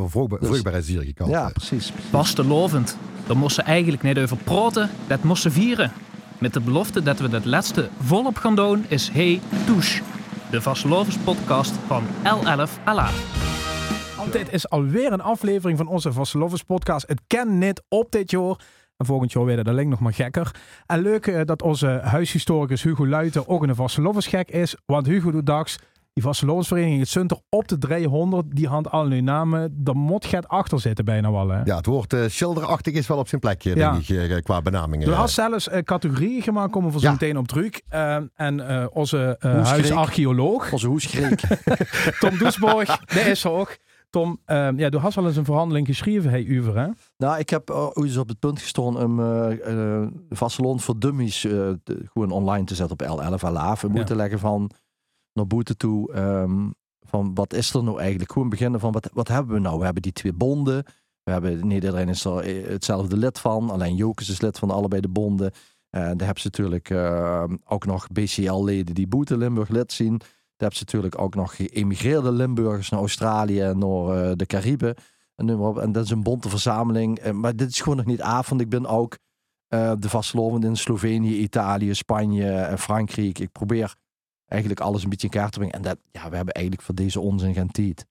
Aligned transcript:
Een 0.00 0.10
vruchtbaar, 0.10 0.38
Dus- 0.38 0.48
vruchtbare 0.48 0.82
zierige 0.82 1.12
kant. 1.12 1.30
Ja, 1.30 1.48
precies. 1.48 1.92
Vastelovend. 2.10 2.96
Daar 3.26 3.36
moest 3.36 3.54
ze 3.54 3.62
eigenlijk 3.62 4.02
niet 4.02 4.18
over 4.18 4.36
praten, 4.36 4.90
dat 5.06 5.22
moest 5.22 5.42
ze 5.42 5.50
vieren. 5.50 5.92
Met 6.38 6.52
de 6.52 6.60
belofte 6.60 7.02
dat 7.02 7.18
we 7.18 7.28
dat 7.28 7.44
laatste 7.44 7.88
volop 8.02 8.36
gaan 8.36 8.56
doen 8.56 8.84
is 8.88 9.10
Hey 9.12 9.40
Douche. 9.66 10.02
De 10.50 10.62
Vastelovens 10.62 11.18
podcast 11.18 11.72
van 11.86 12.04
L11 12.22 12.70
Ala. 12.84 13.08
Dit 14.30 14.52
is 14.52 14.68
alweer 14.70 15.12
een 15.12 15.20
aflevering 15.20 15.78
van 15.78 15.86
onze 15.86 16.12
Vastelovens 16.12 16.62
podcast. 16.62 17.08
Het 17.08 17.20
ken 17.26 17.58
net 17.58 17.82
op 17.88 18.12
dit 18.12 18.30
jaar. 18.30 18.56
En 18.96 19.06
volgend 19.06 19.32
jaar 19.32 19.44
weer 19.44 19.56
dat 19.56 19.68
alleen 19.68 19.88
nog 19.88 20.00
maar 20.00 20.12
gekker. 20.14 20.50
En 20.86 21.00
leuk 21.02 21.26
eh, 21.26 21.40
dat 21.44 21.62
onze 21.62 22.00
huishistoricus 22.04 22.82
Hugo 22.82 23.06
Luiten 23.06 23.48
ook 23.48 23.62
een 23.62 23.74
Vastelovens 23.74 24.26
gek 24.26 24.50
is. 24.50 24.76
Want 24.86 25.06
Hugo 25.06 25.30
doet 25.30 25.46
dags 25.46 25.78
die 26.14 26.22
Vastelovensvereniging 26.22 27.00
het 27.00 27.08
Sunter 27.08 27.38
op 27.48 27.68
de 27.68 27.78
300. 27.78 28.46
Die 28.56 28.68
hand 28.68 28.90
al 28.90 29.06
nu 29.06 29.20
namen. 29.20 29.74
Daar 29.84 29.96
moet 29.96 30.30
het 30.30 30.48
achter 30.48 30.80
zitten 30.80 31.04
bijna 31.04 31.30
wel. 31.32 31.48
Hè? 31.48 31.62
Ja, 31.64 31.76
het 31.76 31.86
woord 31.86 32.12
eh, 32.12 32.20
schilderachtig 32.26 32.94
is 32.94 33.06
wel 33.06 33.18
op 33.18 33.28
zijn 33.28 33.40
plekje, 33.40 33.76
Ja. 33.76 33.92
denk 33.92 34.08
ik, 34.08 34.30
eh, 34.30 34.42
qua 34.42 34.62
benamingen. 34.62 35.08
Er 35.08 35.14
had 35.14 35.30
zelfs 35.30 35.68
eh, 35.68 35.82
categorieën 35.82 36.42
gemaakt, 36.42 36.72
komen 36.72 36.92
we 36.92 36.98
zo 37.00 37.06
Ja. 37.06 37.12
meteen 37.12 37.36
op 37.38 37.48
terug. 37.48 37.80
Eh, 37.88 38.16
en 38.34 38.68
eh, 38.68 38.86
onze 38.92 39.36
eh, 39.40 39.64
huisarcheoloog, 39.66 40.72
Onze 40.72 40.86
hoeskreek. 40.86 41.40
Tom 42.20 42.38
Doesborg, 42.38 42.98
dat 43.14 43.26
is 43.26 43.46
ook. 43.46 43.76
Tom, 44.10 44.40
eh, 44.44 44.68
ja, 44.76 44.88
du 44.88 44.98
hast 44.98 45.16
al 45.18 45.26
eens 45.26 45.36
een 45.36 45.44
verhandeling 45.44 45.86
geschreven, 45.86 46.30
hey 46.30 46.44
Uver, 46.44 46.78
hè? 46.78 46.86
nou, 47.16 47.38
ik 47.38 47.50
heb 47.50 47.70
uh, 47.70 47.76
ooit 47.84 47.96
eens 47.96 48.16
op 48.16 48.28
het 48.28 48.38
punt 48.38 48.60
gestaan 48.60 49.02
om 49.02 49.20
eh 49.20 50.00
eh, 50.02 50.06
Vasteland 50.30 50.82
voor 50.82 50.98
dummies 50.98 51.44
eh, 51.44 51.52
te- 51.84 52.02
gewoon 52.12 52.30
online 52.30 52.64
te 52.64 52.74
zetten 52.74 52.98
op 53.00 53.18
L11 53.38 53.44
Alaaf. 53.44 53.82
En 53.82 53.88
Ja. 53.88 53.94
moeten 53.94 54.16
leggen 54.16 54.38
van 54.38 54.70
naar 55.34 55.46
boete 55.46 55.76
toe. 55.76 56.12
ehm, 56.12 56.70
van 57.00 57.34
wat 57.34 57.52
is 57.52 57.74
er 57.74 57.84
nou 57.84 57.98
eigenlijk? 57.98 58.32
Gewoon 58.32 58.48
beginnen 58.48 58.80
van 58.80 58.92
wat, 58.92 59.10
wat 59.12 59.28
hebben 59.28 59.54
we 59.54 59.60
nou? 59.60 59.78
We 59.78 59.84
hebben 59.84 60.02
die 60.02 60.12
twee 60.12 60.32
bonden. 60.32 60.84
We 61.22 61.30
hebben, 61.30 61.66
niet 61.66 61.72
iedereen 61.84 62.08
is 62.08 62.24
er 62.24 62.38
eh, 62.38 62.68
hetzelfde 62.68 63.16
lid 63.16 63.38
van. 63.38 63.70
Alleen 63.70 63.94
Jokers 63.94 64.28
is 64.28 64.40
lid 64.40 64.58
van 64.58 64.70
allebei 64.70 65.00
de 65.00 65.08
bonden. 65.08 65.52
En 65.90 66.16
daar 66.16 66.26
hebben 66.26 66.40
ze 66.40 66.48
natuurlijk 66.48 66.90
eh, 66.90 67.44
ook 67.64 67.86
nog 67.86 68.08
BCL-leden 68.08 68.94
die 68.94 69.06
Boete 69.06 69.36
Limburg 69.36 69.68
lid 69.68 69.92
zien. 69.92 70.18
Daar 70.18 70.68
hebben 70.68 70.78
ze 70.78 70.84
natuurlijk 70.84 71.18
ook 71.18 71.34
nog 71.34 71.56
geëmigreerde 71.56 72.32
Limburgers 72.32 72.88
naar 72.88 73.00
Australië 73.00 73.60
en 73.60 73.78
naar 73.78 74.28
eh, 74.28 74.32
de 74.36 74.46
Cariben. 74.46 74.94
En, 75.36 75.48
en 75.80 75.92
dat 75.92 76.04
is 76.04 76.10
een 76.10 76.22
bonte 76.22 76.48
verzameling. 76.48 77.18
Eh, 77.18 77.32
maar 77.32 77.56
dit 77.56 77.68
is 77.68 77.80
gewoon 77.80 77.96
nog 77.96 78.06
niet 78.06 78.20
want 78.20 78.60
ik 78.60 78.68
ben 78.68 78.86
ook 78.86 79.18
eh, 79.68 79.92
de 79.98 80.08
vastlovend 80.08 80.64
in 80.64 80.76
Slovenië, 80.76 81.38
Italië, 81.38 81.94
Spanje 81.94 82.52
en 82.52 82.78
Frankrijk. 82.78 83.38
Ik 83.38 83.52
probeer 83.52 83.94
eigenlijk 84.46 84.80
alles 84.80 85.02
een 85.02 85.08
beetje 85.08 85.26
in 85.26 85.32
kaart 85.32 85.52
te 85.52 85.58
brengen. 85.58 85.74
En 85.76 85.82
dat, 85.82 85.96
ja, 86.12 86.30
we 86.30 86.36
hebben 86.36 86.54
eigenlijk 86.54 86.84
voor 86.84 86.94
deze 86.94 87.20
onzin 87.20 87.54
geen 87.54 87.70
tijd. 87.70 88.06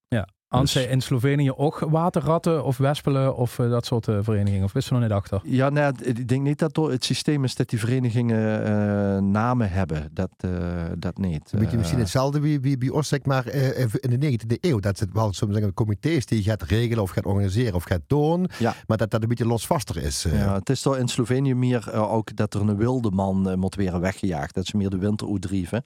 Hans 0.53 0.73
Dus- 0.73 0.85
in 0.85 1.01
Slovenië 1.01 1.51
ook 1.51 1.79
waterratten 1.79 2.63
of 2.63 2.77
wespelen 2.77 3.35
of 3.35 3.59
eh, 3.59 3.69
dat 3.69 3.85
soort 3.85 4.07
eh, 4.07 4.17
verenigingen? 4.21 4.63
Of 4.63 4.71
wist 4.73 4.87
je 4.87 4.93
nog 4.93 5.03
niet 5.03 5.11
achter? 5.11 5.41
Ja, 5.43 5.69
nou, 5.69 5.93
ja, 5.97 6.05
ik 6.05 6.27
denk 6.27 6.43
niet 6.43 6.59
dat 6.59 6.75
het 6.75 7.03
systeem 7.03 7.43
is 7.43 7.55
dat 7.55 7.69
die 7.69 7.79
verenigingen 7.79 8.65
eh, 8.65 9.21
namen 9.21 9.71
hebben. 9.71 10.09
Dat, 10.11 10.29
eh, 10.37 10.51
dat 10.97 11.17
niet. 11.17 11.51
Een 11.51 11.59
beetje 11.59 11.77
misschien 11.77 11.99
hetzelfde 11.99 12.39
wie, 12.39 12.59
wie 12.59 12.77
bij 12.77 12.89
ons, 12.89 13.07
zeg 13.07 13.23
maar, 13.23 13.45
eh, 13.47 13.79
in 13.93 14.09
de 14.09 14.17
19e 14.17 14.57
eeuw. 14.59 14.79
Dat 14.79 14.99
het 14.99 15.13
wel 15.13 15.33
soms 15.33 15.53
zeggen, 15.53 15.73
comité's 15.73 16.25
die 16.25 16.37
je 16.37 16.43
gaat 16.43 16.61
regelen 16.61 17.03
of 17.03 17.09
gaat 17.09 17.25
organiseren 17.25 17.75
of 17.75 17.83
gaat 17.83 18.03
doen. 18.07 18.47
Ja. 18.59 18.73
Maar 18.87 18.97
dat 18.97 19.11
dat 19.11 19.21
een 19.21 19.27
beetje 19.27 19.47
losvaster 19.47 19.97
is. 19.97 20.25
Ja, 20.31 20.53
het 20.53 20.69
is 20.69 20.81
toch 20.81 20.97
in 20.97 21.07
Slovenië 21.07 21.55
meer 21.55 21.93
ook 21.93 22.35
dat 22.35 22.53
er 22.53 22.61
een 22.61 22.77
wilde 22.77 23.11
man 23.11 23.59
moet 23.59 23.75
worden 23.75 24.01
weggejaagd. 24.01 24.55
Dat 24.55 24.65
ze 24.65 24.77
meer 24.77 24.89
de 24.89 24.97
winter 24.97 25.27
uitdrieven. 25.31 25.85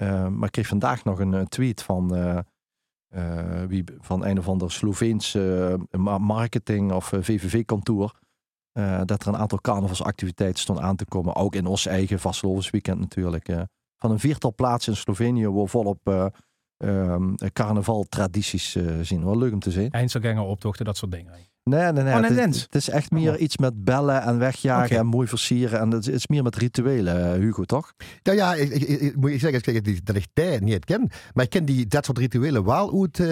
Eh, 0.00 0.28
maar 0.28 0.46
ik 0.46 0.52
kreeg 0.52 0.66
vandaag 0.66 1.04
nog 1.04 1.18
een 1.18 1.34
eh, 1.34 1.42
tweet 1.42 1.82
van, 1.82 2.14
eh, 2.14 3.62
wie, 3.66 3.84
van 4.00 4.24
een 4.24 4.38
of 4.38 4.48
ander 4.48 4.72
Sloveens 4.72 5.34
ma- 5.90 6.18
marketing- 6.18 6.92
of 6.92 7.12
VVV-kantoor. 7.20 8.18
dat 9.04 9.22
er 9.22 9.28
een 9.28 9.36
aantal 9.36 9.60
carnavalsactiviteiten 9.60 10.60
stond 10.60 10.78
aan 10.78 10.96
te 10.96 11.04
komen. 11.04 11.34
Ook 11.34 11.54
in 11.54 11.66
ons 11.66 11.86
eigen 11.86 12.18
Vastelovensweekend 12.18 12.98
natuurlijk. 12.98 13.46
van 13.96 14.10
een 14.10 14.18
viertal 14.18 14.54
plaatsen 14.54 14.92
in 14.92 14.98
Slovenië 14.98 15.48
waar 15.48 15.66
volop 15.68 16.32
ehm, 16.76 17.34
carnavaltradities 17.52 18.76
zien. 19.02 19.24
Wel 19.24 19.38
leuk 19.38 19.52
om 19.52 19.58
te 19.58 19.70
zien. 19.70 19.90
Eindselganger 19.90 20.42
optochten, 20.42 20.84
dat 20.84 20.96
soort 20.96 21.12
dingen. 21.12 21.32
Nee, 21.68 21.92
nee, 21.92 22.02
nee. 22.04 22.14
Oh, 22.14 22.20
het, 22.20 22.30
is, 22.30 22.36
Lens. 22.36 22.62
het 22.62 22.74
is 22.74 22.88
echt 22.88 23.10
meer 23.10 23.32
Oh. 23.34 23.40
iets 23.40 23.56
met 23.56 23.84
bellen 23.84 24.22
en 24.22 24.38
wegjagen 24.38 24.96
en 24.96 25.06
mooi 25.06 25.26
versieren. 25.28 25.80
En 25.80 25.90
het 25.90 26.06
is, 26.08 26.26
meer 26.26 26.42
met 26.42 26.56
rituelen, 26.56 27.32
eh, 27.34 27.38
Hugo, 27.40 27.64
toch? 27.64 27.92
Nou 28.22 28.36
ja, 28.36 28.54
ik, 28.54 28.70
ik, 28.70 28.82
ik- 29.00 29.16
moet 29.16 29.30
ik 29.30 29.40
zeggen, 29.40 29.74
ik- 29.74 29.86
ik- 29.86 30.06
dat 30.06 30.16
ik 30.16 30.26
die 30.32 30.60
niet 30.60 30.84
ken. 30.84 31.10
Maar 31.34 31.44
ik 31.44 31.50
ken 31.50 31.64
die, 31.64 31.86
dat 31.86 32.04
soort 32.04 32.18
rituelen 32.18 32.64
wel 32.64 33.00
uit, 33.02 33.20
eh, 33.20 33.28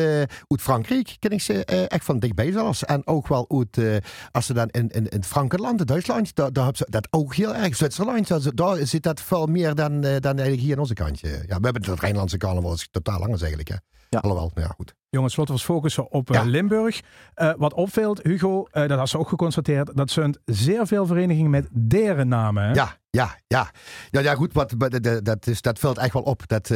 uit 0.47 0.61
Frankrijk. 0.61 1.17
Ken 1.19 1.31
ik 1.31 1.41
ze 1.41 1.65
eh, 1.65 1.83
echt 1.89 2.05
van 2.05 2.19
dichtbij 2.19 2.53
zelfs. 2.53 2.85
En 2.85 3.07
ook 3.07 3.29
wel 3.29 3.47
uit, 3.49 3.79
eh, 3.79 3.97
als 4.31 4.47
ze 4.47 4.53
dan 4.53 4.69
in, 4.69 4.89
in, 4.89 5.09
in 5.09 5.17
het 5.19 5.27
Frankenland, 5.27 5.81
in 5.81 5.87
Duitsland, 5.87 6.35
daar, 6.35 6.53
daar 6.53 6.65
hebben 6.65 6.83
ze 6.87 6.91
dat 6.91 7.09
ook 7.11 7.35
heel 7.35 7.55
erg. 7.55 7.77
Zwitserland, 7.77 8.57
daar, 8.57 8.77
zit 8.87 9.03
dat 9.03 9.21
veel 9.21 9.47
meer 9.47 9.75
dan, 9.75 10.01
dan 10.01 10.23
eigenlijk 10.23 10.61
hier 10.61 10.73
in 10.73 10.79
onze 10.79 10.95
kantje. 10.95 11.29
Ja, 11.29 11.59
we 11.59 11.65
hebben 11.69 11.85
het 11.85 12.01
Rijnlandse 12.01 12.37
carnaval, 12.37 12.71
dat 12.71 12.79
is 12.79 12.89
totaal 12.91 13.21
anders 13.23 13.41
eigenlijk. 13.41 13.69
Hè. 13.71 13.77
Ja. 14.09 14.19
Alhoewel, 14.19 14.51
nou 14.55 14.67
ja, 14.67 14.75
goed. 14.77 14.95
Jongens, 15.11 15.37
laten 15.37 15.55
we 15.55 15.59
ons 15.61 15.69
focussen 15.69 16.11
op 16.11 16.31
eh, 16.31 16.37
Ja. 16.37 16.43
Limburg. 16.43 17.01
Eh, 17.35 17.53
wat 17.57 17.75
opvalt, 17.75 18.23
Hugo, 18.23 18.67
eh, 18.71 18.89
dat 18.89 18.99
had 18.99 19.09
ze 19.09 19.19
ook 19.19 19.29
geconstateerd, 19.29 19.97
dat 19.97 20.11
zijn 20.11 20.39
zeer 20.45 20.87
veel 20.87 21.07
verenigingen 21.07 21.51
met 21.51 21.69
deren 21.71 22.29
namen. 22.29 22.63
Hè? 22.63 22.73
Ja, 22.73 22.97
ja, 23.11 23.39
ja. 23.47 23.71
Ja, 24.11 24.21
ja 24.21 24.35
goed, 24.35 24.53
wat, 24.53 24.75
dat, 24.77 25.25
dat, 25.25 25.47
is, 25.47 25.61
dat 25.61 25.79
valt 25.79 25.99
echt 25.99 26.13
wel 26.13 26.23
op. 26.23 26.43
Dat, 26.47 26.69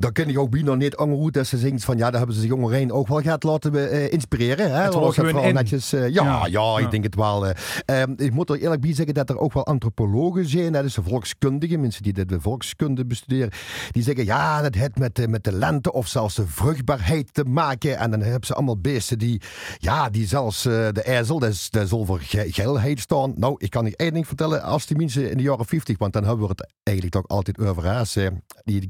dan 0.00 0.12
ken 0.12 0.28
ik 0.28 0.38
ook 0.38 0.50
bijna 0.50 0.74
niet 0.74 0.96
ongehoed 0.96 1.34
dat 1.34 1.46
ze 1.46 1.58
zingt 1.58 1.84
van 1.84 1.96
ja, 1.96 2.08
daar 2.08 2.16
hebben 2.18 2.34
ze 2.34 2.40
zich 2.40 2.50
jongerein 2.50 2.92
ook 2.92 3.08
wel 3.08 3.20
gaat 3.20 3.42
laten 3.42 3.90
eh, 3.90 4.12
inspireren. 4.12 4.72
Hè? 4.74 4.82
Het 4.82 4.94
Was 4.94 5.14
vooral 5.14 5.42
in. 5.44 5.54
netjes. 5.54 5.92
eh, 5.92 6.08
ja, 6.08 6.24
Ja, 6.24 6.46
ja, 6.46 6.78
ik 6.78 6.90
denk 6.90 7.04
het 7.04 7.14
wel. 7.14 7.46
eh. 7.46 8.02
Ehm, 8.02 8.12
ik 8.16 8.32
moet 8.32 8.50
er 8.50 8.60
eerlijk 8.60 8.80
bij 8.80 8.94
zeggen 8.94 9.14
dat 9.14 9.30
er 9.30 9.38
ook 9.38 9.52
wel 9.52 9.66
antropologen 9.66 10.48
zijn, 10.48 10.72
dat 10.72 10.84
is 10.84 10.94
de 10.94 11.02
volkskundigen, 11.02 11.80
mensen 11.80 12.02
die 12.02 12.12
de, 12.12 12.24
de 12.26 12.40
volkskunde 12.40 13.06
bestuderen, 13.06 13.50
die 13.90 14.02
zeggen 14.02 14.24
ja, 14.24 14.62
dat 14.62 14.74
heeft 14.74 14.98
met, 14.98 15.14
de- 15.14 15.28
met 15.28 15.44
de 15.44 15.52
lente 15.52 15.92
of 15.92 16.06
zelfs 16.06 16.34
de 16.34 16.46
vruchtbaarheid 16.46 17.34
te 17.34 17.44
maken. 17.44 17.98
En 17.98 18.10
dan 18.10 18.20
hebben 18.20 18.46
ze 18.46 18.54
allemaal 18.54 18.78
beesten 18.78 19.18
die, 19.18 19.40
ja, 19.78 20.10
die 20.10 20.26
zelfs 20.26 20.64
eh, 20.66 20.72
de 20.92 21.02
ijzel, 21.02 21.38
dat, 21.38 21.50
is, 21.50 21.70
dat 21.70 21.88
ge- 22.20 22.46
geilheid 22.52 23.00
staan. 23.00 23.32
Nou, 23.36 23.54
ik 23.58 23.70
kan 23.70 23.84
je 23.84 23.96
één 23.96 24.12
ding 24.12 24.26
vertellen, 24.26 24.62
als 24.62 24.86
die 24.86 24.96
mensen 24.96 25.30
in 25.30 25.36
de 25.36 25.42
jaren 25.42 25.66
50, 25.66 25.98
want 25.98 26.12
dan 26.12 26.24
hebben 26.24 26.42
we 26.42 26.48
het 26.56 26.72
eigenlijk 26.82 27.16
toch 27.16 27.28
altijd 27.36 27.58
over 27.58 27.82
eh, 28.16 28.26
die, 28.64 28.78
die 28.78 28.86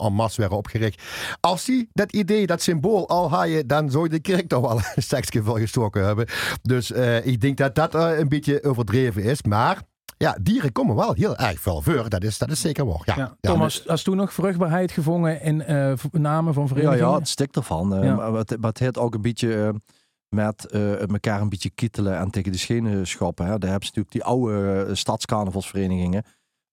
en 0.00 0.12
masse 0.12 0.40
werden 0.48 0.58
opgericht. 0.58 1.02
Als 1.40 1.64
die 1.64 1.88
dat 1.92 2.12
idee, 2.12 2.46
dat 2.46 2.62
symbool 2.62 3.08
al 3.08 3.30
haaien, 3.30 3.66
dan 3.66 3.90
zou 3.90 4.04
je 4.04 4.10
de 4.10 4.20
kerk 4.20 4.48
toch 4.48 4.60
wel 4.60 4.80
een 4.94 5.44
voor 5.44 5.58
gestoken 5.58 6.04
hebben. 6.04 6.26
Dus 6.62 6.92
eh, 6.92 7.26
ik 7.26 7.40
denk 7.40 7.56
dat 7.56 7.74
dat 7.74 7.94
eh, 7.94 8.18
een 8.18 8.28
beetje 8.28 8.64
overdreven 8.64 9.22
is. 9.22 9.42
Maar 9.42 9.82
ja, 10.18 10.36
dieren 10.42 10.72
komen 10.72 10.96
wel 10.96 11.12
heel 11.12 11.36
erg 11.36 11.60
veel 11.60 11.80
voor. 11.82 12.08
Dat 12.08 12.22
is, 12.24 12.38
dat 12.38 12.50
is 12.50 12.60
zeker 12.60 12.86
waar. 12.86 13.02
Ja, 13.04 13.14
Ja. 13.16 13.22
Ja, 13.40 13.50
Thomas, 13.52 13.88
als 13.88 14.02
toen 14.02 14.16
nog 14.16 14.32
vruchtbaarheid 14.32 14.92
gevonden 14.92 15.40
in 15.40 15.62
eh, 15.62 15.92
namen 16.12 16.54
van 16.54 16.62
Ja, 16.62 16.68
verenigingen? 16.68 17.08
ja, 17.08 17.14
het 17.18 17.28
stikt 17.28 17.56
ervan. 17.56 17.94
eh, 17.94 18.04
Ja. 18.04 18.14
Maar, 18.14 18.32
het, 18.32 18.56
maar 18.60 18.68
het 18.70 18.78
heeft 18.78 18.98
ook 18.98 19.14
een 19.14 19.22
beetje 19.22 19.74
met 20.28 20.64
eh, 20.70 21.00
elkaar 21.10 21.40
een 21.40 21.48
beetje 21.48 21.70
kittelen 21.70 22.18
en 22.18 22.30
tegen 22.30 22.52
de 22.52 22.58
schenen 22.58 23.06
schoppen. 23.06 23.46
Hè. 23.46 23.58
Daar 23.58 23.70
hebben 23.70 23.88
ze 23.88 23.92
natuurlijk 23.94 24.12
die 24.12 24.24
oude 24.24 24.94
stadscarnavalsverenigingen. 24.94 26.24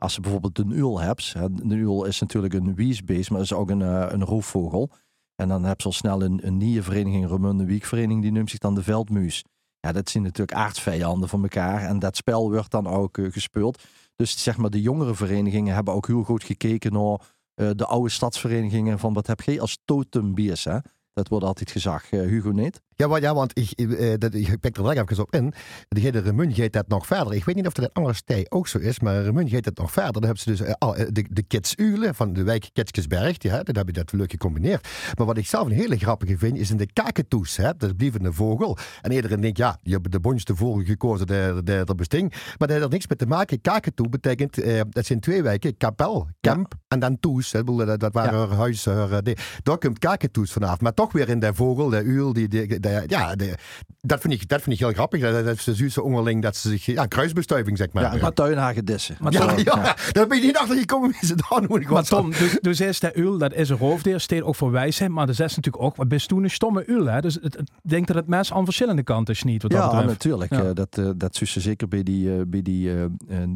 Als 0.03 0.15
je 0.15 0.21
bijvoorbeeld 0.21 0.55
de 0.55 0.65
uil 0.69 0.99
hebt. 0.99 1.33
De 1.63 1.75
uil 1.75 2.05
is 2.05 2.19
natuurlijk 2.19 2.53
een 2.53 2.75
wiesbeest, 2.75 3.29
maar 3.29 3.41
is 3.41 3.53
ook 3.53 3.69
een, 3.69 3.81
eh, 3.81 4.05
een 4.09 4.23
roofvogel. 4.23 4.89
En 5.35 5.47
dan 5.47 5.63
heb 5.63 5.79
je 5.79 5.85
al 5.85 5.93
snel 5.93 6.21
een, 6.23 6.47
een 6.47 6.57
nieuwe 6.57 6.83
vereniging, 6.83 7.27
Romunde 7.27 7.65
Wiekvereniging, 7.65 8.21
die 8.21 8.31
noemt 8.31 8.49
zich 8.49 8.59
dan 8.59 8.75
de 8.75 8.83
Veldmuis. 8.83 9.43
Ja, 9.79 9.91
dat 9.91 10.09
zijn 10.09 10.23
natuurlijk 10.23 10.57
aardsvijanden 10.57 11.29
van 11.29 11.41
elkaar. 11.41 11.81
En 11.81 11.99
dat 11.99 12.15
spel 12.15 12.51
wordt 12.51 12.71
dan 12.71 12.87
ook 12.87 13.17
eh, 13.17 13.31
gespeeld. 13.31 13.83
Dus 14.15 14.43
zeg 14.43 14.57
maar, 14.57 14.69
de 14.69 14.81
jongere 14.81 15.15
verenigingen 15.15 15.73
hebben 15.73 15.93
ook 15.93 16.07
heel 16.07 16.23
goed 16.23 16.43
gekeken 16.43 16.93
naar 16.93 17.19
eh, 17.53 17.69
de 17.75 17.85
oude 17.85 18.09
stadsverenigingen. 18.09 18.99
Van 18.99 19.13
wat 19.13 19.27
heb 19.27 19.41
jij 19.41 19.61
als 19.61 19.77
totembiers, 19.85 20.63
hè? 20.63 20.77
Dat 21.13 21.27
wordt 21.27 21.45
altijd 21.45 21.71
gezegd. 21.71 22.11
Eh, 22.11 22.19
Hugo 22.19 22.51
niet? 22.51 22.81
Ja, 22.95 23.07
maar, 23.07 23.21
ja 23.21 23.33
want 23.33 23.59
ik, 23.59 23.71
eh, 23.71 24.13
dat, 24.17 24.33
ik 24.33 24.59
pik 24.59 24.77
er 24.77 24.83
direct 24.83 25.11
even 25.11 25.23
op 25.23 25.33
in. 25.35 25.53
De 25.89 25.99
hele 25.99 26.19
Remun 26.19 26.53
gaat 26.53 26.71
dat 26.73 26.87
nog 26.87 27.05
verder. 27.07 27.33
Ik 27.33 27.43
weet 27.45 27.55
niet 27.55 27.67
of 27.67 27.73
dat 27.73 27.85
in 27.85 27.91
andere 27.93 28.15
stij 28.15 28.45
ook 28.49 28.67
zo 28.67 28.77
is, 28.77 28.99
maar 28.99 29.23
Remun 29.23 29.49
gaat 29.49 29.63
dat 29.63 29.77
nog 29.77 29.91
verder. 29.91 30.11
Dan 30.13 30.23
hebben 30.23 30.41
ze 30.41 30.49
dus 30.49 30.61
eh, 30.61 30.73
al, 30.77 30.95
eh, 30.95 31.05
de, 31.11 31.25
de 31.29 31.43
Kitsulen 31.43 32.15
van 32.15 32.33
de 32.33 32.43
wijk 32.43 32.69
Kitskesberg. 32.73 33.37
Die, 33.37 33.51
hè, 33.51 33.63
dat 33.63 33.75
heb 33.75 33.87
je 33.87 33.93
dat 33.93 34.11
leuk 34.11 34.31
gecombineerd. 34.31 34.87
Maar 35.17 35.25
wat 35.25 35.37
ik 35.37 35.47
zelf 35.47 35.65
een 35.65 35.71
hele 35.73 35.97
grappige 35.97 36.37
vind, 36.37 36.57
is 36.57 36.71
in 36.71 36.77
de 36.77 36.93
kaketoes. 36.93 37.57
Hè, 37.57 37.63
dat 37.77 37.83
is 37.89 37.93
blijvende 37.97 38.33
vogel. 38.33 38.77
En 39.01 39.11
iedereen 39.11 39.41
denkt, 39.41 39.57
ja, 39.57 39.77
die 39.83 39.93
hebben 39.93 40.11
de 40.11 40.19
bonste 40.19 40.55
vogel 40.55 40.83
gekozen, 40.83 41.27
de, 41.27 41.61
de, 41.63 41.81
de 41.85 41.95
besting. 41.95 42.29
Maar 42.31 42.55
dat 42.57 42.69
heeft 42.69 42.83
er 42.83 42.89
niks 42.89 43.07
mee 43.07 43.17
te 43.17 43.25
maken. 43.25 43.61
Kaketoe 43.61 44.09
betekent, 44.09 44.57
eh, 44.61 44.81
dat 44.89 45.05
zijn 45.05 45.19
twee 45.19 45.43
wijken. 45.43 45.77
Kapel, 45.77 46.27
Kamp 46.41 46.73
en 46.87 46.99
dan 46.99 47.19
Toes. 47.19 47.51
Hè, 47.51 47.59
Ik 47.59 47.65
dat, 47.77 47.99
dat 47.99 48.13
waren 48.13 48.39
Ja. 48.39 48.55
haar 48.95 49.11
eh, 49.11 49.17
die- 49.23 49.37
daar 49.63 49.77
komt 49.77 49.99
kaketoes 49.99 50.51
vanaf. 50.51 50.81
Maar 50.81 50.93
toch 50.93 51.03
toch 51.03 51.11
weer 51.13 51.29
in 51.29 51.39
de 51.39 51.53
vogel, 51.53 51.89
de 51.89 52.03
uil. 52.05 52.33
Die, 52.33 52.47
die, 52.47 52.79
de- 52.83 53.03
ja, 53.07 53.35
de- 53.35 53.55
dat, 54.01 54.21
vind 54.21 54.33
ik, 54.33 54.47
dat 54.47 54.61
vind 54.61 54.75
ik 54.75 54.81
heel 54.81 54.93
grappig. 54.93 55.21
Dat, 55.21 55.45
dat 55.45 55.55
is 55.57 55.63
de 55.63 55.75
Zuidse 55.75 56.01
onderling 56.01 56.41
dat 56.41 56.55
ze 56.55 56.69
zich... 56.69 56.85
Ja, 56.85 57.05
kruisbestuiving, 57.05 57.77
zeg 57.77 57.91
maar. 57.91 58.17
Ja, 58.17 58.31
tuinhagedissen. 58.31 59.15
Maar 59.19 59.31
ja, 59.31 59.45
Tom- 59.45 59.57
ja, 59.63 59.95
daar 60.11 60.27
ben 60.27 60.37
je 60.39 60.45
niet 60.45 60.57
achter 60.57 60.77
gekomen 60.77 61.09
wie 61.09 61.25
ze 61.29 61.35
daar 61.49 61.67
doen. 61.67 61.81
Ik 61.81 61.89
Maar 61.89 62.03
Tom, 62.03 62.31
dus, 62.31 62.57
dus 62.61 62.79
is 62.81 62.99
de 62.99 63.13
uil, 63.13 63.37
dat 63.37 63.53
is 63.53 63.69
een 63.69 63.77
roofdier, 63.77 64.19
steekt 64.19 64.43
ook 64.43 64.55
voor 64.55 64.71
wijsheid, 64.71 65.11
maar 65.11 65.25
dat 65.25 65.39
is 65.39 65.55
natuurlijk 65.55 65.83
ook, 65.83 65.95
wat 65.95 66.07
best 66.07 66.27
toen 66.27 66.43
een 66.43 66.49
stomme 66.49 66.83
uil, 66.87 67.05
hè? 67.05 67.21
Dus 67.21 67.33
het, 67.33 67.43
het- 67.43 67.59
ik 67.83 67.89
denk 67.89 68.07
dat 68.07 68.15
het 68.15 68.27
mes 68.27 68.53
aan 68.53 68.65
verschillende 68.65 69.03
kanten 69.03 69.33
is 69.33 69.43
niet, 69.43 69.61
wat 69.61 69.71
dat 69.71 69.79
Ja, 69.79 69.85
betreft. 69.87 70.07
natuurlijk. 70.07 70.53
Ja. 70.53 70.63
Eh, 70.63 70.69
dat, 70.73 70.97
eh, 70.97 71.09
dat 71.15 71.37
je 71.37 71.45
zeker 71.45 71.87
bij 71.87 72.03
die, 72.03 72.35
eh, 72.35 72.41
bij 72.47 72.61
die, 72.61 72.89
eh, 72.89 73.03
eh, 73.03 73.09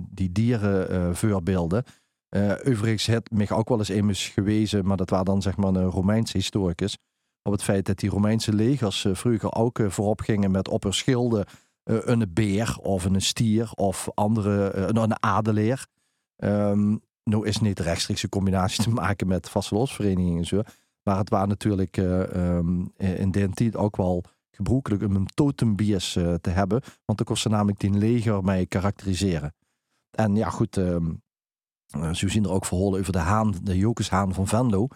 die 0.09 0.31
dierenvoorbeelden. 0.31 1.83
Eh 2.29 2.51
overigens 2.51 3.05
heeft 3.05 3.31
mij 3.31 3.49
ook 3.49 3.69
wel 3.69 3.77
eens 3.77 3.89
immers 3.89 4.27
gewezen, 4.27 4.85
maar 4.85 4.97
dat 4.97 5.09
was 5.09 5.23
dan 5.23 5.41
zeg 5.41 5.57
maar 5.57 5.73
een 5.75 5.89
Romeinse 5.89 6.37
historicus, 6.37 6.97
op 7.47 7.53
het 7.53 7.63
feit 7.63 7.85
dat 7.85 7.99
die 7.99 8.09
Romeinse 8.09 8.53
legers 8.53 9.05
eh, 9.05 9.15
vroeger 9.15 9.53
ook 9.53 9.79
eh, 9.79 9.89
voorop 9.89 10.21
gingen 10.21 10.51
met 10.51 10.67
op 10.67 10.83
hun 10.83 10.93
schilden 10.93 11.45
eh, 11.83 11.95
een 12.01 12.31
beer 12.33 12.77
of 12.81 13.05
een 13.05 13.21
stier 13.21 13.71
of 13.73 14.09
andere, 14.13 14.75
een 14.75 15.23
adeleer. 15.23 15.85
Ehm 16.35 16.95
nou 17.23 17.47
is 17.47 17.59
niet 17.59 17.79
rechtstreeks 17.79 18.23
een 18.23 18.29
combinatie 18.29 18.83
te 18.83 18.89
maken 18.89 19.27
met 19.27 19.49
vasteloosverenigingen 19.49 20.37
en 20.37 20.45
zo. 20.45 20.61
Maar 21.03 21.17
het 21.17 21.29
was 21.29 21.47
natuurlijk 21.47 21.97
eh, 21.97 22.55
ehm, 22.57 22.85
in 22.97 23.53
tijd 23.53 23.75
ook 23.75 23.97
wel 23.97 24.23
gebruikelijk 24.51 25.03
om 25.03 25.15
een 25.15 25.27
totembiers 25.33 26.11
te 26.41 26.49
hebben. 26.49 26.81
Want 27.05 27.17
dan 27.17 27.35
kon 27.35 27.51
namelijk 27.51 27.79
die 27.79 27.91
leger 27.91 28.43
mee 28.43 28.65
karakteriseren. 28.65 29.55
En 30.11 30.35
ja, 30.35 30.49
goed, 30.49 30.77
eh, 31.87 32.13
zo 32.13 32.27
zien 32.27 32.43
er 32.43 32.51
ook 32.51 32.65
verhalen 32.65 32.99
over 32.99 33.11
de 33.11 33.19
haan, 33.19 33.55
de 33.63 33.77
Jokeshaan 33.77 34.33
van 34.33 34.47
Venlo. 34.47 34.87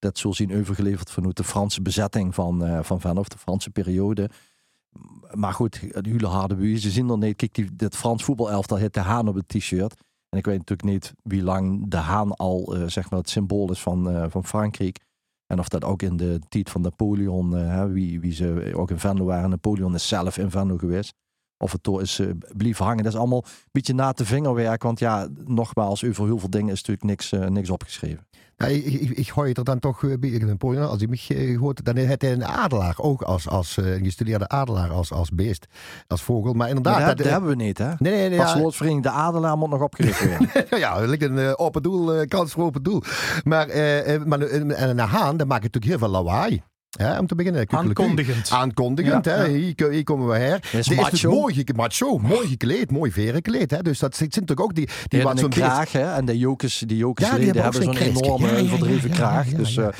Dat 0.00 0.18
zo 0.18 0.32
zien 0.32 0.54
overgeleverd 0.54 1.10
vanuit 1.10 1.36
de 1.36 1.44
Franse 1.44 1.82
bezetting 1.82 2.34
van, 2.34 2.64
eh, 2.64 2.82
van 2.82 2.98
de 2.98 3.24
Franse 3.38 3.70
periode. 3.70 4.30
Maar 5.34 5.52
goed, 5.52 5.80
de 5.80 6.10
hele 6.10 6.26
harde 6.26 6.56
buien, 6.56 6.78
ze 6.78 6.90
zien 6.90 7.10
er 7.10 7.18
niet. 7.18 7.36
Kijk, 7.36 7.54
die, 7.54 7.76
dit 7.76 7.96
Frans 7.96 8.24
voetbalelftal 8.24 8.76
heeft 8.76 8.94
de 8.94 9.00
haan 9.00 9.28
op 9.28 9.34
het 9.34 9.48
t-shirt. 9.48 9.94
En 10.28 10.38
ik 10.38 10.44
weet 10.44 10.58
natuurlijk 10.58 10.88
niet 10.88 11.14
wie 11.22 11.42
lang 11.42 11.90
de 11.90 11.96
haan 11.96 12.36
al 12.36 12.74
eh, 12.74 12.86
zeg 12.86 13.10
maar 13.10 13.18
het 13.18 13.30
symbool 13.30 13.70
is 13.70 13.80
van, 13.80 14.10
eh, 14.10 14.24
van 14.28 14.44
Frankrijk. 14.44 14.98
En 15.46 15.58
of 15.58 15.68
dat 15.68 15.84
ook 15.84 16.02
in 16.02 16.16
de 16.16 16.40
tijd 16.48 16.70
van 16.70 16.80
Napoleon, 16.80 17.92
wie, 17.92 18.20
wie 18.20 18.32
ze 18.32 18.72
ook 18.74 18.90
in 18.90 18.98
Venlo 18.98 19.24
waren. 19.24 19.50
Napoleon 19.50 19.94
is 19.94 20.08
zelf 20.08 20.38
in 20.38 20.50
Venlo 20.50 20.76
geweest. 20.76 21.14
Of 21.58 21.72
het 21.72 21.82
toch 21.82 22.00
is 22.00 22.20
blief 22.56 22.78
hangen. 22.78 23.04
Dat 23.04 23.12
is 23.12 23.18
allemaal 23.18 23.44
een 23.44 23.68
beetje 23.70 23.94
na 23.94 24.12
te 24.12 24.24
vingerwerk. 24.24 24.82
Want 24.82 24.98
ja, 24.98 25.28
nogmaals, 25.44 26.04
over 26.04 26.24
heel 26.24 26.38
veel 26.38 26.50
dingen 26.50 26.72
is 26.72 26.84
natuurlijk 26.84 27.06
niks, 27.06 27.50
niks 27.50 27.70
opgeschreven. 27.70 28.26
Ja, 28.60 28.66
ik, 28.66 28.84
ik, 28.84 29.10
ik 29.10 29.28
hoor 29.28 29.48
je 29.48 29.54
er 29.54 29.64
dan 29.64 29.78
toch 29.78 30.04
eh, 30.04 30.18
bij 30.18 30.30
in 30.30 30.56
Polen, 30.56 30.88
als 30.88 31.02
ik 31.02 31.08
me 31.08 31.36
eh, 31.36 31.58
hoort, 31.58 31.84
dan 31.84 31.96
heeft 31.96 32.22
hij 32.22 32.32
een 32.32 32.44
adelaar 32.44 32.94
ook 32.96 33.22
als, 33.22 33.48
als 33.48 33.76
eh, 33.76 33.92
een 33.92 34.04
gestudeerde 34.04 34.48
adelaar 34.48 34.90
als, 34.90 35.12
als 35.12 35.30
beest, 35.30 35.66
als 36.06 36.22
vogel. 36.22 36.52
Maar 36.52 36.68
inderdaad, 36.68 36.96
Maar 36.98 37.06
dat, 37.06 37.08
dat, 37.08 37.16
dat 37.18 37.26
eh, 37.26 37.32
hebben 37.32 37.50
we 37.50 37.64
niet, 37.64 37.78
hè? 37.78 37.88
nee, 37.98 38.12
nee, 38.12 38.28
nee, 38.28 38.38
Pas 38.38 38.78
ja, 38.78 39.00
De 39.00 39.10
Adelaar 39.10 39.58
moet 39.58 39.70
nog 39.70 39.82
opgericht 39.82 40.26
worden. 40.28 40.78
ja, 40.78 41.00
ligt 41.00 41.22
een 41.22 41.38
eh, 41.38 41.52
open 41.56 41.82
doel, 41.82 42.14
eh, 42.14 42.28
kans 42.28 42.52
voor 42.52 42.64
open 42.64 42.82
doel. 42.82 43.02
Maar, 43.44 43.68
eh, 43.68 44.14
eh, 44.14 44.22
maar 44.24 44.40
eh, 44.40 44.82
en 44.82 44.88
een 44.88 44.98
haan, 44.98 45.36
dat 45.36 45.46
maakt 45.46 45.62
natuurlijk 45.62 45.92
heel 45.92 45.98
veel 45.98 46.08
lawaai. 46.08 46.62
Hè, 46.98 47.18
om 47.18 47.26
te 47.26 47.34
beginnen. 47.34 47.66
Aankondigend. 47.70 48.50
Aankondigend, 48.50 49.24
Ja, 49.24 49.30
hè. 49.32 49.44
ja. 49.44 49.48
Hier, 49.52 49.90
hier 49.90 50.02
komen 50.04 50.28
we 50.28 50.36
her. 50.36 50.54
is 50.56 50.70
Die 50.70 50.80
is 50.80 50.86
dus 51.10 51.22
macho. 51.22 51.30
mooi, 51.40 51.54
gek- 51.54 51.76
macho, 51.76 52.18
mooi 52.18 52.48
gekleed, 52.48 52.90
mooi 52.90 53.12
veren 53.12 53.34
gekleed. 53.34 53.70
Hè. 53.70 53.82
Dus 53.82 53.98
dat 53.98 54.16
zit 54.16 54.32
zit 54.34 54.40
natuurlijk 54.48 54.68
ook 54.70 54.74
die, 54.74 54.86
die 54.86 54.94
Die 55.08 55.22
wat 55.22 55.32
hebben 55.40 55.52
zo'n 55.52 55.62
kraag, 55.64 55.92
hè? 55.92 56.12
En 56.14 56.24
de 56.24 56.38
jokers, 56.38 56.82
die 56.86 56.96
jokersleden 56.96 57.46
Ja, 57.46 57.52
die 57.52 57.62
hebben, 57.62 57.82
hebben 57.82 58.00
ook 58.00 58.14
zo'n 58.14 58.22
enorme 58.24 58.46
Ja, 58.46 58.52
ja, 58.52 58.58
ja, 58.58 58.86
ja, 58.94 59.00
ja, 59.02 59.08
kraag. 59.14 59.50
ja, 59.50 59.56
Dus 59.56 59.74
ja. 59.74 59.90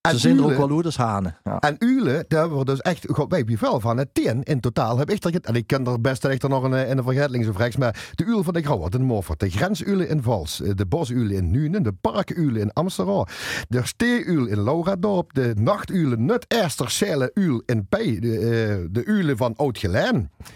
eh, 0.00 0.10
ze 0.10 0.18
zijn 0.18 0.38
er 0.38 0.44
ook 0.44 0.56
wel 0.56 0.68
hoe 0.68 0.82
als 0.84 0.96
hanen. 0.96 1.36
Ja. 1.44 1.58
En 1.58 1.76
uilen, 1.78 2.24
daar 2.28 2.40
hebben 2.40 2.58
we 2.58 2.64
dus 2.64 2.80
echt, 2.80 3.06
god 3.12 3.32
weet 3.32 3.48
je 3.48 3.56
wel 3.60 3.80
van, 3.80 3.96
het 3.96 4.08
tien 4.14 4.42
in 4.42 4.60
totaal 4.60 4.98
heb 4.98 5.10
ik 5.10 5.24
er, 5.24 5.34
en 5.42 5.54
ik 5.54 5.66
ken 5.66 5.86
er 5.86 6.00
best 6.00 6.24
echt 6.24 6.48
nog 6.48 6.62
een, 6.62 6.74
eh, 6.74 6.90
in 6.90 6.96
de 6.96 7.02
vergeet 7.02 7.30
links 7.30 7.48
of 7.48 7.56
rechts, 7.56 7.76
maar 7.76 8.10
de 8.14 8.24
uil 8.24 8.42
van 8.42 8.54
de 8.54 8.62
Grauwe, 8.62 8.90
de 8.90 8.98
Moffert, 8.98 9.40
de 9.40 9.50
grensuilen 9.50 10.08
in 10.08 10.22
Vals, 10.22 10.60
eh, 10.62 10.70
de 10.74 10.86
bosuilen 10.86 11.36
in 11.36 11.50
Nuenen, 11.50 11.82
de 11.82 11.92
parkuilen 12.00 12.60
in 12.60 12.72
Amsterdam, 12.72 13.26
de 13.68 13.80
steeuil 13.86 14.46
in 14.46 14.62
Lauradorp, 14.62 15.32
de 15.34 15.52
nachtuilen 15.58 16.24
Nut 16.24 16.39
Ester 16.48 16.90
Zeile 16.90 17.30
uil 17.34 17.62
in 17.66 17.86
P, 17.86 17.90
de, 17.90 18.38
eh, 18.38 18.88
de 18.90 19.04
uilen 19.06 19.36
van 19.36 19.56
Oud-Gelijn. 19.56 20.30
Eh, 20.38 20.46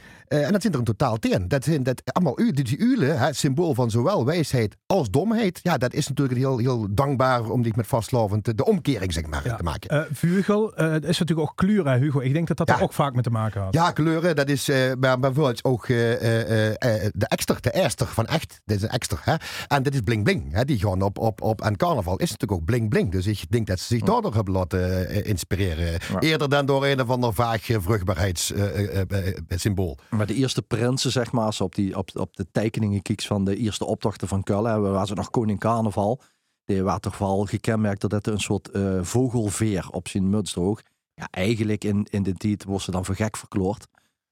en 0.43 0.53
dat 0.53 0.61
zijn 0.63 0.73
er 0.73 0.79
in 0.79 0.85
totaal 0.85 1.19
tien. 1.19 1.49
Dat 1.49 1.65
zijn 1.65 1.83
dat 1.83 2.03
allemaal 2.05 2.41
u, 2.41 2.51
die 2.53 2.81
uilen, 2.81 3.19
hè, 3.19 3.33
symbool 3.33 3.75
van 3.75 3.91
zowel 3.91 4.25
wijsheid 4.25 4.77
als 4.87 5.11
domheid. 5.11 5.61
Ja, 5.63 5.79
dat 5.79 5.95
is 5.95 6.09
natuurlijk 6.09 6.39
heel, 6.39 6.59
heel 6.59 6.87
dankbaar 6.91 7.51
om 7.51 7.65
zich 7.65 7.77
met 7.77 7.87
vastlovend 7.87 8.57
de, 8.59 8.65
omkering 8.65 9.13
zeg 9.13 9.27
maar, 9.27 9.41
Ja. 9.45 9.57
te 9.57 9.63
maken. 9.63 9.91
Eh, 9.91 10.01
Vugel, 10.13 10.75
eh, 10.77 10.91
dat 10.93 11.05
is 11.05 11.19
natuurlijk 11.19 11.49
ook 11.49 11.57
kleur, 11.57 11.87
hè, 11.89 11.99
Hugo. 11.99 12.21
Ik 12.21 12.33
denk 12.33 12.49
dat 12.49 12.57
dat 12.57 12.69
Ja. 12.69 12.77
er 12.77 12.83
ook 12.83 12.93
vaak 12.93 13.13
mee 13.13 13.23
te 13.23 13.31
maken 13.31 13.61
had. 13.61 13.75
Ja, 13.75 13.91
kleuren, 13.91 14.37
dat 14.37 14.49
is 14.49 14.69
eh, 14.69 14.93
maar 15.01 15.19
bijvoorbeeld 15.19 15.65
ook 15.65 15.89
eh, 15.89 16.13
eh, 16.13 16.69
eh, 16.69 16.75
de 17.15 17.27
exter, 17.27 17.57
de 17.61 17.71
Ester 17.71 18.07
van 18.07 18.27
echt. 18.27 18.61
Dit 18.65 18.77
is 18.77 18.83
een 18.83 18.89
exter, 18.89 19.19
hè. 19.23 19.35
En 19.69 19.83
dit 19.83 19.95
is 19.95 20.01
bling 20.01 20.25
bling, 20.25 20.53
hè. 20.53 20.65
Die 20.65 20.79
gewoon 20.79 21.03
op, 21.03 21.19
op, 21.19 21.43
op, 21.43 21.63
en 21.63 21.77
carnaval 21.77 22.17
is 22.17 22.31
natuurlijk 22.31 22.61
ook 22.61 22.65
bling 22.67 22.89
bling. 22.89 23.13
Dus 23.13 23.27
ik 23.27 23.41
denk 23.49 23.67
dat 23.67 23.79
ze 23.81 23.85
zich 23.87 24.03
daardoor 24.03 24.35
hebben 24.35 24.55
laten 24.55 25.09
eh, 25.09 25.27
inspireren. 25.29 25.99
Eerder 26.21 26.49
dan 26.49 26.67
door 26.67 26.87
een 26.87 27.01
of 27.01 27.11
ander 27.11 27.35
vaag 27.35 27.71
eh, 27.71 27.77
vruchtbaarheidssymbool. 27.81 29.99
De 30.27 30.35
eerste 30.35 30.63
prinsen, 30.63 31.11
zeg 31.11 31.33
maar, 31.33 31.57
op, 31.59 31.75
die, 31.75 31.97
op, 31.97 32.11
op 32.15 32.37
de 32.37 32.47
tekeningen 32.53 33.03
kijkt 33.03 33.27
van 33.27 33.45
de 33.45 33.57
eerste 33.57 33.85
optochten 33.85 34.29
van 34.29 34.43
Kullen, 34.43 34.93
waar 34.93 35.07
ze 35.07 35.15
nog 35.15 35.31
koning 35.31 35.59
carnaval, 35.59 36.21
die 36.65 36.83
waren 36.83 37.01
toch 37.01 37.19
wel 37.19 37.45
gekenmerkt 37.45 38.01
dat 38.01 38.11
het 38.11 38.27
een 38.27 38.41
soort 38.41 38.71
eh, 38.71 39.03
vogelveer 39.03 39.89
op 39.91 40.09
zijn 40.09 40.31
muts 40.31 40.53
droeg. 40.53 40.83
Ja, 41.15 41.29
eigenlijk 41.31 41.85
in, 41.85 42.07
in 42.11 42.23
de 42.23 42.35
tijd 42.35 42.65
wordt 42.65 42.85
ze 42.85 42.91
dan 42.91 43.05
voor 43.05 43.15
gek 43.15 43.37
verkloord. 43.37 43.87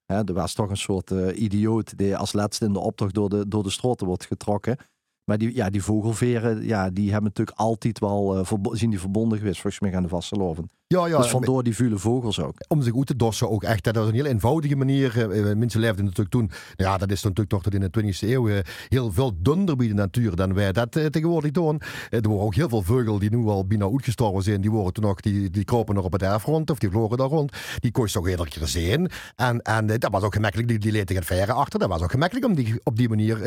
Er 0.07 0.33
was 0.33 0.55
toch 0.55 0.71
een 0.71 0.77
soort 0.77 1.11
eh, 1.11 1.43
idioot 1.43 1.99
die 1.99 2.17
als 2.17 2.33
laatste 2.33 2.65
in 2.65 2.73
de 2.73 2.79
optocht 2.79 3.15
door 3.15 3.29
de, 3.29 3.49
door 3.49 3.63
de 3.63 3.71
stroten 3.71 4.07
wordt 4.07 4.27
getrokken. 4.27 4.77
Maar 5.25 5.39
die, 5.39 5.55
ja, 5.55 5.71
die 5.71 5.83
vogelveren, 5.83 6.65
ja, 6.67 6.91
die 6.91 7.11
hebben 7.11 7.29
natuurlijk 7.29 7.59
altijd 7.59 7.99
wel 7.99 8.39
eh, 8.39 8.53
zijn 8.73 8.91
die 8.91 9.01
verbonden 9.01 9.39
geweest, 9.39 9.61
volgens 9.61 9.83
mij 9.83 9.97
aan 9.97 10.03
de 10.03 10.09
vasteloven. 10.09 10.71
Ja, 10.93 11.07
ja. 11.07 11.17
dus 11.17 11.29
vandoor 11.31 11.63
die 11.63 11.75
vele 11.77 11.99
vogels 11.99 12.41
ook. 12.41 12.55
om 12.69 12.83
zich 12.83 12.93
goed 12.93 13.07
te 13.07 13.17
dossen 13.17 13.51
ook 13.51 13.63
echt. 13.63 13.85
Dat 13.85 13.97
was 13.97 14.09
een 14.09 14.15
heel 14.15 14.25
eenvoudige 14.25 14.77
manier. 14.77 15.31
Eh, 15.31 15.51
eh, 15.51 15.57
Mensen 15.57 15.81
leefden 15.81 16.05
natuurlijk 16.05 16.31
toen, 16.31 16.51
nou 16.77 16.91
ja, 16.91 16.99
dat 16.99 17.11
is 17.11 17.23
natuurlijk 17.23 17.49
toch 17.51 17.63
tot 17.63 17.75
in 17.75 17.81
de 17.81 17.91
20e 17.91 18.29
eeuw 18.29 18.49
eh, 18.49 18.59
heel 18.89 19.13
veel 19.13 19.33
dunder 19.39 19.77
bij 19.77 19.87
de 19.89 19.95
natuur 19.95 20.37
dan 20.37 20.55
wij 20.55 20.73
dat 20.73 20.91
tegenwoordig 20.93 21.51
doen. 21.51 21.81
Er 22.11 22.21
waren 22.23 22.41
ook 22.41 22.55
heel 22.55 22.69
veel 22.69 22.83
vogels 22.83 23.21
die 23.21 23.31
nu 23.37 23.47
al 23.47 23.67
bijna 23.67 23.85
uitgestorven 23.85 24.43
zijn. 24.43 24.61
Die 24.61 24.71
worden 24.71 24.93
toen 24.93 25.05
nog, 25.05 25.21
die, 25.21 25.51
die 25.51 25.65
kropen 25.65 25.95
nog 25.95 26.05
op 26.05 26.13
het 26.13 26.23
erf 26.23 26.45
rond 26.45 26.71
of 26.71 26.79
die 26.79 26.91
vlogen 26.91 27.17
daar 27.17 27.29
rond. 27.29 27.53
Die 27.79 27.91
kon 27.91 28.05
je 28.07 28.13
toch 28.13 28.29
iedere 28.29 28.49
keer 28.49 28.67
zien. 28.67 29.11
En, 29.37 29.63
en 29.63 29.87
dat 29.87 30.09
was 30.11 30.23
ook 30.23 30.35
gemakkelijk, 30.35 30.69
die, 30.69 30.79
die 30.79 30.93
lieten 30.93 31.17
het 31.17 31.25
verre 31.25 31.53
achter. 31.53 31.79
Dat 31.79 31.89
was 31.89 32.03
ook 32.03 32.11
gemakkelijk 32.11 32.47
om 32.47 32.55
die 32.55 32.81
op 32.85 32.97
die 32.97 33.09
manier 33.09 33.39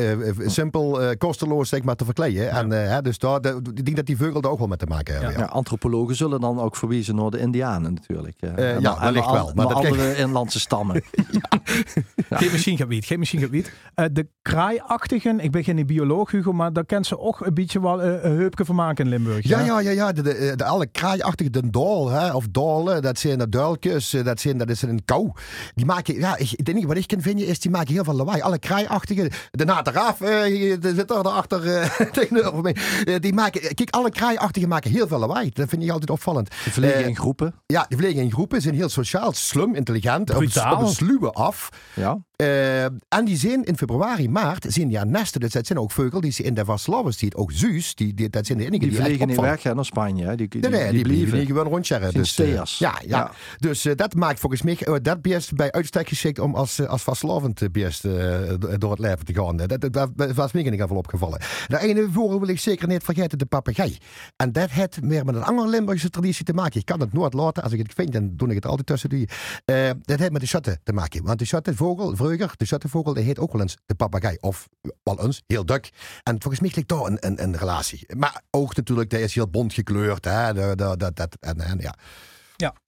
simpel, 0.46 1.02
eh, 1.02 1.16
kosteloos 1.18 1.68
zeg 1.68 1.82
maar 1.82 1.96
te 1.96 2.04
verkleien. 2.04 2.50
En 2.50 3.02
dus 3.02 3.18
daar, 3.18 3.40
de- 3.40 3.60
ik 3.74 3.84
denk 3.84 3.96
dat 3.96 4.06
die 4.06 4.16
vogels 4.16 4.40
daar 4.42 4.50
ook 4.52 4.58
wel 4.58 4.66
mee 4.68 4.76
te 4.76 4.86
maken 4.86 5.14
hebben. 5.14 5.32
Ja, 5.32 5.38
ja. 5.38 5.44
antropologen 5.44 6.16
zullen 6.16 6.40
dan 6.40 6.60
ook 6.60 6.76
verwijzen 6.76 7.14
naar 7.14 7.34
de 7.36 7.42
Indianen 7.42 7.94
natuurlijk. 7.94 8.36
eh. 8.40 8.74
Eh, 8.74 8.80
ja, 8.80 9.00
wellicht 9.00 9.30
wel, 9.30 9.52
maar 9.54 9.66
dat 9.66 9.76
andere 9.76 10.16
inlandse 10.16 10.60
stammen. 10.60 11.02
Geen 12.30 12.50
machinegebied, 12.50 13.04
geen 13.04 13.18
machinegebied. 13.18 13.72
Eh 13.94 14.04
de 14.12 14.26
kraaiachtigen, 14.42 15.40
ik 15.40 15.50
ben 15.50 15.64
geen 15.64 15.86
bioloog 15.86 16.30
Hugo, 16.30 16.52
maar 16.52 16.72
daar 16.72 16.84
kent 16.84 17.06
ze 17.06 17.18
ook 17.18 17.46
een 17.46 17.54
beetje 17.54 17.80
wel 17.80 18.02
eh, 18.02 18.24
een 18.24 18.36
heupje 18.36 18.64
van 18.64 18.74
maken 18.74 19.04
in 19.04 19.10
Limburg. 19.10 19.48
Ja, 19.48 19.60
ja, 19.60 19.80
ja, 19.80 19.90
ja. 19.90 20.12
De, 20.12 20.22
de, 20.22 20.52
de 20.56 20.64
alle 20.64 20.86
kraaiachtige, 20.86 21.50
de 21.50 21.70
dol, 21.70 22.10
hè, 22.10 22.34
of 22.34 22.46
dolen, 22.50 23.02
dat 23.02 23.18
zijn 23.18 23.38
de 23.38 23.48
duiltjes, 23.48 24.12
eh, 24.12 24.24
dat, 24.24 24.40
zijn, 24.40 24.58
dat 24.58 24.70
is 24.70 24.82
een 24.82 25.04
kou. 25.04 25.30
Die 25.74 25.84
maken, 25.84 26.14
ja, 26.14 26.36
ik, 26.36 26.50
het 26.50 26.68
enige 26.68 26.86
wat 26.86 26.96
ik 26.96 27.06
kan 27.06 27.20
vinden 27.20 27.46
is, 27.46 27.60
die 27.60 27.70
maken 27.70 27.92
heel 27.92 28.04
veel 28.04 28.14
lawaai. 28.14 28.40
Alle 28.40 28.58
kraaiachtige, 28.58 29.30
de 29.50 29.64
nateraaf, 29.64 30.20
eh 30.20 30.42
die 30.80 30.94
zit 30.94 31.10
er 31.10 31.16
achter 31.16 31.76
eh, 31.76 32.00
tegenover 32.18 32.62
mij. 32.62 32.76
Die 33.20 33.34
maken, 33.34 33.74
kijk, 33.74 33.90
alle 33.90 34.10
kraaiachtigen 34.10 34.68
maken 34.68 34.90
heel 34.90 35.06
veel 35.06 35.18
lawaai. 35.18 35.50
Dat 35.52 35.68
vind 35.68 35.82
ik 35.82 35.90
altijd 35.90 36.10
opvallend. 36.10 36.50
Die 36.64 36.72
vliegen 36.72 37.04
in 37.04 37.16
groepen. 37.26 37.54
Ja, 37.66 37.84
die 37.88 37.98
vliegen 37.98 38.22
in 38.22 38.32
groepen, 38.32 38.62
zijn 38.62 38.74
heel 38.74 38.88
sociaal, 38.88 39.32
slum, 39.32 39.74
intelligent, 39.74 40.30
op, 40.30 40.36
Brutaal. 40.36 40.74
op 40.74 40.80
een 40.80 40.88
sluwe 40.88 41.30
af. 41.32 41.68
Ja. 41.94 42.18
Eh, 42.36 42.84
en 42.84 43.24
die 43.24 43.36
zijn 43.36 43.64
in 43.64 43.76
februari, 43.76 44.28
maart, 44.28 44.64
zijn 44.68 44.88
die 44.88 44.98
aan 45.00 45.10
nesten. 45.10 45.40
Dus 45.40 45.52
dat 45.52 45.66
zijn 45.66 45.78
ook 45.78 45.90
vogels 45.92 46.20
die 46.22 46.32
ze 46.32 46.42
in 46.42 46.54
de 46.54 46.64
Vasslavenstijd, 46.64 47.34
ook 47.34 47.52
Zeus, 47.52 47.94
die, 47.94 48.14
die, 48.14 48.30
dat 48.30 48.46
zijn 48.46 48.58
de 48.58 48.64
enige 48.64 48.88
Die 48.88 49.00
vliegen 49.02 49.26
niet 49.28 49.40
weg 49.40 49.62
hè, 49.62 49.74
naar 49.74 49.84
Spanje. 49.84 50.24
Hè. 50.24 50.34
Die, 50.34 50.48
die, 50.48 50.60
Nee, 50.60 50.70
nee, 50.70 50.92
die, 50.92 51.02
blijven 51.02 51.46
gewoon 51.46 51.66
rondjarren. 51.66 52.10
Zijn 52.10 52.22
Dus, 52.22 52.38
eh, 52.38 52.54
ja, 52.54 52.64
ja. 52.78 53.00
Ja. 53.06 53.30
dus 53.58 53.84
eh, 53.84 53.94
dat 53.96 54.14
maakt 54.14 54.40
volgens 54.40 54.62
mij 54.62 54.78
dat 55.02 55.22
beest 55.22 55.54
bij 55.54 55.72
uitstek 55.72 56.08
geschikt 56.08 56.38
om 56.38 56.54
als, 56.54 56.86
als 56.86 57.02
vastlovend 57.02 57.72
beest 57.72 58.02
do- 58.02 58.78
door 58.78 58.90
het 58.90 58.98
leven 59.00 59.24
te 59.24 59.34
gaan. 59.34 59.56
Dat, 59.56 59.80
dat, 59.92 59.92
dat 59.92 60.32
was 60.34 60.52
mij 60.52 60.62
in 60.62 60.70
ieder 60.70 60.80
geval 60.80 60.96
opgevallen. 60.96 61.40
De 61.66 61.78
ene 61.78 62.08
vogel 62.12 62.38
wil 62.40 62.48
ik 62.48 62.58
zeker 62.60 62.88
niet 62.88 63.02
vergeten, 63.04 63.38
de 63.38 63.46
papegaai. 63.46 63.96
En 64.36 64.52
dat 64.52 64.70
heeft 64.70 65.02
meer 65.02 65.24
met 65.24 65.34
een 65.34 65.42
andere 65.44 65.68
Limburgse 65.68 66.10
traditie 66.10 66.44
te 66.44 66.52
maken. 66.52 66.80
Ik 66.80 66.86
kan 66.86 67.00
het 67.00 67.12
nooit 67.16 67.34
laten. 67.34 67.62
Als 67.62 67.72
ik 67.72 67.78
het 67.78 67.94
vind, 67.94 68.12
dan 68.12 68.36
doe 68.36 68.48
ik 68.48 68.54
het 68.54 68.66
altijd 68.66 68.86
tussen 68.86 69.08
die. 69.08 69.28
Eh, 69.64 69.90
dat 70.02 70.18
heeft 70.18 70.32
met 70.32 70.40
de 70.40 70.46
schatten 70.46 70.80
te 70.82 70.92
maken. 70.92 71.24
Want 71.24 71.38
de 71.38 71.44
schattenvogel, 71.44 72.16
vroeger, 72.16 72.52
de 72.56 72.64
schattenvogel, 72.64 73.14
die 73.14 73.24
heet 73.24 73.38
ook 73.38 73.52
wel 73.52 73.60
eens 73.60 73.76
de 73.86 73.94
papegaai. 73.94 74.36
Of 74.40 74.68
wel 75.02 75.24
eens, 75.24 75.42
heel 75.46 75.66
duk. 75.66 75.90
En 76.22 76.36
volgens 76.38 76.60
mij 76.60 76.70
ligt 76.74 76.88
daar 76.88 77.04
een, 77.04 77.16
een, 77.20 77.42
een 77.42 77.56
relatie. 77.56 78.06
Maar 78.16 78.42
ook 78.50 78.76
natuurlijk, 78.76 79.10
die 79.10 79.20
is 79.20 79.34
heel 79.34 79.48
bont 79.48 79.72
gekleurd. 79.72 80.24
Hè? 80.24 80.54
Dat, 80.54 80.98
dat, 80.98 81.16
dat, 81.16 81.36
en, 81.40 81.60
en, 81.60 81.78
ja. 81.78 81.94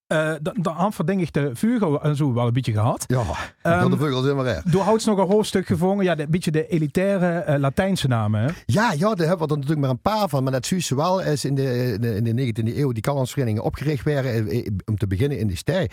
Uh, 0.08 0.34
had 0.62 0.94
verddenk 0.94 1.20
ik 1.20 1.32
de 1.32 1.50
Vugo 1.54 1.98
en 1.98 2.16
zo 2.16 2.32
wel 2.32 2.46
een 2.46 2.52
beetje 2.52 2.72
gehad. 2.72 3.04
Ja, 3.06 3.82
um, 3.82 3.90
de 3.90 3.96
vleugels 3.96 4.22
helemaal 4.22 4.46
erg. 4.46 4.62
Door 4.62 4.82
houdt 4.82 5.06
nog 5.06 5.18
een 5.18 5.26
hoofdstuk 5.26 5.66
gevonden. 5.66 6.04
Ja, 6.04 6.18
een 6.18 6.30
beetje 6.30 6.50
de 6.50 6.66
elitaire 6.66 7.44
uh, 7.48 7.58
Latijnse 7.58 8.08
namen. 8.08 8.40
Hè? 8.40 8.50
Ja, 8.66 8.92
ja, 8.92 9.14
daar 9.14 9.26
hebben 9.26 9.46
we 9.46 9.52
er 9.52 9.60
natuurlijk 9.60 9.80
maar 9.80 9.90
een 9.90 10.00
paar 10.00 10.28
van. 10.28 10.42
Maar 10.42 10.52
dat 10.52 10.66
Suisse 10.66 10.94
wel 10.94 11.20
is 11.20 11.44
in 11.44 11.54
de, 11.54 11.92
in 11.92 12.00
de, 12.00 12.14
in 12.14 12.36
de 12.36 12.72
19e 12.72 12.76
eeuw 12.76 12.92
die 12.92 13.02
kalandsverenigingen 13.02 13.64
opgericht 13.64 14.04
werden. 14.04 14.48
Eh, 14.48 14.66
om 14.84 14.96
te 14.96 15.06
beginnen 15.06 15.38
in 15.38 15.46
die 15.46 15.56
stijl. 15.56 15.86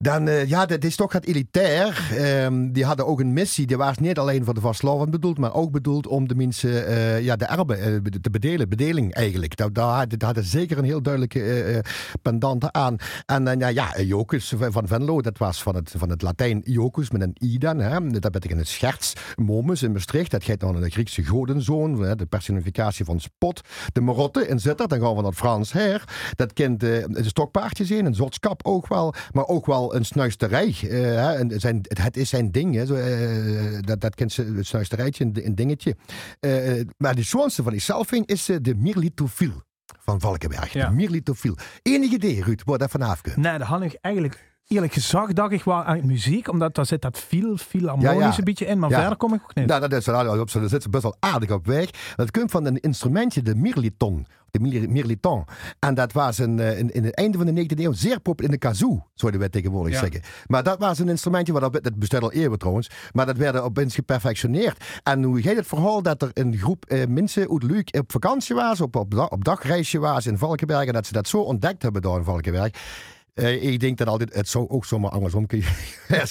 Dan, 0.00 0.28
uh, 0.28 0.48
ja, 0.48 0.66
dat 0.66 0.84
is 0.84 0.96
toch 0.96 1.12
het 1.12 1.26
elitair. 1.26 2.10
Um, 2.44 2.72
die 2.72 2.84
hadden 2.84 3.06
ook 3.06 3.20
een 3.20 3.32
missie. 3.32 3.66
Die 3.66 3.76
was 3.76 3.98
niet 3.98 4.18
alleen 4.18 4.44
voor 4.44 4.54
de 4.54 4.60
vastlovend 4.60 5.10
bedoeld, 5.10 5.38
maar 5.38 5.54
ook 5.54 5.70
bedoeld 5.70 6.06
om 6.06 6.28
de 6.28 6.34
mensen, 6.34 6.70
uh, 6.70 7.20
ja, 7.20 7.36
de 7.36 7.44
erben 7.44 7.92
uh, 7.92 8.20
te 8.20 8.30
bedelen. 8.30 8.68
Bedeling 8.68 9.14
eigenlijk. 9.14 9.56
Daar, 9.56 9.72
daar, 9.72 10.06
hadden 10.18 10.44
zeker 10.44 10.78
een 10.78 10.84
heel 10.84 11.02
duidelijke 11.02 11.84
pendant 12.22 12.72
aan. 12.72 12.96
En 13.26 13.44
dan, 13.44 13.58
ja, 13.58 13.68
ja, 13.68 14.00
Jocus 14.00 14.54
van 14.58 14.88
Venlo, 14.88 15.20
dat 15.20 15.38
was 15.38 15.62
van 15.62 15.74
het, 15.74 15.94
van 15.96 16.10
het 16.10 16.22
Latijn 16.22 16.60
Jocus 16.64 17.10
met 17.10 17.22
een 17.22 17.36
i 17.42 17.58
dan. 17.58 17.78
Hè. 17.78 18.10
Dat 18.10 18.32
betekent 18.32 18.60
een 18.60 18.66
scherts. 18.66 19.12
Momus 19.36 19.82
in 19.82 19.92
Maastricht, 19.92 20.30
dat 20.30 20.44
gaat 20.44 20.60
dan 20.60 20.80
de 20.80 20.90
Griekse 20.90 21.24
godenzoon. 21.24 22.16
De 22.16 22.26
personificatie 22.26 23.04
van 23.04 23.20
Spot. 23.20 23.60
De 23.92 24.00
Marotte 24.00 24.48
in 24.48 24.60
Zitter, 24.60 24.88
dan 24.88 25.00
gaan 25.00 25.16
we 25.16 25.22
naar 25.22 25.32
Frans 25.32 25.72
her. 25.72 26.04
Dat 26.34 26.52
kent 26.52 26.82
een 26.82 27.24
stokpaardje 27.24 27.84
zijn, 27.84 28.06
een 28.06 28.14
zotskap 28.14 28.60
ook 28.64 28.88
wel. 28.88 29.14
Maar 29.32 29.46
ook 29.46 29.66
wel 29.66 29.86
een 29.94 30.04
snuisterij. 30.04 30.76
Uh, 30.82 31.40
zijn, 31.48 31.80
het 31.88 32.16
is 32.16 32.28
zijn 32.28 32.50
ding. 32.50 32.74
Hè. 32.74 32.86
Zo, 32.86 32.94
uh, 32.94 33.78
dat, 33.80 34.00
dat 34.00 34.14
kent 34.14 34.32
ze, 34.32 34.44
een 34.44 34.64
snuisterijtje, 34.64 35.24
een, 35.24 35.46
een 35.46 35.54
dingetje. 35.54 35.96
Uh, 36.40 36.84
maar 36.96 37.14
de 37.14 37.24
schoonste 37.24 37.62
van 37.62 37.72
die 37.72 37.80
zelfing 37.80 38.26
is 38.26 38.44
de 38.44 38.74
Mirlitofiel 38.76 39.62
van 40.00 40.20
Valkenberg. 40.20 40.72
Ja. 40.72 40.88
De 40.88 40.94
Mirlitofiel. 40.94 41.56
Enig 41.82 42.12
idee, 42.12 42.42
Ruud, 42.42 42.62
waar 42.64 42.78
dat 42.78 42.90
vanaf 42.90 43.20
komt? 43.20 43.36
Nee, 43.36 43.58
dat 43.58 43.66
had 43.66 43.82
ik 43.82 43.98
eigenlijk 44.00 44.57
eerlijk 44.68 44.92
gezegd 44.92 45.34
dacht 45.34 45.52
ik 45.52 45.62
wel 45.62 45.82
aan 45.82 46.06
muziek, 46.06 46.50
omdat 46.50 46.74
daar 46.74 46.86
zit 46.86 47.02
dat 47.02 47.18
veel, 47.18 47.56
veel 47.56 47.86
harmonisch 47.86 48.20
ja, 48.20 48.28
ja. 48.28 48.38
een 48.38 48.44
beetje 48.44 48.66
in, 48.66 48.78
maar 48.78 48.90
verder 48.90 49.16
kom 49.16 49.34
ik 49.34 49.40
ook 49.42 49.54
niet. 49.54 49.66
Nou, 49.66 49.80
dat 49.80 49.92
is 49.92 50.06
wel, 50.06 50.40
op, 50.40 50.52
daar 50.52 50.68
zit 50.68 50.82
ze 50.82 50.88
best 50.88 51.02
wel 51.02 51.16
aardig 51.20 51.50
op 51.50 51.66
weg. 51.66 51.90
Dat 52.16 52.30
komt 52.30 52.50
van 52.50 52.64
een 52.64 52.80
instrumentje, 52.80 53.42
de 53.42 53.54
mirliton. 53.54 54.26
De 54.50 54.60
mirliton. 54.88 55.44
En 55.78 55.94
dat 55.94 56.12
was 56.12 56.38
een, 56.38 56.60
eh, 56.60 56.78
in, 56.78 56.94
in 56.94 57.04
het 57.04 57.14
einde 57.14 57.38
van 57.38 57.46
de 57.46 57.52
19e 57.52 57.80
eeuw 57.80 57.92
zeer 57.92 58.20
populair 58.20 58.54
in 58.54 58.60
de 58.60 58.66
kazoo, 58.66 59.06
zouden 59.14 59.40
wij 59.40 59.48
tegenwoordig 59.48 59.98
zeggen. 59.98 60.20
Maar 60.46 60.62
dat 60.62 60.78
was 60.78 60.98
een 60.98 61.08
instrumentje, 61.08 61.52
wat 61.52 61.72
dat 61.72 61.94
bestaat 61.94 62.22
al 62.22 62.32
eeuwen 62.32 62.58
trouwens, 62.58 62.90
maar 63.12 63.26
dat 63.26 63.36
werd 63.36 63.60
opeens 63.60 63.94
geperfectioneerd. 63.94 64.84
En 65.02 65.22
hoe 65.22 65.42
gaat 65.42 65.56
het 65.56 65.66
verhaal 65.66 66.02
dat 66.02 66.22
er 66.22 66.30
een 66.32 66.56
groep 66.56 66.84
eh, 66.84 67.06
mensen 67.06 67.50
uit 67.50 67.62
Luik 67.62 67.96
op 67.98 68.12
vakantie 68.12 68.54
was, 68.54 68.80
op, 68.80 68.96
op, 68.96 69.28
op 69.30 69.44
dagreisje 69.44 69.98
was 69.98 70.26
in 70.26 70.38
Valkenberg, 70.38 70.86
en 70.86 70.92
dat 70.92 71.06
ze 71.06 71.12
dat 71.12 71.28
zo 71.28 71.38
ontdekt 71.38 71.82
hebben 71.82 72.02
daar 72.02 72.16
in 72.16 72.24
Valkenberg. 72.24 72.70
Uh, 73.38 73.62
ik 73.62 73.80
denk 73.80 73.98
dat 73.98 74.08
altijd, 74.08 74.34
het 74.34 74.48
zou 74.48 74.68
ook 74.68 74.84
zomaar 74.84 75.10
andersom 75.10 75.46
kunnen 75.46 75.70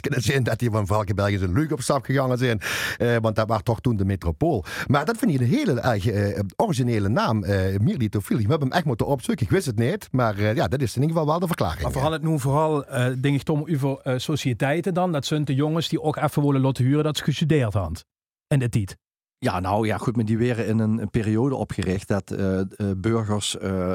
zijn 0.07 0.43
dat 0.43 0.59
die 0.59 0.69
van 0.69 0.87
Valkenberg 0.87 1.41
een 1.41 1.53
leuk 1.53 1.71
op 1.71 1.81
stap 1.81 2.05
gegaan 2.05 2.37
zijn. 2.37 2.61
Uh, 2.97 3.15
want 3.21 3.35
dat 3.35 3.47
was 3.47 3.63
toch 3.63 3.81
toen 3.81 3.95
de 3.95 4.05
metropool. 4.05 4.65
Maar 4.87 5.05
dat 5.05 5.17
vind 5.17 5.33
ik 5.33 5.39
een 5.39 5.47
hele 5.47 5.79
erg 5.79 6.05
uh, 6.05 6.39
originele 6.55 7.09
naam, 7.09 7.43
uh, 7.43 7.77
Mirlitofiel. 7.77 8.37
We 8.37 8.41
hebben 8.41 8.67
hem 8.67 8.77
echt 8.77 8.85
moeten 8.85 9.05
opzoeken. 9.05 9.45
Ik 9.45 9.51
wist 9.51 9.65
het 9.65 9.79
niet, 9.79 10.07
maar 10.11 10.41
ja, 10.41 10.67
dat 10.67 10.81
is 10.81 10.95
in 10.95 11.01
ieder 11.01 11.17
geval 11.17 11.31
wel 11.31 11.39
de 11.39 11.47
verklaring. 11.47 11.81
Maar 11.81 11.91
vooral 11.91 12.11
het 12.11 12.23
nu 12.23 12.39
vooral, 12.39 12.85
denk 13.21 13.35
ik, 13.35 13.43
Tom, 13.43 13.65
over 13.69 14.19
sociëteiten 14.19 14.93
dan. 14.93 15.11
Dat 15.11 15.25
zijn 15.25 15.45
de 15.45 15.55
jongens 15.55 15.89
die 15.89 16.01
ook 16.01 16.15
even 16.15 16.45
willen 16.45 16.61
laten 16.61 16.85
huren 16.85 17.03
dat 17.03 17.17
ze 17.17 17.23
gestudeerd 17.23 17.73
hadden. 17.73 18.03
En 18.47 18.59
de 18.59 18.69
tijd. 18.69 18.97
Ja, 19.39 19.59
nou 19.59 19.87
ja, 19.87 19.97
goed, 19.97 20.15
maar 20.15 20.25
die 20.25 20.37
werden 20.37 20.67
in 20.67 20.79
een, 20.79 21.01
een 21.01 21.09
periode 21.09 21.55
opgericht 21.55 22.07
dat 22.07 22.31
uh, 22.31 22.61
burgers 22.97 23.57
uh, 23.61 23.93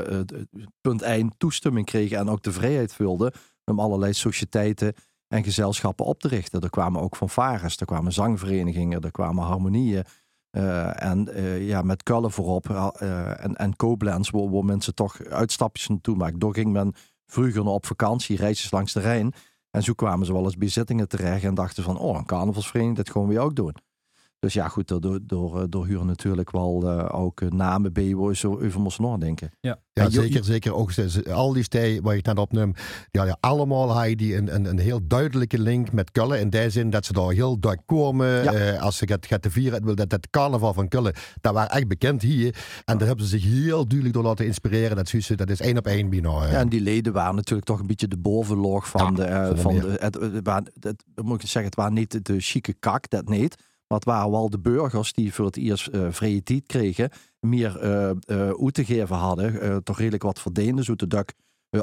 punt 0.81 1.03
eind 1.03 1.35
toestemming 1.39 1.87
kregen 1.87 2.19
en 2.19 2.29
ook 2.29 2.43
de 2.43 2.53
vrijheid 2.53 2.95
vulden 2.95 3.33
om 3.65 3.81
allerlei 3.81 4.13
sociëteiten 4.13 4.95
en 5.29 5.45
gezelschappen 5.45 6.07
op 6.07 6.21
te 6.21 6.29
richten. 6.29 6.61
Er 6.61 6.71
kwamen 6.71 7.01
ook 7.01 7.17
fanfares, 7.17 7.77
er 7.77 7.87
kwamen 7.87 8.13
zangverenigingen, 8.13 9.01
er 9.01 9.11
kwamen 9.11 9.45
harmonieën. 9.45 10.05
en 10.95 11.29
ja, 11.61 11.83
met 11.83 12.03
Kullen 12.03 12.31
voorop 12.31 12.71
en, 12.71 13.55
en 13.57 13.77
Koblenz, 13.77 14.31
waar, 14.31 14.65
mensen 14.65 14.95
toch 14.95 15.25
uitstapjes 15.25 15.89
naartoe 15.89 16.17
maken. 16.17 16.39
Door 16.39 16.55
ging 16.55 16.73
men 16.73 16.95
vroeger 17.27 17.65
op 17.65 17.87
vakantie, 17.87 18.37
reisjes 18.37 18.71
langs 18.71 18.93
de 18.93 19.01
Rijn. 19.01 19.33
En 19.71 19.83
zo 19.83 19.93
kwamen 19.93 20.27
ze 20.27 20.33
wel 20.33 20.45
eens 20.45 20.57
bezittingen 20.57 21.09
terecht 21.09 21.45
en 21.45 21.55
dachten 21.55 21.83
van, 21.83 21.99
oh, 21.99 22.17
een 22.17 22.27
carnavalsvereniging, 22.27 22.97
dat 22.97 23.11
gaan 23.11 23.27
we 23.27 23.41
ook 23.41 23.57
doen. 23.57 23.75
Dus 24.43 24.53
ja, 24.53 24.69
goed, 24.69 24.89
door, 24.89 25.19
door, 25.23 25.61
eh, 25.61 25.65
door 25.69 25.87
huren 25.87 26.07
natuurlijk 26.07 26.51
wel 26.51 26.83
uh, 26.85 27.21
ook 27.21 27.41
eh, 27.41 27.49
namen 27.49 27.91
je 27.95 28.37
zo 28.37 28.53
over 28.53 28.81
moest 28.81 28.99
nadenken. 28.99 29.51
Ja, 29.61 29.79
ja 29.93 30.11
zeker, 30.11 30.45
zeker. 30.45 30.75
Ook 30.75 30.93
al 31.31 31.53
die 31.53 31.63
stijl 31.63 32.01
waar 32.01 32.13
je 32.13 32.19
het 32.19 32.27
net 32.27 32.39
opneemt, 32.39 32.79
ja, 33.11 33.25
ja, 33.25 33.37
allemaal 33.41 33.91
had 33.91 34.09
je 34.09 34.17
die 34.17 34.37
een, 34.37 34.55
een, 34.55 34.65
een 34.65 34.79
heel 34.79 35.01
duidelijke 35.07 35.59
link 35.59 35.93
met 35.93 36.11
Kullen. 36.11 36.41
In 36.41 36.51
die 36.51 36.71
zin 36.71 36.91
dat 36.91 37.05
ze 37.07 37.13
daar 37.13 37.31
heel 37.31 37.59
duidelijk 37.59 37.87
komen. 37.87 38.27
Ja. 38.27 38.79
als 38.79 38.97
ze 38.97 39.07
gaat, 39.07 39.27
gaat 39.27 39.43
te 39.43 39.51
vieren, 39.51 39.97
dat, 39.97 40.11
dat 40.11 40.31
carnaval 40.31 40.75
van 40.75 40.89
Kullen, 40.89 41.15
dat 41.41 41.55
was 41.55 41.67
echt 41.67 41.89
bekend 41.89 42.23
hier. 42.23 42.57
En 42.85 42.99
daar 42.99 43.07
hebben 43.07 43.27
ze 43.27 43.39
zich 43.39 43.51
heel 43.51 43.87
duidelijk 43.87 44.15
door 44.15 44.25
laten 44.25 44.47
inspireren. 44.47 44.97
Dat, 44.97 45.09
ze, 45.09 45.35
dat 45.35 45.51
is 45.51 45.61
één 45.61 45.79
op 45.79 45.87
één 45.87 46.11
bijna. 46.11 46.47
Ja, 46.47 46.59
en 46.59 46.69
die 46.69 46.81
leden 46.81 47.13
waren 47.13 47.35
natuurlijk 47.35 47.67
toch 47.67 47.81
een 47.81 47.87
beetje 47.87 48.09
de 48.09 48.19
bovenlog 48.19 48.89
van 48.89 49.15
de... 49.15 49.53
van 49.55 49.75
de 49.75 49.97
het, 50.01 50.15
het, 50.15 50.47
het, 50.47 50.71
het, 50.81 51.05
moet 51.25 51.43
ik 51.43 51.49
zeggen, 51.49 51.65
het 51.65 51.75
waren 51.75 51.95
niet 51.95 52.27
de 52.27 52.41
chique 52.41 52.75
kak, 52.79 53.11
dat 53.11 53.29
niet. 53.29 53.57
Wat 53.93 54.05
waren 54.05 54.31
wel 54.31 54.51
de 54.51 54.59
burgers 54.59 55.13
die 55.13 55.35
voor 55.35 55.47
het 55.47 55.57
eerst 55.57 55.89
uh, 55.93 56.07
vrije 56.11 56.43
tijd 56.43 56.67
kregen, 56.67 57.11
meer 57.41 57.85
uh, 57.85 58.11
uh, 58.27 58.69
te 58.69 58.85
geven 58.85 59.17
hadden, 59.17 59.85
toch 59.85 59.99
redelijk 59.99 60.23
wat 60.23 60.41
verdienden, 60.41 60.85
zo 60.85 60.95
te 60.95 61.07
dak 61.07 61.33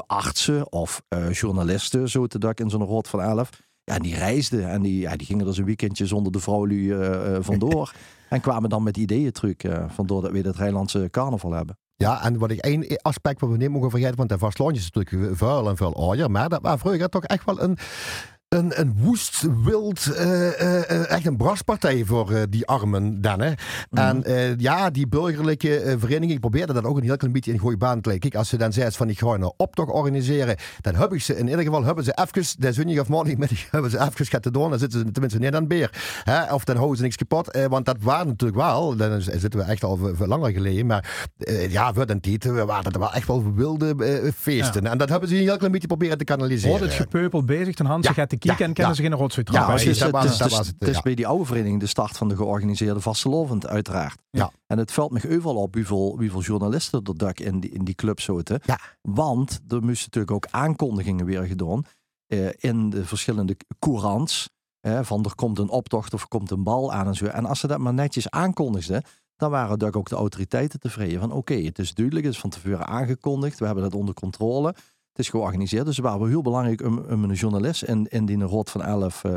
artsen 0.06 0.72
of 0.72 1.02
journalisten, 1.30 2.08
zo 2.08 2.26
te 2.26 2.38
dak 2.38 2.60
in 2.60 2.70
zo'n 2.70 2.84
rood 2.84 3.08
van 3.08 3.20
elf. 3.22 3.50
Ja, 3.84 3.94
en 3.94 4.02
die 4.02 4.14
reisden 4.14 4.68
en 4.68 4.82
die, 4.82 5.00
ja, 5.00 5.16
die 5.16 5.26
gingen 5.26 5.46
er 5.46 5.54
zo'n 5.54 5.64
weekendje 5.64 6.06
zonder 6.06 6.32
de 6.32 6.38
vrouwlu 6.38 6.94
vandoor. 7.42 7.92
en 8.28 8.40
kwamen 8.40 8.70
dan 8.70 8.82
met 8.82 8.96
ideeën 8.96 9.32
terug, 9.32 9.56
vandoor 9.88 10.22
dat 10.22 10.30
we 10.30 10.38
het 10.38 10.56
Rijnlandse 10.56 11.08
carnaval 11.10 11.52
hebben. 11.52 11.78
Ja, 11.96 12.24
en 12.24 12.38
wat 12.38 12.50
ik 12.50 12.58
één 12.58 13.02
aspect 13.02 13.40
wat 13.40 13.50
we 13.50 13.56
niet 13.56 13.70
mogen 13.70 13.90
vergeten, 13.90 14.16
want 14.16 14.28
de 14.28 14.38
vastlandje 14.38 14.80
is 14.80 14.90
natuurlijk 14.90 15.36
vuil 15.36 15.68
en 15.68 15.76
veel 15.76 15.94
ouder, 15.94 16.30
maar 16.30 16.48
dat 16.48 16.62
was 16.62 16.80
vroeger 16.80 17.08
toch 17.08 17.24
echt 17.24 17.44
wel 17.44 17.62
een, 17.62 17.78
een, 18.50 18.80
een 18.80 18.94
woest, 18.96 19.46
wild, 19.64 20.06
uh, 20.06 21.10
echt 21.10 21.26
een 21.26 21.36
braspartij 21.36 22.04
voor 22.04 22.46
die 22.48 22.66
armen 22.66 23.20
dan. 23.20 23.40
Hè. 23.40 23.52
En 23.90 24.16
mhm. 24.16 24.54
ja, 24.56 24.90
die 24.90 25.08
burgerlijke 25.08 25.96
vereniging 25.98 26.40
probeerde 26.40 26.72
dat 26.72 26.84
ook 26.84 26.96
een 26.96 27.02
heel 27.02 27.16
klein 27.16 27.32
beetje 27.32 27.52
in 27.52 27.58
goede 27.58 27.76
baan 27.76 28.00
te 28.00 28.08
leggen. 28.08 28.30
Kijk, 28.30 28.34
als 28.34 28.48
ze 28.48 28.56
dan 28.56 28.72
zei 28.72 28.90
van 28.90 29.08
ik 29.08 29.18
ga 29.18 29.26
een 29.26 29.52
optocht 29.56 29.90
organiseren, 29.90 30.56
dan 30.80 30.94
heb 30.94 31.12
ik 31.12 31.20
ze 31.20 31.36
in 31.36 31.48
ieder 31.48 31.64
geval 31.64 31.84
hebben 31.84 32.04
ze 32.04 32.18
even, 32.32 32.60
de 32.60 32.72
zonnig 32.72 33.00
of 33.10 33.24
die, 33.24 33.36
hebben 33.70 33.90
ze 33.90 33.98
even 33.98 34.26
gaat 34.26 34.52
doen, 34.52 34.70
dan 34.70 34.78
zitten 34.78 34.98
ze 34.98 35.12
tenminste 35.12 35.38
niet 35.38 35.54
aan 35.54 35.60
het 35.60 35.68
beer. 35.68 36.22
Hè. 36.24 36.54
Of 36.54 36.64
dan 36.64 36.76
houden 36.76 36.96
ze 36.96 37.02
niks 37.02 37.16
kapot, 37.16 37.58
want 37.68 37.84
dat 37.84 37.96
waren 38.00 38.26
natuurlijk 38.26 38.60
wel, 38.60 38.96
dan 38.96 39.20
zitten 39.20 39.56
we 39.56 39.62
echt 39.62 39.84
al 39.84 39.96
veel 39.96 40.26
langer 40.26 40.52
geleden, 40.52 40.86
maar 40.86 41.28
ja, 41.68 41.92
voor 41.92 42.06
den 42.06 42.20
tijd 42.20 42.44
waren 42.44 42.92
dat 42.92 42.96
wel 42.96 43.12
echt 43.12 43.26
wel 43.26 43.54
wilde 43.54 43.94
feesten. 44.36 44.86
En 44.86 44.98
dat 44.98 45.08
hebben 45.08 45.28
ze 45.28 45.34
een 45.34 45.40
heel 45.40 45.56
klein 45.56 45.72
beetje 45.72 45.88
proberen 45.88 46.18
te 46.18 46.24
kanaliseren. 46.24 46.70
Wordt 46.70 46.84
het 46.84 47.02
gepeupeld 47.02 47.46
bezig, 47.46 47.74
ten 47.74 47.86
Hans 47.86 48.06
ja. 48.06 48.12
gaat 48.12 48.39
kieken 48.40 48.64
en 48.64 48.72
kennen 48.72 48.96
ze 48.96 49.02
geen 49.02 49.14
rotzooi 49.14 49.46
Ja, 49.50 49.72
het 49.72 49.86
is, 49.86 50.00
het 50.00 50.88
is 50.88 51.00
bij 51.00 51.14
die 51.14 51.26
oude 51.26 51.44
vereniging 51.44 51.80
de 51.80 51.86
start 51.86 52.16
van 52.16 52.28
de 52.28 52.36
georganiseerde 52.36 53.00
vastelovend 53.00 53.66
uiteraard. 53.66 54.18
Ja. 54.30 54.50
En 54.66 54.78
het 54.78 54.92
valt 54.92 55.10
me 55.10 55.36
overal 55.36 55.56
op 55.56 55.74
hoeveel, 55.74 56.14
hoeveel 56.18 56.40
journalisten 56.40 57.02
er 57.04 57.16
dak 57.16 57.38
in 57.38 57.60
die, 57.60 57.70
in 57.70 57.84
die 57.84 57.94
club 57.94 58.20
zitten. 58.20 58.60
Ja. 58.64 58.78
Want 59.02 59.60
er 59.68 59.82
moesten 59.82 60.04
natuurlijk 60.04 60.30
ook 60.30 60.46
aankondigingen 60.50 61.26
weer 61.26 61.42
gedaan 61.42 61.84
eh, 62.26 62.48
in 62.56 62.90
de 62.90 63.04
verschillende 63.04 63.56
courants. 63.78 64.48
Eh, 64.80 65.00
van 65.02 65.24
er 65.24 65.34
komt 65.34 65.58
een 65.58 65.68
optocht 65.68 66.14
of 66.14 66.22
er 66.22 66.28
komt 66.28 66.50
een 66.50 66.62
bal 66.62 66.92
aan 66.92 67.06
en 67.06 67.14
zo. 67.14 67.24
En 67.26 67.46
als 67.46 67.60
ze 67.60 67.66
dat 67.66 67.78
maar 67.78 67.94
netjes 67.94 68.30
aankondigden, 68.30 69.02
dan 69.36 69.50
waren 69.50 69.68
natuurlijk 69.68 69.96
ook 69.96 70.08
de 70.08 70.16
autoriteiten 70.16 70.80
tevreden. 70.80 71.20
Van 71.20 71.32
oké, 71.32 71.54
het 71.54 71.78
is 71.78 71.94
duidelijk, 71.94 72.26
het 72.26 72.34
is 72.34 72.40
van 72.40 72.50
tevoren 72.50 72.86
aangekondigd, 72.86 73.58
we 73.58 73.64
hebben 73.64 73.84
dat 73.84 73.94
onder 73.94 74.14
controle 74.14 74.74
is 75.18 75.28
georganiseerd. 75.28 75.86
Dus 75.86 75.96
het 75.96 76.04
waren 76.04 76.28
heel 76.28 76.42
belangrijk 76.42 76.82
om, 76.82 76.98
om 76.98 77.24
een 77.24 77.32
journalist 77.32 77.82
in, 77.82 78.06
in 78.06 78.26
die 78.26 78.42
rot 78.42 78.70
van 78.70 78.82
11 78.82 79.24
uh, 79.24 79.32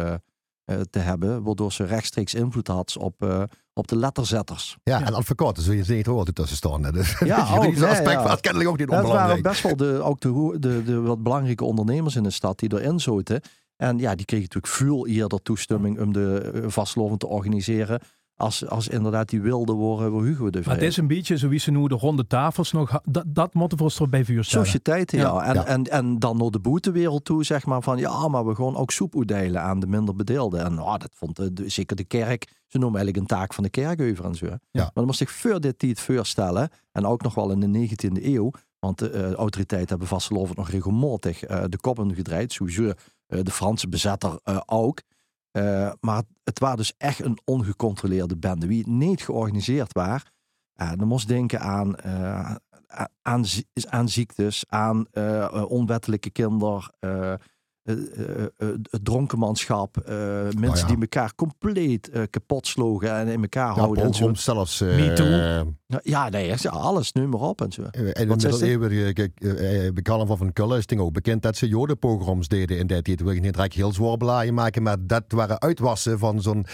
uh, 0.65 0.81
te 0.89 0.99
hebben. 0.99 1.43
Waardoor 1.43 1.71
ze 1.71 1.83
rechtstreeks 1.83 2.33
invloed 2.33 2.67
had 2.67 2.97
op, 2.97 3.23
uh, 3.23 3.43
op 3.73 3.87
de 3.87 3.95
letterzetters. 3.95 4.77
Ja, 4.83 4.99
ja. 4.99 5.05
en 5.05 5.13
advocaten 5.13 5.63
zul 5.63 5.73
je 5.73 5.83
zeker 5.83 6.11
horen 6.11 6.33
tussen 6.33 6.57
staan. 6.57 6.81
Dus 6.91 7.19
ja, 7.19 7.55
ook, 7.55 7.75
die 7.75 7.85
aspect 7.85 8.11
ja. 8.11 8.23
was 8.23 8.39
kennelijk 8.39 8.69
ook 8.69 8.77
niet 8.77 8.89
onbelangrijk. 8.89 9.43
Dat 9.43 9.61
waren 9.61 9.61
best 9.61 9.63
wel 9.63 9.75
de, 9.75 10.01
ook 10.01 10.19
de, 10.19 10.59
de, 10.59 10.83
de, 10.83 11.01
wat 11.01 11.23
belangrijke 11.23 11.63
ondernemers 11.63 12.15
in 12.15 12.23
de 12.23 12.29
stad 12.29 12.59
die 12.59 12.73
erin 12.73 12.99
zoten. 12.99 13.41
En 13.75 13.97
ja, 13.97 14.15
die 14.15 14.25
kregen 14.25 14.45
natuurlijk 14.45 14.73
veel 14.73 15.07
eerder 15.07 15.41
toestemming 15.41 15.99
om 15.99 16.13
de 16.13 16.63
vastlovend 16.67 17.19
te 17.19 17.27
organiseren 17.27 18.01
als, 18.43 18.67
als 18.67 18.87
inderdaad 18.87 19.29
die 19.29 19.41
wilde 19.41 19.73
worden, 19.73 20.11
waar 20.11 20.23
Hugo 20.23 20.49
de 20.49 20.61
Maar 20.65 20.75
het 20.75 20.83
is 20.83 20.97
een 20.97 21.07
beetje 21.07 21.37
zoals 21.37 21.63
ze 21.63 21.71
nu 21.71 21.87
de 21.87 21.95
ronde 21.95 22.27
tafels 22.27 22.71
nog, 22.71 22.99
dat, 23.03 23.23
dat 23.27 23.53
moeten 23.53 23.77
we 23.77 23.89
voor 23.89 24.09
bij 24.09 24.25
vuur 24.25 24.43
stellen. 24.43 24.65
Sociëteiten, 24.65 25.17
ja. 25.17 25.23
ja. 25.23 25.43
En, 25.43 25.65
En, 25.65 25.83
en 25.83 26.19
dan 26.19 26.37
naar 26.37 26.49
de 26.49 26.59
boetewereld 26.59 27.25
toe, 27.25 27.43
zeg 27.43 27.65
maar 27.65 27.81
van 27.81 27.97
ja, 27.97 28.27
maar 28.27 28.45
we 28.45 28.55
gaan 28.55 28.75
ook 28.75 28.91
soep 28.91 29.15
uitdelen 29.17 29.61
aan 29.61 29.79
de 29.79 29.87
minder 29.87 30.15
bedeelden. 30.15 30.65
En 30.65 30.79
oh, 30.79 30.97
dat 30.97 31.09
vond 31.13 31.35
de, 31.35 31.69
zeker 31.69 31.95
de 31.95 32.03
kerk, 32.03 32.47
ze 32.67 32.77
noemen 32.77 32.99
eigenlijk 32.99 33.17
een 33.17 33.37
taak 33.37 33.53
van 33.53 33.63
de 33.63 33.69
kerk 33.69 34.01
over 34.01 34.25
en 34.25 34.35
zo. 34.35 34.45
Ja. 34.45 34.59
Maar 34.71 34.91
dan 34.93 35.05
moest 35.05 35.21
ik 35.21 35.29
voor 35.29 35.61
dit 35.61 35.79
tijd 35.79 35.99
voorstellen, 35.99 36.69
en 36.91 37.05
ook 37.05 37.21
nog 37.21 37.35
wel 37.35 37.51
in 37.51 37.71
de 37.71 37.87
19e 37.87 38.23
eeuw, 38.23 38.51
Want 38.79 38.99
de 38.99 39.09
eh, 39.09 39.31
autoriteiten 39.31 39.89
hebben 39.89 40.07
vastgelopen 40.07 40.55
nog 40.55 40.69
regelmatig 40.69 41.49
uh, 41.49 41.63
de 41.69 41.77
koppen 41.77 42.15
gedraaid. 42.15 42.51
Sowieso 42.51 42.83
uh, 42.83 42.93
de 43.27 43.51
Franse 43.51 43.89
bezetter 43.89 44.39
ook. 44.65 45.01
Maar 45.99 46.23
het, 46.43 46.59
was 46.59 46.75
dus 46.75 46.93
echt 46.97 47.19
een 47.19 47.39
ongecontroleerde 47.45 48.37
bende. 48.37 48.67
Wie 48.67 48.87
niet 48.87 49.23
georganiseerd 49.23 49.93
was, 49.93 50.23
dan 50.73 51.07
moest 51.07 51.27
denken 51.27 51.59
aan, 51.59 52.03
aan, 53.21 53.45
aan 53.89 54.09
ziektes, 54.09 54.63
aan 54.67 55.05
onwettelijke 55.67 56.29
kinderen 56.29 56.83
uh, 57.83 57.95
uh, 58.57 58.69
dronkenmanschap, 59.03 59.95
mensen 60.05 60.69
oh 60.69 60.75
ja. 60.75 60.85
die 60.85 60.97
elkaar 60.99 61.35
compleet 61.35 62.11
kapot 62.29 62.67
sloegen 62.67 63.15
en 63.15 63.27
in 63.27 63.41
elkaar 63.41 63.75
ja, 63.75 63.79
houden. 63.79 64.03
En 64.03 64.13
zo. 64.13 64.33
zelfs. 64.33 64.79
Me 64.79 65.13
too. 65.13 65.99
ja, 66.03 66.29
nee, 66.29 66.53
ja, 66.57 66.69
alles, 66.69 67.11
noem 67.11 67.29
maar 67.29 67.39
op 67.39 67.61
en 67.61 67.71
zo. 67.71 67.81
En 67.81 68.29
in 68.29 68.37
de 68.37 69.13
kijk, 69.13 69.39
bij 69.93 70.01
carnaval 70.01 70.37
van 70.37 70.53
Kullen 70.53 70.77
is 70.77 70.85
het 70.87 70.99
ook 70.99 71.13
bekend 71.13 71.41
dat 71.41 71.57
ze 71.57 71.67
jodenpogroms 71.67 72.47
deden 72.47 72.77
in 72.77 72.87
die 72.87 73.01
tijd. 73.01 73.19
Ik 73.19 73.41
niet 73.41 73.53
direct 73.53 73.73
heel 73.73 73.93
zwaar 73.93 74.53
maken, 74.53 74.83
maar 74.83 74.97
dat 74.99 75.23
waren 75.27 75.61
uitwassen 75.61 76.19
van 76.19 76.41
zo'n, 76.41 76.65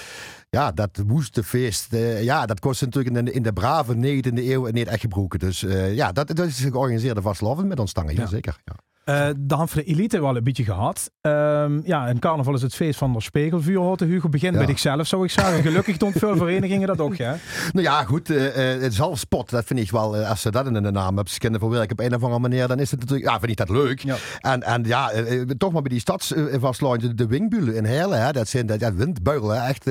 ja, 0.49 0.71
dat 0.71 1.03
woeste 1.07 1.43
feest. 1.43 1.87
ja, 2.21 2.45
dat 2.45 2.59
kostte 2.59 2.85
natuurlijk 2.85 3.15
in 3.15 3.25
de, 3.25 3.31
in 3.31 3.43
de 3.43 3.53
brave 3.53 3.95
19e 3.95 4.33
eeuw 4.33 4.67
niet 4.67 4.87
echt 4.87 5.01
gebroken. 5.01 5.39
Dus 5.39 5.59
ja, 5.91 6.11
dat, 6.11 6.27
dat 6.27 6.45
is 6.45 6.59
georganiseerde 6.59 7.21
vastloven 7.21 7.67
met 7.67 7.79
ons 7.79 7.89
stangen, 7.89 8.15
ja. 8.15 8.27
zeker. 8.27 8.61
Ja. 8.65 8.75
Uh, 9.09 9.29
dan 9.37 9.59
hebben 9.59 9.77
we 9.77 9.83
de 9.83 9.91
elite 9.91 10.21
wel 10.21 10.35
een 10.35 10.43
beetje 10.43 10.63
gehad. 10.63 11.11
Um, 11.21 11.81
ja, 11.85 12.07
en 12.07 12.19
carnaval 12.19 12.53
is 12.53 12.61
het 12.61 12.75
feest 12.75 12.97
van 12.97 13.13
de 13.13 13.21
spegelvuur. 13.21 14.03
Hugo 14.03 14.29
begint 14.29 14.53
ja. 14.53 14.57
bij 14.57 14.67
zichzelf, 14.67 15.07
zou 15.07 15.23
ik 15.23 15.29
zeggen. 15.29 15.61
Gelukkig 15.61 15.97
doen 15.97 16.11
veel 16.11 16.37
verenigingen 16.37 16.87
dat 16.87 16.99
ook, 16.99 17.15
ja. 17.15 17.37
Nou 17.73 17.85
ja, 17.85 18.03
goed. 18.03 18.29
Uh, 18.29 18.53
het 18.55 18.93
zelfspot, 18.93 19.49
dat 19.49 19.65
vind 19.65 19.79
ik 19.79 19.91
wel, 19.91 20.15
als 20.15 20.41
ze 20.41 20.51
dat 20.51 20.65
in 20.67 20.73
de 20.73 20.91
naam 20.91 21.15
hebben, 21.15 21.33
ze 21.33 21.39
kennen 21.39 21.59
voor 21.59 21.69
werk 21.69 21.91
op 21.91 21.99
een 21.99 22.15
of 22.15 22.23
andere 22.23 22.39
manier, 22.41 22.67
dan 22.67 22.79
is 22.79 22.91
het 22.91 22.99
natuurlijk, 22.99 23.29
ja, 23.29 23.39
vind 23.39 23.51
ik 23.51 23.57
dat 23.57 23.69
leuk. 23.69 23.99
Ja. 23.99 24.15
En, 24.39 24.63
en 24.63 24.83
ja, 24.83 25.11
toch 25.57 25.71
maar 25.71 25.81
bij 25.81 25.91
die 25.91 25.99
stadsvastluintje, 25.99 27.13
de 27.13 27.27
wingbulen 27.27 27.75
in 27.75 27.85
Heerlen, 27.85 28.25
hè, 28.25 28.31
dat 28.31 28.47
zijn 28.47 28.65
dat, 28.65 28.79
ja, 28.79 28.93
windbuilen, 28.93 29.65
echt, 29.65 29.89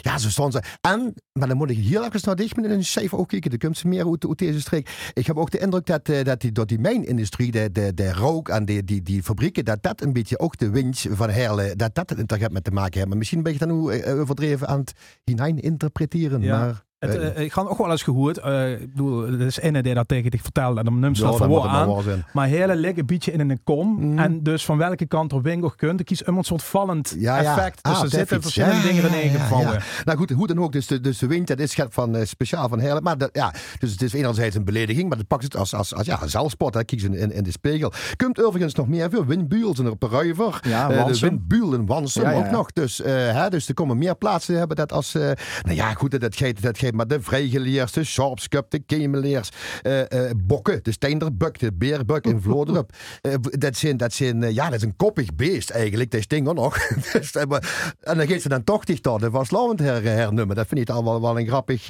ja, 0.00 0.18
zo 0.18 0.28
stonden 0.28 0.62
ze. 0.62 0.88
En, 0.88 1.14
maar 1.32 1.48
dan 1.48 1.56
moet 1.56 1.70
ik 1.70 1.78
heel 1.78 2.04
even 2.04 2.20
naar 2.24 2.36
dicht 2.36 2.56
met 2.56 2.70
een 2.70 2.84
cijfer 2.84 3.18
ook 3.18 3.28
kijken, 3.28 3.50
dan 3.50 3.58
komt 3.58 3.78
ze 3.78 3.88
meer 3.88 4.10
uit, 4.10 4.26
uit 4.26 4.38
deze 4.38 4.60
streek. 4.60 5.10
Ik 5.12 5.26
heb 5.26 5.36
ook 5.36 5.50
de 5.50 5.58
indruk 5.58 5.86
dat, 5.86 6.10
dat 6.22 6.40
die, 6.40 6.52
door 6.52 6.66
die 6.66 6.78
mijnindustrie, 6.78 7.50
de, 7.50 7.72
de, 7.72 7.94
de 7.94 8.12
rook 8.12 8.50
die, 8.64 8.84
die, 8.84 9.02
die 9.02 9.22
fabrieken, 9.22 9.64
dat 9.64 9.82
dat 9.82 10.02
een 10.02 10.12
beetje 10.12 10.38
ook 10.38 10.56
de 10.56 10.70
winch 10.70 11.04
van 11.10 11.30
Herle, 11.30 11.76
dat 11.76 11.94
dat 11.94 12.10
het 12.10 12.50
met 12.52 12.64
te 12.64 12.70
maken 12.70 12.98
hebben. 12.98 13.18
Misschien 13.18 13.42
ben 13.42 13.52
je 13.52 13.58
dan 13.58 13.68
nu 13.68 14.04
overdreven 14.04 14.68
aan 14.68 14.80
het 14.80 14.92
hinein 15.24 15.60
interpreteren. 15.60 16.40
Ja. 16.40 16.58
Maar 16.58 16.86
het, 16.98 17.16
uh, 17.16 17.38
ik 17.38 17.52
ga 17.52 17.60
ook 17.60 17.78
wel 17.78 17.90
eens 17.90 18.02
gehoord. 18.02 18.38
Uh, 18.38 18.70
ik 18.72 18.92
bedoel, 18.92 19.26
er 19.26 19.40
is 19.40 19.58
ene 19.58 19.82
die 19.82 19.94
dat 19.94 20.08
tegen 20.08 20.30
dich 20.30 20.42
vertelde 20.42 20.78
en 20.78 20.84
dan 20.84 20.98
neemt 20.98 21.16
ze 21.16 21.22
dat 21.22 21.36
voor 21.36 21.66
aan. 21.66 22.24
Maar, 22.32 22.46
hele 22.46 22.96
een 22.96 23.06
beetje 23.06 23.32
in 23.32 23.40
een 23.40 23.60
kom. 23.64 23.96
Mm. 24.00 24.18
En 24.18 24.42
dus 24.42 24.64
van 24.64 24.78
welke 24.78 25.06
kant 25.06 25.32
op 25.32 25.42
Wingo 25.42 25.72
kunt. 25.76 26.00
Ik 26.00 26.06
kies 26.06 26.26
een 26.26 26.44
soort 26.44 26.62
vallend 26.62 27.14
ja, 27.18 27.40
ja. 27.40 27.56
effect. 27.56 27.84
Dus 27.84 27.96
ah, 27.96 28.02
er 28.02 28.08
zitten 28.08 28.42
verschillende 28.42 28.82
dingen 28.82 29.04
erin 29.04 29.30
gevallen. 29.30 29.82
Nou 30.04 30.18
goed, 30.18 30.30
hoe 30.30 30.46
dan 30.46 30.58
ook. 30.58 30.72
Dus 30.72 30.86
de, 30.86 31.00
dus 31.00 31.18
de 31.18 31.26
wind, 31.26 31.46
dat 31.46 31.58
is 31.58 31.78
van, 31.88 32.16
uh, 32.16 32.24
speciaal 32.24 32.68
van 32.68 32.78
Heerlen. 32.78 33.02
Maar 33.02 33.18
dat, 33.18 33.30
ja, 33.32 33.54
dus 33.78 33.90
het 33.90 34.02
is 34.02 34.12
enerzijds 34.12 34.56
een 34.56 34.64
belediging, 34.64 35.08
maar 35.08 35.18
het 35.18 35.26
pakt 35.26 35.42
het 35.42 35.56
als, 35.56 35.74
als, 35.74 35.94
als 35.94 36.06
ja, 36.06 36.26
zelfspot. 36.26 36.74
Hè. 36.74 36.84
Kijk 36.84 37.02
in, 37.02 37.32
in, 37.32 37.42
de 37.42 37.50
spiegel. 37.50 37.92
Komt 38.16 38.42
overigens 38.42 38.74
nog 38.74 38.88
meer 38.88 39.10
veel. 39.10 39.26
Windbuels 39.26 39.78
en 39.78 39.90
op 39.90 40.02
Ruiver. 40.02 40.60
Ja, 40.62 41.04
de 41.04 41.18
windbuul 41.18 41.74
en 41.74 41.86
Wansum 41.86 42.30
ook 42.30 42.50
nog. 42.50 42.72
Dus, 42.72 42.98
hè, 43.04 43.48
dus 43.50 43.68
er 43.68 43.74
komen 43.74 43.98
meer 43.98 44.16
plaatsen 44.16 44.58
hebben 44.58 44.76
dat 44.76 44.92
als... 44.92 45.12
nou 45.12 45.36
ja, 45.62 45.92
goed, 45.92 46.20
dat 46.20 46.36
geeft, 46.36 46.62
dat 46.62 46.78
maar 46.92 47.06
de 47.06 47.20
vrijgeleerde 47.20 47.92
de 47.92 48.04
Sharpscup, 48.04 48.70
de 48.70 48.78
Kemeleers, 48.78 49.50
uh, 49.82 49.98
uh, 49.98 50.30
Bokken, 50.36 50.82
de 50.82 50.92
Steinderbuk, 50.92 51.58
de 51.58 51.72
Beerbuk 51.72 52.24
in 52.24 52.40
Vlodrup. 52.40 52.92
Uh, 53.22 53.34
dat 53.64 53.76
zijn, 53.76 53.96
dat 53.96 54.12
zijn 54.12 54.54
ja, 54.54 54.64
dat 54.64 54.74
is 54.74 54.82
een 54.82 54.96
koppig 54.96 55.34
beest 55.34 55.70
eigenlijk, 55.70 56.10
dat 56.10 56.22
stinkt 56.22 56.52
nog. 56.52 56.78
Dus, 57.12 57.32
en 57.32 58.16
dan 58.16 58.26
geeft 58.26 58.42
ze 58.42 58.48
dan 58.48 58.64
toch 58.64 58.84
dicht 58.84 59.02
door 59.02 59.18
de 59.18 59.30
Vaslauwend 59.30 59.80
her, 59.80 60.02
hernummen. 60.02 60.56
Dat 60.56 60.66
vind 60.66 60.80
ik 60.80 60.90
al 60.90 61.04
wel, 61.04 61.20
wel 61.20 61.38
een 61.38 61.46
grappig, 61.46 61.82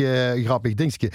grappig 0.44 0.74
dingetje. 0.74 1.10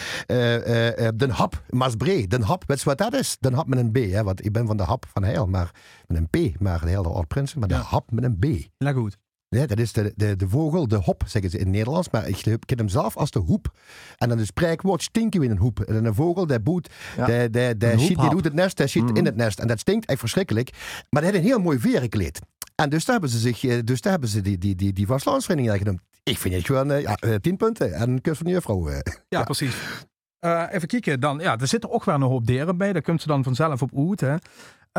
den 1.15 1.29
Hap, 1.29 1.63
Masbree, 1.69 2.27
Den 2.27 2.41
Hap, 2.41 2.63
weet 2.67 2.79
je 2.79 2.85
wat 2.85 2.97
dat 2.97 3.13
is? 3.13 3.37
Den 3.39 3.53
Hap 3.53 3.67
met 3.67 3.79
een 3.79 3.91
B, 3.91 3.95
hè? 3.95 4.23
want 4.23 4.45
ik 4.45 4.51
ben 4.51 4.67
van 4.67 4.77
de 4.77 4.83
Hap 4.83 5.05
van 5.13 5.23
Heil, 5.23 5.47
maar 5.47 5.71
met 6.07 6.17
een 6.17 6.29
P, 6.29 6.59
maar 6.59 6.79
de 6.79 6.89
hele 6.89 7.09
Oud-Prinsen, 7.09 7.59
maar 7.59 7.67
de 7.67 7.75
Hap 7.75 8.11
met 8.11 8.23
een 8.23 8.39
B. 8.39 8.45
Ja, 8.77 8.91
goed. 8.91 9.17
Dat 9.53 9.79
is 9.79 9.91
de, 9.91 10.13
de, 10.15 10.35
de 10.35 10.47
vogel, 10.47 10.87
de 10.87 10.95
hop, 10.95 11.23
zeggen 11.25 11.51
ze 11.51 11.57
in 11.57 11.63
het 11.63 11.73
Nederlands. 11.73 12.09
Maar 12.09 12.27
ik, 12.27 12.57
ken 12.65 12.77
hem 12.77 12.87
zelf 12.87 13.17
als 13.17 13.31
de 13.31 13.39
hoep. 13.39 13.71
En 14.17 14.29
dan 14.29 14.37
het 14.37 14.47
spreekwoord 14.47 15.01
stinken 15.01 15.39
we 15.39 15.45
in 15.45 15.51
een 15.51 15.57
hoep. 15.57 15.79
En 15.79 16.05
een 16.05 16.13
vogel, 16.13 16.47
die 16.47 16.59
boet, 16.59 16.89
ja. 17.17 17.25
die, 17.25 17.49
die, 17.49 17.77
die, 17.77 17.95
die, 17.95 18.17
die 18.17 18.29
doet 18.29 18.43
het 18.43 18.53
nest, 18.53 18.77
die 18.77 18.87
schiet 18.87 19.09
mm. 19.09 19.15
in 19.15 19.25
het 19.25 19.35
nest. 19.35 19.59
En 19.59 19.67
dat 19.67 19.79
stinkt 19.79 20.05
echt 20.05 20.19
verschrikkelijk. 20.19 20.69
Maar 21.09 21.21
dat 21.21 21.31
heeft 21.31 21.43
een 21.43 21.49
heel 21.49 21.59
mooi 21.59 21.79
verenkleed. 21.79 22.39
En 22.75 22.89
dus 22.89 23.05
daar 23.05 23.13
hebben 23.13 23.31
ze, 23.31 23.39
zich, 23.39 23.63
eh, 23.63 23.79
dus 23.83 24.01
daar 24.01 24.11
hebben 24.11 24.29
ze 24.29 24.41
die, 24.41 24.57
die, 24.57 24.75
die, 24.75 24.93
die 24.93 25.07
vastlandsvereniging 25.07 25.77
genoemd. 25.77 26.01
Ik 26.23 26.37
vind 26.37 26.55
het 26.55 26.65
gewoon 26.65 26.91
uh, 26.91 27.01
ja, 27.01 27.15
eh, 27.15 27.35
tien 27.35 27.57
punten. 27.57 27.93
En 27.93 28.09
een 28.09 28.21
kus 28.21 28.37
van 28.37 28.45
de 28.45 28.51
juffrouw. 28.51 28.89
Ja, 29.29 29.43
precies. 29.43 29.75
Uh, 30.45 30.63
even 30.71 30.87
kijken, 30.87 31.19
dan, 31.19 31.39
ja, 31.39 31.57
er 31.59 31.67
zitten 31.67 31.91
ook 31.91 32.03
wel 32.03 32.15
een 32.15 32.21
hoop 32.21 32.47
deren 32.47 32.77
bij. 32.77 32.93
Daar 32.93 33.01
kunt 33.01 33.21
ze 33.21 33.27
dan 33.27 33.43
vanzelf 33.43 33.81
op 33.81 33.91
uit. 34.09 34.19
Hè. 34.19 34.35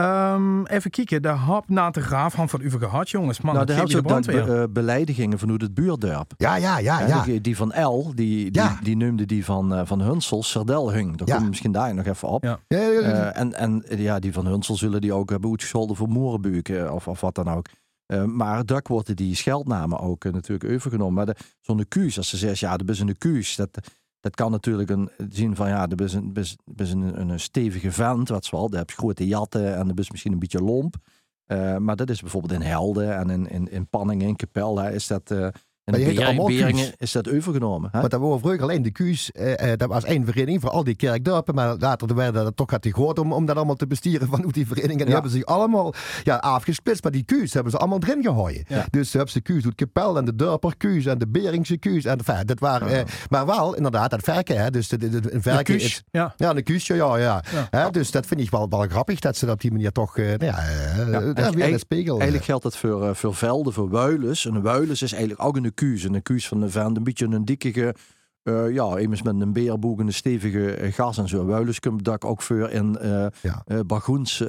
Um, 0.01 0.67
even 0.67 0.91
kijken, 0.91 1.23
de 1.23 1.29
hap 1.29 1.69
na 1.69 1.91
de 1.91 2.01
graaf 2.01 2.35
van 2.35 2.61
u 2.61 2.71
gehad, 2.71 3.11
jongens. 3.11 3.41
Man, 3.41 3.55
nou, 3.55 3.67
de 3.67 3.97
ook 3.97 4.27
be, 4.27 4.33
uh, 4.33 4.65
beleidigingen 4.71 5.39
van 5.39 5.49
hoe 5.49 5.59
het 5.59 5.75
buurdorp. 5.75 6.33
Ja, 6.37 6.57
ja, 6.57 6.79
ja. 6.79 7.07
ja. 7.07 7.23
Die, 7.23 7.41
die, 7.41 7.57
van 7.57 7.69
L, 7.69 8.13
die, 8.15 8.51
die, 8.51 8.63
ja. 8.63 8.79
die 8.83 8.97
noemde 8.97 9.27
die 9.27 9.45
van, 9.45 9.73
uh, 9.73 9.81
van 9.85 10.01
Hunsel, 10.01 10.43
Sardelhung. 10.43 11.17
Daar 11.17 11.19
ja. 11.19 11.25
komen 11.25 11.43
we 11.43 11.49
misschien 11.49 11.73
daar 11.73 11.95
nog 11.95 12.07
even 12.07 12.29
op. 12.29 12.45
Ja. 12.45 12.59
Uh, 12.69 13.39
en, 13.39 13.55
en 13.55 13.85
ja, 13.89 14.19
die 14.19 14.33
van 14.33 14.47
Hunsel 14.47 14.77
zullen 14.77 15.01
die 15.01 15.13
ook 15.13 15.31
hebben 15.31 15.51
uitgescholden 15.51 15.97
voor 15.97 16.09
moerenbuiken 16.09 16.93
of, 16.93 17.09
of 17.09 17.21
wat 17.21 17.35
dan 17.35 17.49
ook. 17.49 17.67
maar 18.27 18.65
daar 18.65 18.83
worden 18.89 19.17
die 19.17 19.35
scheldnamen 19.35 19.99
ook 19.99 20.25
natuurlijk 20.25 20.73
overgenomen. 20.73 21.25
Maar 21.25 21.37
zo'n 21.61 21.89
kuus, 21.89 22.17
als 22.17 22.29
ze 22.29 22.37
zegt, 22.37 22.59
ja, 22.59 22.77
dat 22.77 22.89
is 22.89 23.01
een 23.01 23.19
kuus. 23.19 23.57
Dat, 23.57 23.79
dat 24.25 24.35
kan 24.35 24.51
natuurlijk 24.51 24.91
een, 24.91 25.11
zien 25.29 25.57
van 25.57 25.69
ja, 25.69 25.89
er 25.89 26.01
is 26.01 26.13
een, 26.13 26.33
een, 26.77 27.31
een, 27.31 27.41
stevige 27.41 27.93
vent, 27.93 28.29
wat 28.29 28.45
zoal. 28.45 28.69
Daar 28.69 28.79
heb 28.79 28.91
je 28.91 28.97
grote 28.97 29.27
jatten 29.27 29.77
en 29.77 29.89
dat 29.89 29.99
is 29.99 30.11
misschien 30.11 30.33
een 30.33 30.39
beetje 30.39 30.63
lomp. 30.63 30.97
Uh, 31.47 31.77
maar 31.77 31.97
dat 31.97 32.11
is 32.11 32.21
bijvoorbeeld 32.21 32.53
in 32.53 32.61
Helden 32.61 33.17
en 33.17 33.31
in, 33.31 33.47
in, 33.47 33.71
in 33.71 33.87
Panningen, 33.87 34.29
in 34.29 34.37
Kapel, 34.37 34.83
is 34.83 35.07
dat... 35.07 35.31
Uh, 35.31 35.49
en 35.85 35.93
de 35.93 36.05
Bering, 36.05 36.47
Beringen 36.47 36.93
is 36.97 37.13
dat 37.13 37.31
overgenomen. 37.31 37.89
Hè? 37.93 38.01
Maar 38.01 38.09
dat 38.09 38.21
waren 38.21 38.39
vroeger 38.39 38.63
alleen 38.63 38.83
de 38.83 38.91
Q's. 38.91 39.31
Eh, 39.31 39.73
eh, 39.73 39.79
dat 39.79 39.89
was 39.89 40.05
één 40.05 40.25
vereniging 40.25 40.61
voor 40.61 40.71
al 40.71 40.85
die 40.85 40.95
kerkdorpen. 40.95 41.55
Maar 41.55 41.77
later 41.79 42.15
werden 42.15 42.45
dat 42.45 42.57
toch 42.57 42.71
gaat 42.71 42.87
groot 42.91 43.19
om, 43.19 43.33
om 43.33 43.47
dat 43.47 43.57
allemaal 43.57 43.75
te 43.75 43.87
bestieren 43.87 44.29
van 44.29 44.43
hoe 44.43 44.53
die 44.53 44.67
verenigingen. 44.67 45.05
Die 45.05 45.15
hebben 45.15 45.31
zich 45.31 45.45
allemaal 45.45 45.95
ja, 46.23 46.37
afgesplitst. 46.37 47.03
Maar 47.03 47.13
die 47.13 47.25
Q's 47.25 47.53
hebben 47.53 47.73
ze 47.73 47.79
allemaal 47.79 47.99
erin 48.03 48.23
gegooid. 48.23 48.67
Dus 48.91 49.11
ze 49.11 49.17
hebben 49.17 49.35
ze 49.35 49.41
Q's 49.41 49.63
doet 49.63 49.75
Kapel 49.75 50.17
en 50.17 50.25
de 50.25 50.35
Dorper 50.35 50.77
Q's 50.77 51.07
en 51.07 51.19
de 51.19 51.29
Beringse 51.29 51.77
Q's. 51.77 52.05
En 52.05 52.19
de, 52.19 52.45
dat 52.45 52.59
waren, 52.59 52.89
eh, 52.89 53.05
maar 53.29 53.47
wel 53.47 53.75
inderdaad 53.75 54.11
dat 54.11 54.23
verken. 54.23 54.63
Hè? 54.63 54.71
Dus 54.71 54.89
de, 54.89 54.97
de, 54.97 55.21
de, 55.21 55.41
verken 55.41 55.75
is, 55.75 56.03
ja. 56.11 56.35
ja, 56.37 56.53
de 56.53 56.63
Q's, 56.63 56.87
ja, 56.87 57.17
ja. 57.17 57.43
Hè? 57.71 57.91
Dus 57.91 58.11
dat 58.11 58.27
vind 58.27 58.41
ik 58.41 58.51
wel, 58.51 58.69
wel 58.69 58.87
grappig 58.89 59.19
dat 59.21 59.37
ze 59.37 59.51
op 59.51 59.61
die 59.61 59.73
manier 59.73 59.93
toch 59.93 60.17
uh, 60.17 60.27
nou 60.27 60.45
ja, 60.45 61.33
ja, 61.35 61.51
weer 61.51 61.73
een 61.73 61.79
spiegel. 61.79 62.15
Eigenlijk 62.15 62.45
geldt 62.45 62.63
dat 62.63 62.77
voor, 62.77 63.17
voor 63.17 63.35
velden, 63.35 63.73
voor 63.73 63.89
wuilens. 63.89 64.47
En 64.47 64.55
een 64.55 64.63
wuilens 64.63 65.03
is 65.03 65.13
eigenlijk 65.13 65.45
ook 65.45 65.57
een 65.57 65.74
kuus. 65.75 66.05
En 66.05 66.15
een 66.15 66.23
kuus 66.23 66.49
van 66.49 66.61
de 66.61 66.71
vent, 66.71 66.97
een 66.97 67.05
beetje 67.05 67.27
een 67.27 67.45
dikke, 67.45 67.95
uh, 68.45 68.75
ja, 68.75 68.97
immers 68.97 69.23
met 69.23 69.41
een 69.41 69.53
beerboeg 69.53 70.01
en 70.01 70.07
een 70.07 70.13
stevige 70.13 70.81
uh, 70.81 70.93
gas 70.93 71.19
en 71.19 71.29
zo. 71.29 71.45
Wuilens 71.45 71.81
komt 71.81 72.05
dat 72.05 72.25
ook 72.25 72.43
voor 72.43 72.71
in 72.71 72.99
uh, 73.03 73.27
ja. 73.43 73.85
Bagoens 73.87 74.43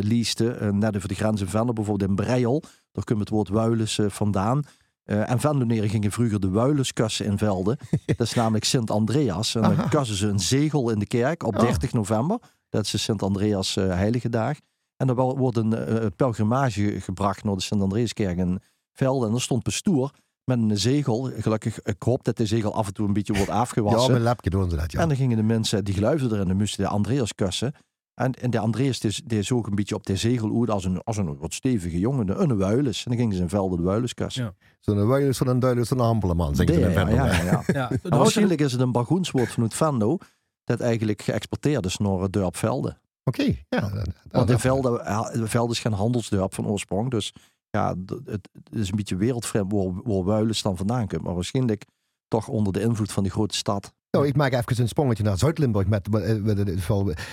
lieste, 0.00 0.70
net 0.72 0.96
over 0.96 1.08
de 1.08 1.14
grenzen 1.14 1.48
Vende, 1.48 1.72
bijvoorbeeld 1.72 2.10
in 2.10 2.16
Breil. 2.16 2.62
Daar 2.92 3.04
komt 3.04 3.20
het 3.20 3.28
woord 3.28 3.48
wuilens 3.48 4.00
vandaan. 4.06 4.62
en 5.04 5.40
Vendeneren 5.40 5.88
gingen 5.88 6.12
vroeger 6.12 6.40
de 6.40 6.50
wuilenskussen 6.50 7.26
in 7.26 7.38
velden. 7.38 7.78
dat 8.06 8.26
is 8.26 8.34
namelijk 8.34 8.64
Sint 8.64 8.90
Andreas. 8.90 9.54
En 9.54 9.62
dan 9.62 9.88
kussen 9.88 10.16
ze 10.16 10.26
een 10.26 10.40
zegel 10.40 10.90
in 10.90 10.98
de 10.98 11.06
kerk 11.06 11.42
op 11.42 11.58
30 11.58 11.92
november. 11.92 12.38
Dat 12.68 12.84
is 12.84 12.90
de 12.90 12.98
Sint 12.98 13.22
Andreas 13.22 13.74
heilige 13.74 14.28
dag. 14.28 14.56
En 14.96 15.06
dan 15.06 15.16
wordt 15.16 15.56
een 15.56 16.12
pelgrimage 16.16 17.00
gebracht 17.00 17.44
naar 17.44 17.54
de 17.54 17.62
Sint 17.62 17.82
Andreaskerk 17.82 18.38
in 18.38 18.60
Velden. 18.92 19.28
En 19.28 19.34
er 19.34 19.40
stond 19.40 19.62
bestoer 19.62 20.12
met 20.56 20.70
een 20.70 20.78
zegel. 20.78 21.30
Gelukkig, 21.36 21.82
ik 21.82 22.02
hoop 22.02 22.24
dat 22.24 22.36
de 22.36 22.46
zegel 22.46 22.74
af 22.74 22.86
en 22.86 22.94
toe 22.94 23.06
een 23.06 23.12
beetje 23.12 23.32
wordt 23.32 23.50
afgewassen. 23.50 24.00
Ja, 24.00 24.06
met 24.06 24.16
een 24.16 24.22
lapje 24.22 24.50
doen 24.50 24.70
ze 24.70 24.76
dat, 24.76 24.92
ja. 24.92 25.00
En 25.00 25.08
dan 25.08 25.16
gingen 25.16 25.36
de 25.36 25.42
mensen, 25.42 25.84
die 25.84 25.94
geluiden 25.94 26.32
erin, 26.32 26.46
dan 26.46 26.56
moesten 26.56 26.84
de 26.84 26.90
Andreas 26.90 27.34
kussen. 27.34 27.74
En, 28.14 28.34
en 28.34 28.50
de 28.50 28.58
Andreas 28.58 29.00
die, 29.00 29.22
die 29.24 29.42
zoog 29.42 29.66
een 29.66 29.74
beetje 29.74 29.94
op 29.94 30.06
de 30.06 30.16
zegel 30.16 30.66
als 30.66 30.84
een, 30.84 31.02
als 31.02 31.16
een 31.16 31.38
wat 31.38 31.54
stevige 31.54 31.98
jongen, 31.98 32.42
een 32.42 32.56
wuiles. 32.56 33.04
En 33.04 33.10
dan 33.10 33.20
gingen 33.20 33.36
ze 33.36 33.42
in 33.42 33.48
velden 33.48 34.02
de 34.02 34.14
kussen. 34.14 34.44
Ja. 34.44 34.54
Zo'n 34.80 35.06
wuiles 35.06 35.38
van 35.38 35.46
een 35.46 35.58
duidelijk 35.58 35.90
zo'n 35.90 36.00
hampeleman, 36.00 36.56
zeggen 36.56 36.74
ze 36.74 36.80
in 36.80 36.90
ja, 36.90 37.08
ja, 37.08 37.42
ja, 37.42 37.62
ja. 37.72 37.90
waarschijnlijk 38.02 38.60
is 38.60 38.72
het 38.72 38.80
een 38.80 38.92
bagoenswoord 38.92 39.52
van 39.52 39.62
het 39.62 39.74
Vendo, 39.74 40.18
dat 40.64 40.80
eigenlijk 40.80 41.22
geëxporteerd 41.22 41.86
is 41.86 41.96
naar 41.96 42.20
het 42.20 42.32
dorp 42.32 42.56
Velden. 42.56 43.00
Oké, 43.24 43.54
ja. 43.68 43.92
Want 44.30 44.48
de 44.48 44.58
velden, 44.58 45.48
velden 45.48 45.74
is 45.74 45.80
geen 45.80 45.92
handelsdorp 45.92 46.54
van 46.54 46.66
oorsprong, 46.66 47.10
dus 47.10 47.32
ja, 47.70 47.94
het, 48.24 48.48
is 48.70 48.90
een 48.90 48.96
beetje 48.96 49.16
wereldvreemd 49.16 49.72
waar, 49.72 50.02
waar 50.02 50.24
Wuilen 50.24 50.62
dan 50.62 50.76
vandaan 50.76 51.06
komt. 51.06 51.22
Maar 51.22 51.34
waarschijnlijk 51.34 51.84
toch 52.28 52.48
onder 52.48 52.72
de 52.72 52.80
invloed 52.80 53.12
van 53.12 53.22
die 53.22 53.32
grote 53.32 53.56
stad 53.56 53.92
Nou, 54.10 54.26
ik 54.26 54.36
maak 54.36 54.52
even 54.52 54.82
een 54.82 54.88
sprongetje 54.88 55.22
naar 55.22 55.38
Zuid-Limburg 55.38 55.86
met, 55.86 56.10
met, 56.10 56.44
met 56.44 56.56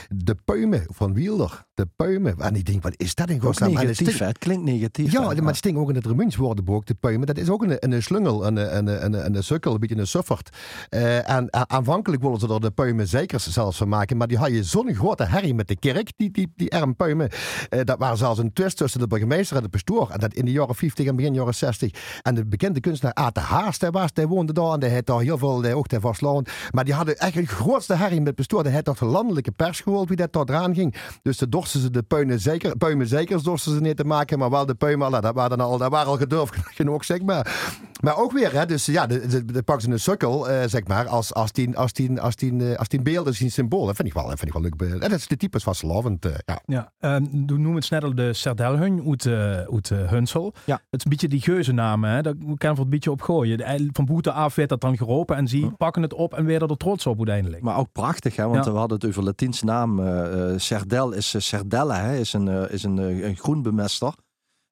de, 0.10 0.36
puimen 0.46 0.84
van 0.88 1.14
Wielder. 1.14 1.66
De 1.74 1.88
puimen. 1.96 2.38
En 2.38 2.56
ik 2.56 2.66
denk, 2.66 2.84
wat 2.84 2.94
is 2.98 3.16
dat 3.16 3.30
in 3.30 3.40
godsnaam? 3.40 3.74
Negatief? 3.74 4.20
Het 4.20 4.38
klinkt 4.38 4.64
negatief. 4.64 5.12
Ja, 5.12 5.22
maar 5.22 5.36
het 5.36 5.56
stinkt 5.56 5.80
ook 5.80 5.90
in 5.90 5.96
het 5.96 6.06
Remunswoordenboek, 6.06 6.86
de 6.86 6.94
puimen. 6.94 7.28
Dat 7.28 7.38
is 7.38 7.50
ook 7.50 7.64
een, 7.64 7.94
een 7.94 8.04
slungel, 8.04 8.46
een, 8.46 8.78
een, 8.78 8.88
een, 8.88 9.26
een, 9.26 9.36
een 9.36 9.44
sukkel, 9.44 9.74
een 9.74 9.80
beetje 9.80 9.98
een 9.98 10.08
suffert. 10.08 10.58
Eh, 10.90 11.30
en 11.30 11.70
aanvankelijk 11.70 12.22
wilden 12.22 12.40
ze 12.40 12.54
er 12.54 12.60
de 12.60 12.72
puimenzekers 12.72 13.48
zelfs 13.48 13.78
van 13.78 13.88
maken, 13.88 14.18
maar 14.18 14.28
die 14.28 14.38
had 14.38 14.50
je 14.50 14.64
zo'n 14.64 14.96
grote 14.96 15.24
herrie 15.24 15.54
met 15.54 15.68
de 15.68 15.76
kerk, 15.76 16.12
die, 16.16 16.32
die, 16.32 16.52
die 16.56 16.74
armpuimen. 16.74 17.30
Eh, 17.70 17.80
dat 17.84 17.98
waren 17.98 18.18
zelfs 18.18 18.40
een 18.40 18.54
twist 18.54 18.78
tussen 18.78 19.00
de 19.00 19.08
burgemeester 19.08 19.58
en 19.58 19.64
de 19.64 19.70
pastoor. 19.70 20.10
En 20.10 20.20
dat 20.20 20.34
in 20.34 20.46
de 20.46 20.52
jaren 20.52 20.76
50 20.76 21.06
en 21.06 21.16
begin 21.16 21.34
jaren 21.34 21.56
60. 21.56 22.20
En 22.22 22.36
de 22.36 22.46
bekende 22.46 22.80
kunstenaar 22.80 23.14
Ate 23.14 23.40
Haast, 23.40 23.82
hij 23.82 23.92
was, 23.92 24.14
die 24.14 24.28
woonde 24.28 24.54
daar 24.54 24.74
en 24.74 24.80
die 24.80 24.94
had 24.94 25.06
daar 25.06 25.22
heel 25.22 25.38
veel, 25.38 25.66
ook 25.66 25.90
daar 25.90 26.02
vastloon. 26.02 26.46
Maar 26.72 26.84
die 26.86 26.94
hadden 26.94 27.18
echt 27.18 27.36
een 27.36 27.48
grootste 27.48 27.96
herrie 27.96 28.22
met 28.22 28.36
pastoor. 28.36 28.64
Die 28.64 28.74
had 28.74 28.84
toch 28.86 28.98
de 28.98 29.06
landelijke 29.06 29.52
pers 29.52 29.80
gehoord 29.82 30.08
wie 30.08 30.18
dat 30.18 30.34
daar 30.34 30.44
eraan 30.50 30.74
ging. 30.76 30.96
Dus 31.22 31.38
de 31.38 31.50
dorsten 31.50 31.80
ze 31.82 31.90
de 31.90 32.04
puinen 32.04 32.40
zeker, 32.40 32.78
puimenzekers 32.78 33.44
dorsten 33.44 33.74
ze 33.74 33.82
niet 33.82 33.98
te 33.98 34.04
maken, 34.04 34.40
maar 34.40 34.50
wel 34.50 34.66
de 34.66 34.76
puimen, 34.76 35.12
dat 35.12 35.34
waren 35.34 35.60
al, 35.60 35.78
dat 35.78 35.92
waren 35.92 36.08
al 36.08 36.18
gedurfd 36.18 36.56
genoeg, 36.78 37.06
zeg 37.06 37.22
maar. 37.22 37.76
Maar 38.02 38.18
ook 38.18 38.32
weer, 38.32 38.54
hè, 38.54 38.66
dus 38.66 38.86
ja, 38.86 39.08
de, 39.08 39.28
de, 39.28 39.46
de 39.46 39.64
pakken 39.64 39.86
ze 39.86 39.92
een 39.92 40.00
sukkel, 40.00 40.50
eh, 40.50 40.68
zeg 40.68 40.88
maar, 40.88 41.08
als, 41.08 41.34
als 41.34 41.52
die, 41.52 41.78
als 41.78 41.94
die, 41.94 42.22
als 42.22 42.36
die, 42.36 42.72
eh, 42.72 42.78
als 42.78 42.88
die 42.88 43.02
beeld 43.02 43.28
is, 43.28 43.40
een 43.40 43.52
symbool. 43.52 43.86
Dat 43.86 43.96
vind 43.96 44.08
ik 44.08 44.14
wel, 44.14 44.28
dat 44.28 44.40
vind 44.40 44.48
ik 44.48 44.54
wel 44.54 44.62
leuk. 44.62 44.76
be- 44.78 44.98
Dat 45.00 45.12
is 45.12 45.28
de 45.28 45.38
types 45.38 45.64
van 45.64 45.76
Slavend, 45.76 46.26
eh, 46.26 46.32
ja. 46.46 46.60
Ja, 46.66 46.92
ehm, 47.00 47.26
du 47.32 47.58
noemt 47.60 47.76
het 47.82 47.90
net 47.92 48.04
al 48.04 48.16
de 48.16 48.34
Sardelhun 48.34 49.04
uit, 49.08 49.26
eh, 49.26 49.34
uit 49.52 49.90
Hunsel. 49.90 50.54
Ja. 50.66 50.74
Het 50.90 51.00
is 51.00 51.04
een 51.04 51.10
beetje 51.12 51.28
die 51.28 51.42
geuzennamen, 51.42 52.10
hè? 52.10 52.22
daar 52.22 52.34
kan 52.58 52.70
je 52.70 52.76
voor 52.76 52.84
een 52.86 52.90
beetje 52.90 53.12
op 53.12 53.22
gooien. 53.22 53.58
De- 53.58 53.90
Van 53.92 54.06
boete 54.06 54.32
af 54.32 54.56
werd 54.56 54.70
dat 54.70 54.82
dan 54.82 54.98
geropen 54.98 55.36
en 55.36 55.48
zie 55.48 55.72
pakken 55.72 56.02
het 56.02 56.14
op 56.14 56.34
en 56.34 56.46
werden 56.60 56.70
er 56.70 56.78
trots 56.78 57.06
op 57.06 57.18
uiteindelijk. 57.18 57.64
Maar 57.64 57.78
ook 57.78 57.92
prachtig, 57.92 58.36
hè? 58.36 58.48
want 58.48 58.66
Ja. 58.66 58.72
we 58.72 58.78
hadden 58.78 58.98
het 58.98 59.08
over 59.08 59.24
Latijnse 59.24 59.66
naam. 59.66 60.00
eh 60.00 60.52
eh, 60.54 60.60
Serdel 60.60 61.12
is 61.12 61.34
uh, 61.36 61.42
Serdella, 61.42 62.02
hè? 62.02 62.16
is 62.18 62.34
een, 62.34 62.48
eh, 62.48 62.72
is 62.74 62.84
een, 62.84 63.00
eh, 63.00 63.24
een 63.24 63.36
groenbemester. 63.38 64.14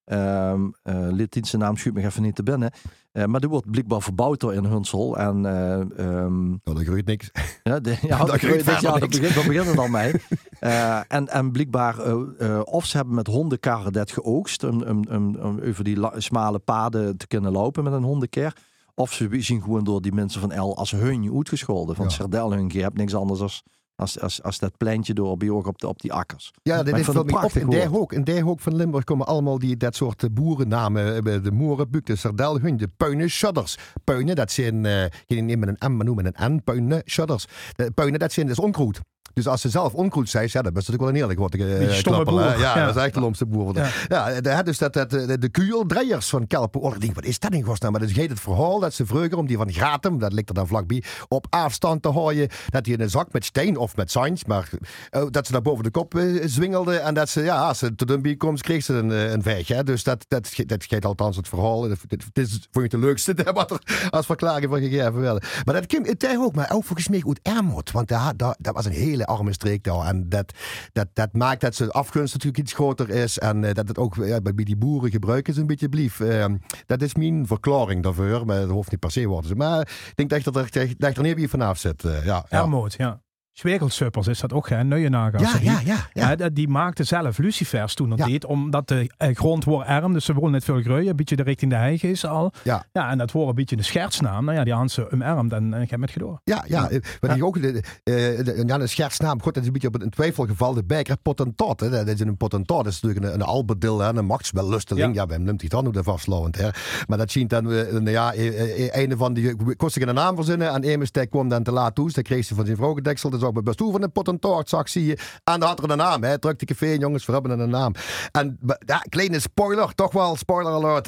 Ehm 0.05 0.61
eh, 0.83 0.95
Latijnse 1.11 1.57
naam 1.57 1.77
schuurt 1.77 1.95
me 1.95 2.03
even 2.03 2.21
niet 2.21 2.35
te 2.35 2.43
binnen. 2.43 2.71
Eh, 3.11 3.25
maar 3.25 3.39
die 3.39 3.49
wordt 3.49 3.71
blijkbaar 3.71 4.01
verbouwd 4.01 4.39
door 4.39 4.53
in 4.53 4.65
Hunsel. 4.65 5.17
En 5.17 5.45
eh, 5.45 5.79
ehm, 5.79 6.45
Nou, 6.47 6.59
dat 6.63 6.83
groeit 6.83 7.05
niks. 7.05 7.31
ja, 7.63 7.79
de, 7.79 7.97
ja, 8.07 8.17
Dat 8.17 8.27
dat, 8.27 8.37
groeit 8.39 8.65
dat, 8.65 8.81
ja, 8.81 8.91
verder 8.91 8.99
dat 8.99 9.09
niks. 9.09 9.17
begint, 9.19 9.35
dat 9.35 9.45
begint 9.47 9.65
het 9.67 9.77
al 9.77 9.87
mee. 9.87 10.13
Eh, 10.59 10.99
en, 11.07 11.27
en 11.27 11.51
blijkbaar, 11.51 11.99
eh, 11.99 12.13
eh, 12.39 12.61
of 12.63 12.85
ze 12.85 12.97
hebben 12.97 13.15
met 13.15 13.27
hondenkarren 13.27 13.93
dat 13.93 14.11
geoogst, 14.11 14.63
om, 14.63 14.83
om, 14.83 15.35
om 15.41 15.59
over 15.65 15.83
die 15.83 15.97
smale 16.17 16.59
paden 16.59 17.17
te 17.17 17.27
kunnen 17.27 17.51
lopen 17.51 17.83
met 17.83 17.93
een 17.93 18.03
hondenker. 18.03 18.55
Of 18.95 19.13
ze 19.13 19.27
zien 19.31 19.61
gewoon 19.61 19.83
door 19.83 20.01
die 20.01 20.13
mensen 20.13 20.41
van 20.41 20.51
El 20.51 20.77
als 20.77 20.91
hun 20.91 21.31
uitgescholden. 21.35 21.95
Van 21.95 22.05
Ja. 22.05 22.11
Sardel 22.11 22.51
hun, 22.53 22.69
je 22.73 22.81
hebt 22.81 22.97
niks 22.97 23.15
anders 23.15 23.39
als, 23.39 23.63
als, 23.95 24.19
als, 24.19 24.43
als 24.43 24.59
dat 24.59 24.77
pleintje 24.77 25.13
door 25.13 25.37
bij 25.37 25.49
op, 25.49 25.77
de, 25.79 25.87
op 25.87 26.01
die 26.01 26.13
akkers. 26.13 26.51
Ja, 26.63 26.83
dit 26.83 26.97
is 26.97 27.09
op. 27.09 27.27
prachtig 27.27 27.61
In 27.61 27.69
die 27.69 27.79
woord. 27.79 27.91
hoek, 27.91 28.13
in 28.13 28.23
die 28.23 28.41
hoek 28.41 28.59
van 28.59 28.75
Limburg 28.75 29.03
komen 29.03 29.25
allemaal 29.27 29.59
die, 29.59 29.77
dat 29.77 29.95
soort 29.95 30.23
eh, 30.23 30.29
boerennamen. 30.31 31.15
eh, 31.25 31.43
De 31.43 31.51
Moerenbuk, 31.51 32.05
de 32.05 32.15
Sardelhun, 32.15 32.77
de 32.77 32.87
Puinen 32.97 33.29
Shudders. 33.29 33.77
Puinen, 34.03 34.35
dat 34.35 34.51
zijn, 34.51 34.85
geen 35.27 35.45
niet 35.45 35.57
met 35.59 35.69
een 35.79 35.91
M, 35.91 35.95
maar 35.95 36.05
noemen 36.05 36.25
een 36.35 36.53
N. 36.55 36.61
Puinen 36.63 37.01
Shudders. 37.05 37.45
De 37.75 37.91
Puinen, 37.91 38.19
dat 38.19 38.31
zijn 38.31 38.47
dus 38.47 38.59
onkruid. 38.59 38.99
Dus 39.35 39.47
als 39.47 39.61
ze 39.61 39.69
zelf 39.69 39.93
onkruid 39.93 40.29
zijn, 40.29 40.49
ja, 40.51 40.61
dat 40.61 40.71
is 40.71 40.87
natuurlijk 40.87 41.01
wel 41.01 41.09
een 41.09 41.15
eerlijk 41.15 41.39
wat 41.39 41.53
ik 41.53 41.59
Beetje 41.59 41.93
stomme 41.93 42.23
boer. 42.23 42.41
Ja, 42.41 42.77
Ja. 42.77 42.85
dat 42.85 42.95
is 42.95 43.01
echt 43.01 43.13
de 43.13 43.19
lomste 43.19 43.45
boer. 43.45 43.75
Ja. 43.75 43.89
Ja, 44.07 44.41
de, 44.41 44.63
dus 44.63 44.77
dat, 44.77 44.93
dat, 44.93 45.09
de, 45.09 45.37
de 45.37 46.19
van 46.19 46.47
Kelpen. 46.47 46.81
Oh, 46.81 46.93
ik 46.93 47.01
denk, 47.01 47.15
wat 47.15 47.25
is 47.25 47.39
dat 47.39 47.53
in 47.53 47.63
godsnaam? 47.63 47.91
Maar 47.91 48.01
dat 48.01 48.09
is 48.09 48.15
het 48.15 48.39
verhaal 48.39 48.79
dat 48.79 48.93
ze 48.93 49.05
vroeger 49.05 49.37
om 49.37 49.47
die 49.47 49.57
van 49.57 49.71
Gratum, 49.71 50.19
dat 50.19 50.33
ligt 50.33 50.49
er 50.49 50.55
dan 50.55 50.67
vlakbij, 50.67 51.03
op 51.27 51.47
afstand 51.49 52.01
te 52.01 52.09
houden. 52.09 52.47
Dat 52.69 52.85
hij 52.85 52.95
in 52.95 53.01
een 53.01 53.09
zak 53.09 53.31
met 53.31 53.45
steen 53.45 53.77
of 53.77 53.95
met 53.95 54.11
signs, 54.11 54.45
maar 54.45 54.69
eh, 55.09 55.23
dat 55.29 55.45
ze 55.45 55.51
daar 55.51 55.61
boven 55.61 55.83
de 55.83 55.91
kop 55.91 56.15
eh, 56.15 56.23
zwingelde. 56.45 56.97
En 56.97 57.13
dat 57.13 57.29
ze, 57.29 57.41
ja, 57.41 57.67
als 57.67 57.77
ze 57.77 57.95
te 57.95 58.05
dun 58.05 58.21
bij 58.21 58.35
komt, 58.35 58.61
kreeg 58.61 58.83
ze 58.83 58.93
een, 58.93 59.11
eh, 59.11 59.31
een 59.31 59.41
vijg. 59.43 59.67
Hè? 59.67 59.83
Dus 59.83 60.03
dat, 60.03 60.25
dat, 60.27 60.53
dat 60.65 60.83
geeft 60.83 61.05
althans 61.05 61.35
het 61.35 61.47
verhaal. 61.47 61.81
Dat, 61.81 61.97
dat, 62.07 62.19
dat 62.33 62.45
is 62.45 62.67
vond 62.71 62.85
ik 62.85 62.91
het 62.91 63.01
leukste 63.01 63.35
wat 63.53 63.71
er 63.71 64.09
als 64.09 64.25
verklaring 64.25 64.69
van 64.69 64.79
gegeven 64.79 65.19
werd. 65.19 65.45
Maar 65.65 65.75
dat 65.75 65.85
kwam 65.85 66.03
het 66.05 66.37
ook, 66.37 66.55
maar 66.55 66.71
ook 66.71 66.83
volgens 66.83 67.07
mij 67.07 67.23
uit 67.27 67.39
Ermot. 67.41 67.91
Want 67.91 68.07
daar, 68.07 68.33
dat 68.35 68.73
was 68.73 68.85
een 68.85 68.91
hele 68.91 69.24
arme 69.25 69.53
streek. 69.53 69.87
En 69.87 70.29
dat, 70.29 70.53
dat, 70.93 71.07
dat 71.13 71.33
maakt 71.33 71.61
dat 71.61 71.75
ze 71.75 71.91
afgunst 71.91 72.33
natuurlijk 72.33 72.63
iets 72.63 72.73
groter 72.73 73.09
is. 73.09 73.39
En 73.39 73.63
eh, 73.63 73.73
dat 73.73 73.87
het 73.87 73.97
ook 73.97 74.15
ja, 74.15 74.41
bij 74.41 74.53
die 74.63 74.77
boeren 74.77 75.11
gebruiken 75.11 75.53
ze 75.53 75.59
een 75.59 75.67
beetje 75.67 75.89
blief. 75.89 76.19
Eh, 76.19 76.45
dat 76.85 77.01
is 77.01 77.15
mijn 77.15 77.47
verklaring 77.47 78.03
daarvoor. 78.03 78.45
Maar 78.45 78.59
dat 78.59 78.69
hoeft 78.69 78.91
niet 78.91 78.99
per 78.99 79.11
se 79.11 79.25
worden. 79.25 79.57
Maar 79.57 79.81
ik 80.15 80.29
denk 80.29 80.43
dat 80.43 80.55
er, 80.55 80.93
dat 80.97 81.17
er 81.17 81.23
niet 81.23 81.35
wie 81.35 81.49
vanaf 81.49 81.77
zit. 81.77 82.03
eh, 82.03 82.25
ja, 82.25 82.45
ja. 82.49 82.61
Ermoot, 82.61 82.93
ja. 82.97 83.21
Zwegelsuppers 83.59 84.27
is 84.27 84.39
dat 84.39 84.53
ook, 84.53 84.69
hè? 84.69 84.83
Neuenager. 84.83 85.39
Ja, 85.39 85.53
ja, 85.61 85.79
ja, 85.85 85.97
ja. 86.13 86.35
Ja, 86.37 86.49
die 86.49 86.67
maakte 86.67 87.03
zelf 87.03 87.37
lucifers 87.37 87.93
toen 87.93 88.09
dat 88.09 88.17
Ja. 88.17 88.25
deed, 88.25 88.45
omdat 88.45 88.87
de 88.87 89.09
eh, 89.17 89.35
grond 89.35 89.63
wordt 89.63 89.87
arm, 89.87 90.13
dus 90.13 90.25
ze 90.25 90.33
willen 90.33 90.51
net 90.51 90.63
veel 90.63 90.81
groeien, 90.81 91.07
een 91.09 91.15
beetje 91.15 91.35
de 91.35 91.43
richting 91.43 91.71
de 91.71 91.77
hei 91.77 91.95
is 92.01 92.25
al. 92.25 92.51
Ja. 92.63 92.85
ja, 92.91 93.09
en 93.09 93.17
dat 93.17 93.31
wordt 93.31 93.49
een 93.49 93.55
beetje 93.55 93.75
de 93.75 93.83
schertsnaam. 93.83 94.45
Nou 94.45 94.57
ja, 94.57 94.63
die 94.63 94.73
Hansen 94.73 95.11
omarmd 95.11 95.53
en 95.53 95.73
uh, 95.73 95.87
gaat 95.87 95.99
met 95.99 96.11
gedoor. 96.11 96.39
Ja, 96.43 96.63
ja. 96.67 96.89
eh, 96.89 96.99
Wat 97.19 97.35
ik 97.35 97.43
ook, 97.43 97.61
de, 97.61 97.83
de, 98.03 98.63
ja, 98.65 98.77
de 98.77 98.87
schertsnaam, 98.87 99.41
goed, 99.41 99.53
dat 99.53 99.61
is 99.63 99.67
een 99.67 99.73
beetje 99.73 99.87
op 99.87 100.01
een 100.01 100.09
twijfelgeval. 100.09 100.73
De 100.73 100.83
bijker 100.83 101.17
potentaat, 101.17 101.79
hè. 101.79 101.89
dat 101.89 102.07
is 102.07 102.19
een 102.19 102.37
potentaat, 102.37 102.83
dat 102.83 102.93
is 102.93 103.01
natuurlijk 103.01 103.25
een, 103.33 103.39
een 103.41 103.45
albedil, 103.47 103.99
hè, 103.99 104.15
een 104.15 104.25
machtswellusteling. 104.25 105.15
Ja, 105.15 105.25
ja 105.29 105.37
neemt 105.37 105.61
hij 105.61 105.69
dan 105.69 105.87
ook 105.87 105.93
de 105.93 106.03
vastlopend, 106.03 106.55
hè. 106.57 106.69
Maar 107.07 107.17
dat 107.17 107.31
zien 107.31 107.47
dan, 107.47 107.71
eh, 107.71 108.11
ja, 108.11 108.33
eh, 108.33 108.87
eh, 108.95 109.03
een 109.09 109.17
van 109.17 109.33
die, 109.33 109.75
kost 109.75 109.95
ik 109.95 110.07
een 110.07 110.15
naam 110.15 110.35
verzinnen, 110.35 110.69
en 110.73 110.83
Emersteek 110.83 111.29
kwam 111.29 111.49
dan 111.49 111.63
te 111.63 111.71
laat 111.71 111.95
toe, 111.95 112.05
dus 112.05 112.13
dat 112.13 112.23
kreeg 112.23 112.45
ze 112.45 112.55
van 112.55 112.65
zijn 112.65 112.77
vrouw 112.77 112.93
gedekseld, 112.93 113.33
is 113.33 113.43
ook 113.45 113.53
bij 113.53 113.63
bestuur 113.63 113.91
van 113.91 114.03
een 114.03 114.11
potentaat, 114.11 114.69
zag 114.69 114.89
zie 114.89 115.05
je. 115.05 115.17
En 115.43 115.59
daar 115.59 115.69
had 115.69 115.83
er 115.83 115.89
een 115.91 115.97
naam, 115.97 116.23
hè, 116.23 116.39
druk 116.39 116.59
de 116.59 116.65
café, 116.65 116.87
jongens, 116.87 117.25
we 117.25 117.31
hebben 117.33 117.59
een 117.59 117.69
naam. 117.69 117.93
En, 118.31 118.59
ja, 118.85 118.97
kleine 119.09 119.39
spoiler, 119.39 119.93
toch 119.95 120.11
wel, 120.13 120.35
spoiler 120.35 120.71
alert, 120.71 121.05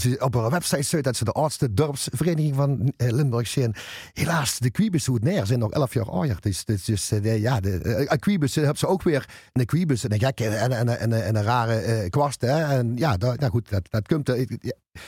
ze- 0.00 0.16
op 0.18 0.34
haar 0.34 0.50
website 0.50 0.82
staat 0.82 1.02
dat 1.04 1.16
ze 1.16 1.24
de 1.24 1.32
oudste 1.32 1.74
dorpsvereniging 1.74 2.54
van 2.54 2.92
eh, 2.96 3.10
Limburg 3.10 3.46
zijn. 3.48 3.74
Helaas, 4.12 4.58
de 4.58 4.70
Quibus 4.70 5.06
hoe 5.06 5.14
het 5.14 5.24
neer 5.24 5.46
zijn 5.46 5.58
nog 5.58 5.70
elf 5.70 5.94
jaar 5.94 6.10
ouder. 6.10 6.36
Dus, 6.40 6.64
dus, 6.64 6.84
dus 6.84 7.08
de, 7.08 7.40
ja, 7.40 7.60
de 7.60 8.06
uh, 8.10 8.18
Quibus 8.18 8.54
hebben 8.54 8.76
ze 8.78 8.86
ook 8.86 9.02
weer 9.02 9.28
een 9.52 9.66
Quibus 9.66 10.04
en 10.04 10.12
een 10.12 10.18
gekke 10.18 10.46
en, 10.48 10.72
en, 10.72 10.88
en, 10.88 10.98
en, 10.98 11.24
en 11.24 11.36
een 11.36 11.42
rare 11.42 12.10
kwast. 12.10 12.40
Hè? 12.40 12.76
En 12.78 12.92
ja, 12.96 13.16
dat, 13.16 13.38
nou 13.38 13.50
goed, 13.50 13.70
dat, 13.70 13.82
dat, 13.90 14.08
komt, 14.08 14.26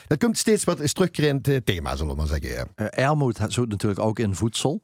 dat 0.07 0.19
komt 0.19 0.39
steeds 0.39 0.65
wat 0.65 0.95
terugkerend 0.95 1.49
thema, 1.65 1.97
zullen 1.97 2.13
we 2.13 2.19
maar 2.19 2.41
zeggen. 2.41 2.69
Eh 2.75 3.05
Ermoed 3.05 3.39
natuurlijk 3.39 4.01
ook 4.01 4.19
in 4.19 4.35
voedsel. 4.35 4.81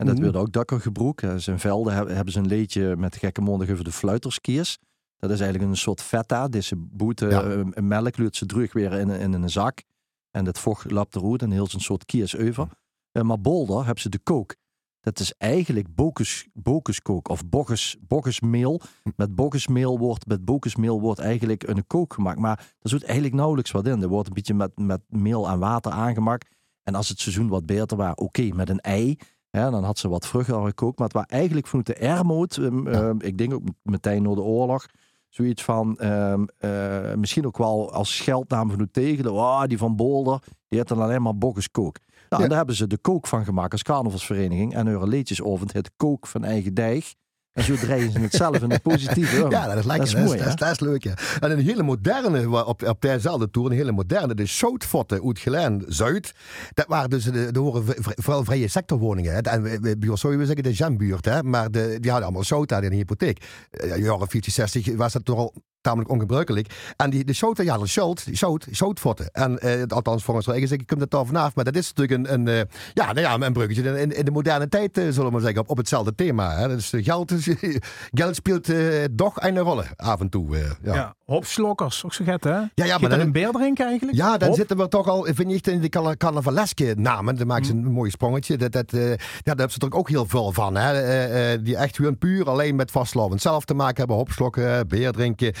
En 0.00 0.06
dat 0.06 0.14
Mhm. 0.14 0.24
werd 0.24 0.36
ook 0.36 0.52
dakkergebroek. 0.52 1.20
Eh, 1.22 1.34
Zijn 1.36 1.58
velden 1.58 1.94
hebben, 1.94 2.32
ze 2.32 2.38
een 2.38 2.46
leedje 2.46 2.96
met 2.96 3.16
gekke 3.16 3.40
mondig 3.40 3.70
over 3.70 3.84
de 3.84 3.92
fluiterskiers. 3.92 4.78
Dat 5.18 5.30
is 5.30 5.40
eigenlijk 5.40 5.70
een 5.70 5.76
soort 5.76 6.00
feta. 6.02 6.48
Deze 6.48 6.76
boete 6.76 7.26
Ja. 7.26 7.42
eh, 7.42 7.60
een 7.70 7.88
melk 7.88 8.16
luurt 8.16 8.36
ze 8.36 8.46
terug 8.46 8.72
weer 8.72 8.92
in, 8.92 9.10
in 9.10 9.32
een 9.32 9.50
zak. 9.50 9.82
En 10.30 10.44
dat 10.44 10.58
vocht 10.58 10.90
lapt 10.90 11.16
eruit 11.16 11.42
en 11.42 11.50
heel 11.50 11.68
een 11.72 11.80
soort 11.80 12.04
kiers 12.04 12.36
over. 12.36 12.68
Eh, 13.12 13.22
maar 13.22 13.40
Bolder 13.40 13.76
hebben 13.84 14.00
ze 14.02 14.08
de 14.08 14.18
kook. 14.18 14.54
Dat 15.00 15.18
is 15.18 15.34
eigenlijk 15.38 15.94
bokus, 15.94 16.46
bokuskook 16.52 17.28
of 17.28 17.48
bogus, 17.48 17.96
bogusmeel. 18.00 18.80
Met 19.16 19.34
bogusmeel 19.34 19.98
wordt, 19.98 20.26
met 20.26 20.44
bokusmeel 20.44 21.00
wordt 21.00 21.18
eigenlijk 21.20 21.68
een 21.68 21.86
kook 21.86 22.12
gemaakt. 22.14 22.38
Maar 22.38 22.74
er 22.80 22.88
zit 22.90 23.02
eigenlijk 23.04 23.34
nauwelijks 23.34 23.70
wat 23.70 23.86
in. 23.86 24.02
Er 24.02 24.08
wordt 24.08 24.28
een 24.28 24.34
beetje 24.34 24.54
met, 24.54 24.70
met 24.78 25.00
meel 25.08 25.48
en 25.48 25.58
water 25.58 25.92
aangemaakt. 25.92 26.48
En 26.82 26.94
als 26.94 27.08
het 27.08 27.20
seizoen 27.20 27.48
wat 27.48 27.66
beter 27.66 27.96
was, 27.96 28.14
oké, 28.14 28.42
met 28.54 28.68
een 28.68 28.80
ei. 28.80 29.16
Ja, 29.50 29.70
dan 29.70 29.84
had 29.84 29.98
ze 29.98 30.08
wat 30.08 30.26
vruchten 30.26 30.64
gekookt. 30.64 30.98
Maar 30.98 31.06
het 31.06 31.16
was 31.16 31.26
eigenlijk 31.26 31.66
vanuit 31.66 31.86
de 31.86 31.94
Ermoot, 31.94 32.56
ehm, 32.56 32.86
ehm, 32.86 33.16
ik 33.18 33.38
denk 33.38 33.54
ook 33.54 33.62
meteen 33.82 34.22
door 34.22 34.34
de 34.34 34.42
oorlog, 34.42 34.86
zoiets 35.28 35.64
van, 35.64 35.98
ehm, 35.98 36.44
eh, 36.58 37.14
misschien 37.14 37.46
ook 37.46 37.58
wel 37.58 37.92
als 37.92 38.16
scheldnaam 38.16 38.70
vanuit 38.70 38.92
tegen, 38.92 39.24
de, 39.24 39.32
oh, 39.32 39.62
die 39.64 39.78
van 39.78 39.96
Bolder, 39.96 40.42
die 40.68 40.78
had 40.78 40.88
dan 40.88 41.00
alleen 41.00 41.22
maar 41.22 41.36
bokkeskook. 41.38 41.96
Nou, 41.98 42.08
Ja. 42.28 42.38
en 42.42 42.48
daar 42.48 42.56
hebben 42.58 42.76
ze 42.76 42.86
de 42.86 42.98
kook 42.98 43.26
van 43.26 43.44
gemaakt 43.44 43.72
als 43.72 43.82
carnavalsvereniging. 43.82 44.74
En 44.74 44.86
hun 44.86 45.08
leedjesovend 45.08 45.72
het 45.72 45.90
kook 45.96 46.26
van 46.26 46.44
eigen 46.44 46.74
dijk. 46.74 47.14
En 47.52 47.64
zo 47.64 47.74
draaien 47.76 48.12
ze 48.12 48.18
het 48.18 48.32
zelf 48.34 48.62
in 48.62 48.70
het 48.70 48.82
positieve. 48.82 49.46
Ja, 49.50 49.66
dat 49.66 49.76
is 49.78 49.84
lekker. 49.84 49.96
Dat 49.98 50.06
is 50.06 50.12
Dat 50.12 50.22
is, 50.22 50.28
dat 50.30 50.38
is, 50.40 50.44
hè? 50.44 50.54
dat 50.54 50.70
is 50.70 50.80
leuk, 50.80 51.02
ja. 51.02 51.14
En 51.40 51.50
een 51.50 51.58
hele 51.64 51.82
moderne, 51.82 52.64
op, 52.64 52.82
op 52.82 53.00
dezelfde 53.00 53.50
toer, 53.50 53.66
een 53.70 53.76
hele 53.76 53.92
moderne, 53.92 54.34
de 54.34 54.46
Zoutvotten 54.46 55.26
uit 55.26 55.38
Geleen 55.38 55.84
Zuid. 55.88 56.32
Dat 56.74 56.86
waren 56.88 57.10
dus 57.10 57.24
de, 57.24 57.52
de 57.52 57.58
horen 57.58 57.84
vooral 57.98 58.44
vrije 58.44 58.68
sectorwoningen. 58.68 59.32
Hè. 59.34 59.40
En 59.40 59.62
we- 59.62 59.78
we- 59.80 59.98
bij 59.98 60.08
ons 60.08 60.20
zou 60.20 60.38
je 60.38 60.46
zeggen 60.46 60.62
de 60.64 60.72
Jambuurt, 60.72 61.24
hè. 61.24 61.42
Maar 61.42 61.70
de, 61.70 61.96
die 62.00 62.10
hadden 62.10 62.22
allemaal 62.28 62.44
zout 62.44 62.68
daar 62.68 62.84
in 62.84 62.90
de 62.90 62.96
hypotheek. 62.96 63.44
Eh, 63.70 63.96
jaren 63.96 64.28
50, 64.28 64.52
60 64.52 64.94
was 64.96 65.12
dat 65.12 65.24
toch 65.24 65.38
al 65.38 65.54
tamelijk 65.80 66.10
ongebruikelijk. 66.10 66.92
En 66.96 67.10
die, 67.10 67.24
de 67.24 67.32
Schouten, 67.32 67.64
ja, 67.64 67.78
de 67.78 67.86
Schout, 67.86 68.26
Schout, 68.32 68.66
Schoutvotten. 68.70 69.28
En 69.32 69.58
eh, 69.58 69.82
althans, 69.88 70.24
volgens 70.24 70.46
mij 70.46 70.58
ik 70.60 70.86
kom 70.86 70.98
dat 70.98 71.10
daar 71.10 71.26
vanaf. 71.26 71.54
Maar 71.54 71.64
dat 71.64 71.76
is 71.76 71.92
natuurlijk 71.94 72.28
een, 72.28 72.34
een, 72.40 72.48
eh, 72.48 72.62
ja, 72.94 73.12
nou 73.12 73.20
ja, 73.20 73.46
een 73.46 73.52
bruggetje 73.52 74.00
in, 74.00 74.16
in 74.16 74.24
de 74.24 74.30
moderne 74.30 74.68
tijd, 74.68 74.98
eh, 74.98 75.04
zullen 75.04 75.24
we 75.24 75.30
maar 75.30 75.40
zeggen, 75.40 75.60
op, 75.60 75.70
op 75.70 75.76
hetzelfde 75.76 76.14
thema. 76.14 76.56
Hè. 76.56 76.68
Dus 76.68 76.92
geld, 76.96 77.32
geld 78.20 78.34
speelt 78.36 78.68
toch 79.16 79.40
een 79.42 79.58
rol 79.58 79.82
af 79.96 80.20
en 80.20 80.28
toe. 80.28 80.56
ja. 80.82 80.94
Ja. 80.94 81.14
Hopslokkers, 81.24 82.04
ook 82.04 82.14
zo 82.14 82.24
get 82.24 82.44
hè? 82.44 82.50
Ja, 82.50 82.68
ja, 82.74 82.98
maar 82.98 83.10
dan- 83.10 83.20
een 83.20 83.32
beer 83.32 83.50
drinken 83.50 83.86
eigenlijk? 83.86 84.16
Ja, 84.18 84.36
dan 84.38 84.48
Hop. 84.48 84.56
zitten 84.56 84.76
we 84.76 84.88
toch 84.88 85.08
al, 85.08 85.26
vind 85.30 85.50
ik, 85.52 85.66
in 85.66 85.80
de 85.80 85.88
carna- 85.88 86.16
carnavaleske 86.16 86.94
namen. 86.96 87.36
Dan 87.36 87.46
maken 87.46 87.64
ze 87.64 87.72
een 87.72 87.84
mooi 87.92 88.10
sprongetje. 88.10 88.56
Dat, 88.56 88.72
dat, 88.72 88.90
ja, 88.90 88.98
daar 89.06 89.16
hebben 89.56 89.70
ze 89.70 89.78
er 89.80 89.92
ook 89.92 90.08
heel 90.08 90.26
veel 90.26 90.52
van. 90.52 90.76
Hè? 90.76 91.62
Die 91.62 91.76
echt 91.76 91.96
gewoon 91.96 92.18
puur 92.18 92.48
alleen 92.48 92.76
met 92.76 92.90
vastlovend 92.90 93.40
zelf 93.42 93.64
te 93.64 93.74
maken 93.74 93.96
hebben. 93.96 94.16
Hopslokken, 94.16 94.88
beer 94.88 95.12
drinken, 95.12 95.52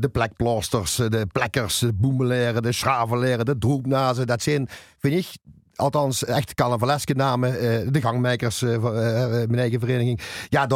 de 0.00 0.08
plekplasters, 0.12 0.98
eh, 0.98 1.08
de 1.08 1.26
plekkers, 1.32 1.78
de 1.78 1.92
boemeleren, 1.92 2.62
de 2.62 2.72
schraveleren, 2.72 3.44
de 3.44 3.58
droepnazen. 3.58 4.26
Dat 4.26 4.42
zijn, 4.42 4.68
vind 4.98 5.14
ik, 5.14 5.26
Althans, 5.76 6.24
echt 6.24 6.54
carnavaleske 6.54 7.14
namen. 7.14 7.58
eh, 7.58 7.88
de 7.90 8.00
gangmakers 8.00 8.62
eh, 8.62 8.74
eh, 8.74 8.82
mijn 9.30 9.58
eigen 9.58 9.80
vereniging. 9.80 10.20
Ja, 10.48 10.66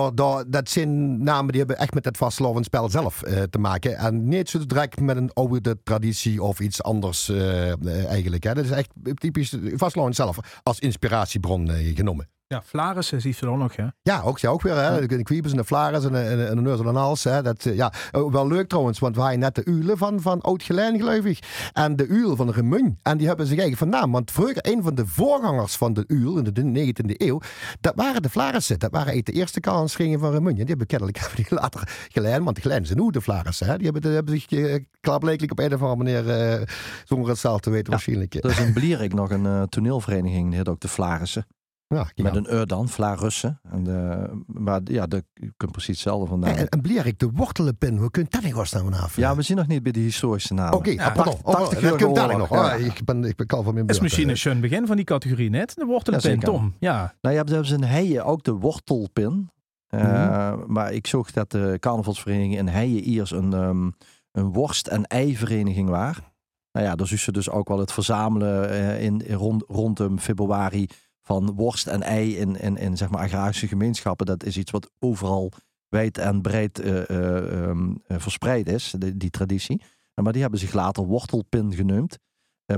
dat 0.49 0.69
zijn 0.69 1.23
namen 1.23 1.49
die 1.49 1.59
hebben 1.59 1.79
echt 1.79 1.95
met 1.95 2.05
het 2.05 2.17
vastlovend 2.17 2.65
spel 2.65 2.89
zelf 2.91 3.23
eh, 3.23 3.43
te 3.43 3.59
maken. 3.59 3.97
En 3.97 4.29
niet 4.29 4.49
zo 4.51 4.67
direct 4.67 5.01
met 5.01 5.17
een 5.17 5.31
oude 5.33 5.79
traditie 5.83 6.43
of 6.43 6.61
iets 6.61 6.83
anders 6.83 7.29
eh, 7.29 7.71
eh, 7.71 8.07
eigenlijk. 8.07 8.45
Hè. 8.45 8.55
Dat 8.55 8.65
is 8.65 8.71
echt 8.71 8.91
typisch 9.15 9.57
vastlovend 9.75 10.17
zelf 10.17 10.39
als 10.63 10.79
inspiratiebron 10.79 11.71
eh, 11.71 11.97
genomen. 11.97 12.29
Ja, 12.55 12.63
Flarissen 12.63 13.21
zie 13.21 13.35
je 13.41 13.47
dan 13.47 13.59
nog, 13.59 13.77
hè? 13.77 13.87
Ja, 14.03 14.21
ook, 14.21 14.39
ja, 14.39 14.49
ook 14.51 14.63
weer. 14.63 14.77
Hè. 14.77 15.07
De 15.07 15.23
kwiebers 15.23 15.53
en 15.53 15.59
de 15.59 15.65
flares 15.65 16.05
en 16.05 16.13
de, 16.13 16.19
en 16.19 16.37
de, 16.37 16.45
en 16.45 16.57
de 16.57 16.63
neus 16.63 16.79
en 16.79 16.85
de 16.85 16.91
hals. 16.99 17.25
Hè. 17.25 17.43
Dat, 17.43 17.65
eh, 17.65 17.75
ja, 17.77 17.93
oh, 18.13 18.33
wel 18.33 18.47
leuk 18.49 18.69
trouwens, 18.69 18.99
want 18.99 19.15
we 19.15 19.21
hadden 19.21 19.39
net 19.39 19.55
de 19.55 19.65
uilen 19.65 19.99
van, 19.99 20.21
van 20.21 20.41
Oud 20.41 20.63
Gelijn, 20.63 20.99
geloof 20.99 21.25
ik. 21.25 21.71
En 21.73 21.97
de 21.97 22.07
uil 22.11 22.37
van 22.37 22.47
de 22.47 22.53
Remun. 22.53 22.99
En 23.03 23.17
die 23.19 23.27
hebben 23.27 23.47
zich 23.47 23.59
eigenlijk 23.59 23.91
van 23.93 24.01
naam. 24.01 24.13
Want 24.13 24.31
vroeger, 24.31 24.57
een 24.61 24.83
van 24.83 24.95
de 24.95 25.07
voorgangers 25.07 25.77
van 25.77 25.93
de 25.93 26.05
uil 26.07 26.37
in 26.39 26.45
de 26.75 26.93
19e 26.93 27.15
eeuw, 27.17 27.41
dat 27.81 27.93
waren 27.97 28.23
de 28.23 28.29
flarissen. 28.31 28.79
Dat 28.79 28.91
waren 28.91 29.25
de 29.25 29.33
eerste 29.33 29.61
kansringen 29.61 30.19
van 30.21 30.31
Remun. 30.31 30.51
En 30.51 30.57
die 30.57 30.67
hebben 30.67 30.87
kennelijk 30.87 31.19
hebben 31.19 31.37
die 31.49 31.59
later 31.59 32.09
Gelijn, 32.09 32.45
want 32.45 32.57
de 32.57 32.63
Gelijn 32.63 32.87
zijn 32.87 32.99
hoe 32.99 33.13
de 33.13 33.21
flarissen. 33.23 33.67
Hè. 33.67 33.75
Die 33.77 33.85
hebben, 33.85 34.03
die 34.03 34.11
hebben 34.11 34.41
zich 34.41 34.51
eh, 34.51 34.85
klaarblijkelijk 35.01 35.53
op 35.53 35.59
een 35.59 35.75
of 35.75 35.83
andere 35.83 35.97
manier, 36.25 36.41
eh, 36.59 36.67
zonder 37.05 37.29
het 37.29 37.39
zelf 37.39 37.61
te 37.61 37.71
weten 37.71 37.91
waarschijnlijk. 37.91 38.35
eh, 38.35 38.45
Er 38.45 38.51
is 38.51 38.67
in 38.67 38.73
Blierik 38.73 39.15
nog 39.15 39.31
een 39.31 39.47
eh, 39.47 39.63
toneelvereniging, 39.63 40.49
die 40.49 40.57
heet 40.59 40.69
ook 40.69 40.81
de 40.81 40.89
Flarissen. 40.89 41.47
Ja, 41.89 42.07
Met 42.23 42.35
ja. 42.35 42.35
een 42.41 42.55
ur 42.55 42.67
dan, 42.67 42.89
Flarussen. 42.89 43.61
En 43.71 43.85
de, 43.85 44.29
maar 44.47 44.81
ja, 44.85 45.07
dat, 45.07 45.23
je 45.35 45.53
kunt 45.57 45.73
precies 45.73 45.95
hetzelfde 45.95 46.27
vandaan. 46.27 46.55
En, 46.55 46.69
en 46.69 46.81
Blierik, 46.81 47.19
de 47.19 47.31
wortelenpin, 47.35 47.97
hoe 47.97 48.11
kunt 48.11 48.31
dat 48.33 48.43
niet 48.43 48.53
godsnaam 48.53 48.85
vanaf? 48.85 49.17
Ja, 49.17 49.37
we 49.37 49.43
zien 49.43 49.57
nog 49.57 49.67
niet 49.67 49.83
bij 49.83 49.93
de 49.93 50.01
historische 50.01 50.55
namen. 50.55 50.75
Oké, 50.79 50.91
Ja, 50.91 51.11
pardon. 51.11 51.35
80 51.43 51.79
Oh, 51.93 51.99
dat 51.99 52.01
nog. 52.17 52.31
oorlog, 52.33 52.51
Oh, 52.51 52.57
ja. 52.57 52.73
ik, 52.73 53.05
ben, 53.05 53.25
ik 53.25 53.37
ben 53.37 53.47
kal 53.47 53.63
van 53.63 53.75
mijn 53.75 53.87
Dat 53.87 53.97
is 53.97 54.03
misschien 54.03 54.25
eh. 54.25 54.31
een 54.31 54.37
schön 54.37 54.61
begin 54.61 54.87
van 54.87 54.97
die 54.97 55.05
categorie 55.05 55.51
net. 55.51 55.75
De 55.77 55.85
wortelenpin. 55.85 56.41
Tom. 56.41 56.75
Ja. 56.79 57.15
Nou 57.21 57.35
ja, 57.35 57.43
hebben 57.45 57.67
ze 57.67 57.75
in 57.75 57.85
Heijen 57.85 58.25
ook 58.25 58.43
de 58.43 58.53
wortelpin. 58.53 59.51
Eh, 59.89 60.03
Mhm. 60.03 60.73
Maar 60.73 60.93
ik 60.93 61.07
zag 61.07 61.31
dat 61.33 61.51
de 61.51 61.77
carnavalsvereniging 61.81 62.57
in 62.59 62.69
Heijen 62.69 63.03
eerst 63.03 63.33
een, 63.33 63.53
ehm, 63.53 63.91
een 64.33 64.53
worst- 64.53 64.87
en 64.87 65.05
ei-vereniging 65.07 65.89
waren. 65.89 66.25
Nou 66.73 66.87
ja, 66.87 66.95
dus 66.95 67.13
is 67.13 67.23
ze 67.23 67.33
dus 67.33 67.51
ook 67.51 67.69
wel 67.69 67.79
het 67.79 67.93
verzamelen 67.93 68.71
eh, 68.71 69.03
in, 69.05 69.27
in 69.27 69.35
rond, 69.37 69.65
rondom 69.69 70.19
februari 70.19 70.89
van 71.29 71.55
worst 71.55 71.87
en 71.87 72.03
ei 72.03 72.37
in, 72.37 72.57
in, 72.57 72.77
in 72.77 72.97
zeg 72.97 73.11
maar 73.11 73.23
agrarische 73.23 73.69
gemeenschappen. 73.69 74.27
Dat 74.27 74.45
is 74.45 74.57
iets 74.57 74.71
wat 74.71 74.91
overal 74.99 75.53
wijd 75.89 76.19
en 76.19 76.43
breed 76.43 76.79
eh, 76.79 77.11
eh, 77.11 77.69
ehm, 77.69 77.95
eh, 78.07 78.19
verspreid 78.19 78.69
is, 78.69 78.95
die, 79.15 79.31
traditie. 79.31 79.83
Maar 80.15 80.33
die 80.33 80.43
hebben 80.43 80.61
zich 80.61 80.73
later 80.73 81.05
wortelpin 81.05 81.75
genoemd. 81.75 82.19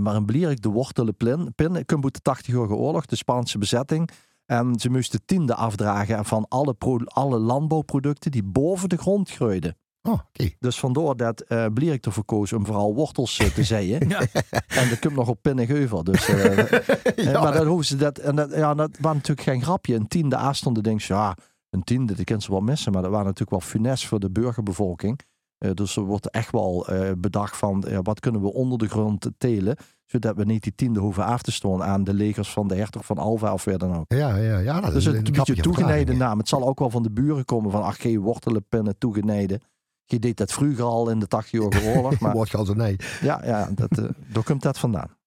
Maar 0.00 0.14
in 0.14 0.24
Blierik 0.24 0.62
de 0.62 0.68
wortelenpin, 0.68 1.54
pin, 1.54 1.74
uit 1.76 1.88
de 1.88 2.36
80-jarige 2.36 2.74
oorlog, 2.74 3.06
de 3.06 3.16
Spaanse 3.16 3.58
bezetting. 3.58 4.10
En 4.46 4.78
ze 4.78 4.90
moesten 4.90 5.24
tiende 5.24 5.54
afdragen 5.54 6.24
van 6.24 6.46
alle, 6.48 6.74
pro- 6.74 7.04
alle 7.04 7.38
landbouwproducten 7.38 8.30
die 8.30 8.42
boven 8.44 8.88
de 8.88 8.96
grond 8.96 9.30
groeiden. 9.30 9.76
Oh. 10.02 10.18
Dus 10.58 10.78
vandoor 10.78 11.16
dat 11.16 11.40
eh 11.40 11.66
Blierik 11.74 12.06
ervoor 12.06 12.24
koos 12.24 12.52
om 12.52 12.66
vooral 12.66 12.94
wortels 12.94 13.38
eh, 13.38 13.46
te 13.46 13.64
zeeën. 13.74 14.08
Ja. 14.08 14.20
En 14.66 14.88
dat 14.88 14.98
komt 14.98 15.14
nog 15.14 15.28
op 15.28 15.38
Pinnegeuvel. 15.42 16.04
Dus, 16.04 16.28
eh, 16.28 16.58
eh, 17.28 17.42
maar 17.42 17.52
dan 17.52 17.66
hoeven 17.66 17.86
ze 17.86 17.96
dat. 17.96 18.18
En 18.18 18.36
dat, 18.36 18.54
ja, 18.54 18.74
dat 18.74 18.90
was 19.00 19.12
natuurlijk 19.14 19.48
geen 19.48 19.62
grapje. 19.62 19.94
Een 19.94 20.08
tiende 20.08 20.36
aanstonden, 20.36 20.82
denk 20.82 21.00
je, 21.00 21.14
ja, 21.14 21.36
een 21.70 21.82
tiende, 21.84 22.14
die 22.14 22.24
kunnen 22.24 22.44
ze 22.44 22.50
wel 22.50 22.60
missen. 22.60 22.92
Maar 22.92 23.02
dat 23.02 23.10
waren 23.10 23.26
natuurlijk 23.26 23.62
wel 23.62 23.70
funest 23.70 24.06
voor 24.06 24.20
de 24.20 24.30
burgerbevolking. 24.30 25.20
Dus 25.74 25.96
er 25.96 26.02
wordt 26.02 26.30
echt 26.30 26.50
wel 26.52 26.86
bedacht 27.18 27.56
van 27.56 27.84
ja, 27.88 28.02
wat 28.02 28.20
kunnen 28.20 28.40
we 28.42 28.52
onder 28.52 28.78
de 28.78 28.88
grond 28.88 29.30
telen. 29.38 29.76
Zodat 30.06 30.36
we 30.36 30.44
niet 30.44 30.62
die 30.62 30.74
tiende 30.74 31.00
hoeven 31.00 31.24
af 31.24 31.42
te 31.42 31.52
storen 31.52 31.86
aan 31.86 32.04
de 32.04 32.14
legers 32.14 32.50
van 32.50 32.68
de 32.68 32.74
hertog 32.74 33.04
van 33.04 33.18
Alva 33.18 33.52
of 33.52 33.64
weer 33.64 33.78
dan 33.78 33.96
ook. 33.96 34.04
Ja, 34.08 34.36
ja, 34.36 34.58
ja. 34.58 34.80
Dat 34.80 34.92
Dus 34.92 35.06
is 35.06 35.12
een 35.12 35.26
een 35.26 35.32
beetje 35.32 35.54
toegenijde 35.54 35.94
verklaring. 35.96 36.18
naam. 36.18 36.38
Het 36.38 36.48
zal 36.48 36.66
ook 36.68 36.78
wel 36.78 36.90
van 36.90 37.02
de 37.02 37.10
buren 37.10 37.44
komen 37.44 37.70
van 37.70 37.82
ach, 37.82 38.00
geen 38.00 38.18
wortelenpennen 38.20 38.98
toegenijde. 38.98 39.60
Je 40.10 40.18
deed 40.18 40.36
dat 40.36 40.52
vroeger 40.52 40.84
al 40.84 41.10
in 41.10 41.18
de 41.18 41.26
80-jarige 41.26 41.88
oorlog. 41.96 42.18
Maar 42.18 42.32
Wordt 42.32 42.54
al 42.54 42.64
zo 42.64 42.74
nee. 42.74 42.96
ja, 43.20 43.40
ja 43.44 43.70
dat, 43.74 43.98
eh, 43.98 44.04
daar 44.32 44.42
komt 44.42 44.62
dat 44.62 44.78
vandaan. 44.78 45.18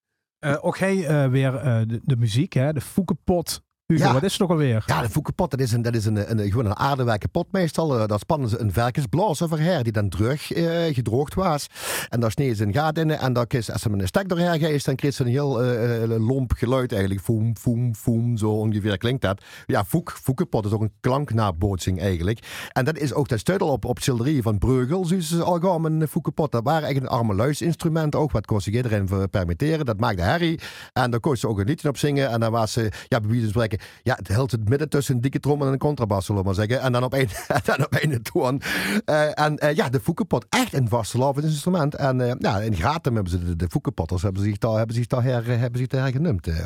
Eh, 0.44 0.56
ook 0.60 0.78
hij 0.78 1.06
eh, 1.06 1.30
weer 1.30 1.56
eh, 1.56 1.80
de, 1.86 2.00
de 2.02 2.16
muziek, 2.16 2.52
hè? 2.52 2.72
De 2.72 2.80
Foekenpot. 2.80 3.62
Hugo, 3.86 4.04
Ja. 4.04 4.12
wat 4.12 4.22
is 4.22 4.32
het 4.32 4.42
ook 4.42 4.50
alweer? 4.50 4.82
Ja, 4.86 5.02
de 5.02 5.08
Foekenpot, 5.08 5.50
dat 5.50 5.60
is, 5.60 5.72
een, 5.72 5.82
dat 5.82 5.94
is 5.94 6.04
een, 6.04 6.30
een, 6.38 6.50
gewoon 6.50 6.66
een 6.66 6.76
aardewerken 6.76 7.30
pot 7.30 7.46
meestal. 7.52 7.98
Eh, 7.98 8.06
Daar 8.06 8.18
spannen 8.18 8.48
ze 8.48 8.58
een 8.58 8.72
verkensblaas 8.72 9.42
overher 9.42 9.82
die 9.82 9.92
dan 9.92 10.08
terug 10.08 10.52
eh, 10.52 10.94
gedroogd 10.94 11.34
was. 11.34 11.66
En 12.08 12.20
daar 12.20 12.30
sneden 12.30 12.56
ze 12.56 12.64
een 12.64 12.72
gat 12.72 12.98
in 12.98 13.10
en 13.10 13.46
kies, 13.46 13.70
als 13.70 13.82
ze 13.82 13.90
met 13.90 14.00
een 14.00 14.06
stek 14.06 14.28
doorheen 14.28 14.58
geeft, 14.58 14.84
dan 14.84 14.94
krijgt 14.94 15.16
ze 15.16 15.22
een 15.22 15.28
heel 15.28 15.62
eh, 15.62 16.18
lomp 16.26 16.52
geluid 16.52 16.92
eigenlijk. 16.92 17.20
Foem, 17.22 17.56
foem, 17.56 17.94
foem, 17.94 18.36
zo 18.36 18.50
ongeveer 18.50 18.98
klinkt 18.98 19.22
dat. 19.22 19.42
Ja, 19.66 19.84
foek, 19.84 20.10
Foekenpot 20.22 20.66
is 20.66 20.72
ook 20.72 20.82
een 20.82 20.92
klanknabootsing 21.00 22.00
eigenlijk. 22.00 22.68
En 22.72 22.84
dat 22.84 22.98
is 22.98 23.12
ook 23.12 23.28
dat 23.28 23.38
stuitel 23.38 23.68
op, 23.68 23.84
op 23.84 23.98
schilderijen 23.98 24.42
van 24.42 24.58
Breugel, 24.58 25.04
zoals 25.04 25.28
ze 25.28 25.42
al 25.42 25.58
gaan 25.60 25.84
een 25.84 26.08
Foekenpot. 26.08 26.52
Dat 26.52 26.64
waren 26.64 26.82
eigenlijk 26.82 27.12
een 27.12 27.18
arme 27.18 27.34
luisinstrument 27.34 28.14
ook, 28.14 28.32
wat 28.32 28.46
kon 28.46 28.60
zich 28.60 28.74
iedereen 28.74 29.28
permitteren. 29.30 29.86
Dat 29.86 30.00
maakte 30.00 30.22
herrie. 30.22 30.60
En 30.92 31.10
daar 31.10 31.20
kon 31.20 31.36
ze 31.36 31.48
ook 31.48 31.58
een 31.58 31.66
liedje 31.66 31.88
op 31.88 31.96
zingen. 31.96 32.30
En 32.30 32.40
dan 32.40 32.52
was 32.52 32.72
ze, 32.72 32.90
ja, 33.08 33.20
bij 33.20 33.48
spreken, 33.48 33.72
ja, 34.02 34.14
het 34.14 34.28
hield 34.28 34.50
het 34.50 34.68
midden 34.68 34.88
tussen 34.88 35.14
een 35.14 35.20
dikke 35.20 35.40
trommel 35.40 35.66
en 35.66 35.72
een 35.72 35.78
contrabas, 35.78 36.24
zullen 36.26 36.40
we 36.40 36.46
maar 36.46 36.56
zeggen. 36.56 36.80
En 36.80 36.92
dan 36.92 37.04
op 37.04 37.14
één, 37.14 37.28
dan 37.64 37.84
op 37.84 37.94
één 37.94 38.22
toon. 38.22 38.60
Eh, 39.04 39.38
en 39.40 39.58
eh, 39.58 39.74
ja, 39.76 39.88
de 39.88 40.00
Foekenpot, 40.00 40.46
echt 40.48 40.72
een 40.72 40.88
vastelavond 40.88 41.44
instrument. 41.44 41.94
En 41.94 42.20
eh, 42.20 42.34
ja, 42.38 42.58
in 42.60 42.76
Gratum 42.76 43.14
hebben 43.14 43.32
ze 43.32 43.44
de, 43.44 43.56
de 43.56 43.68
Foekenpotters, 43.68 44.22
hebben 44.22 44.42
zich 44.42 44.58
daar, 44.58 44.76
hebben 44.76 44.96
zich 44.96 45.06
daar, 45.06 45.22
her, 45.22 45.58
hebben 45.58 45.78
zich 45.78 45.88
daar 45.88 46.02
hergenoemd. 46.02 46.46
eh. 46.46 46.64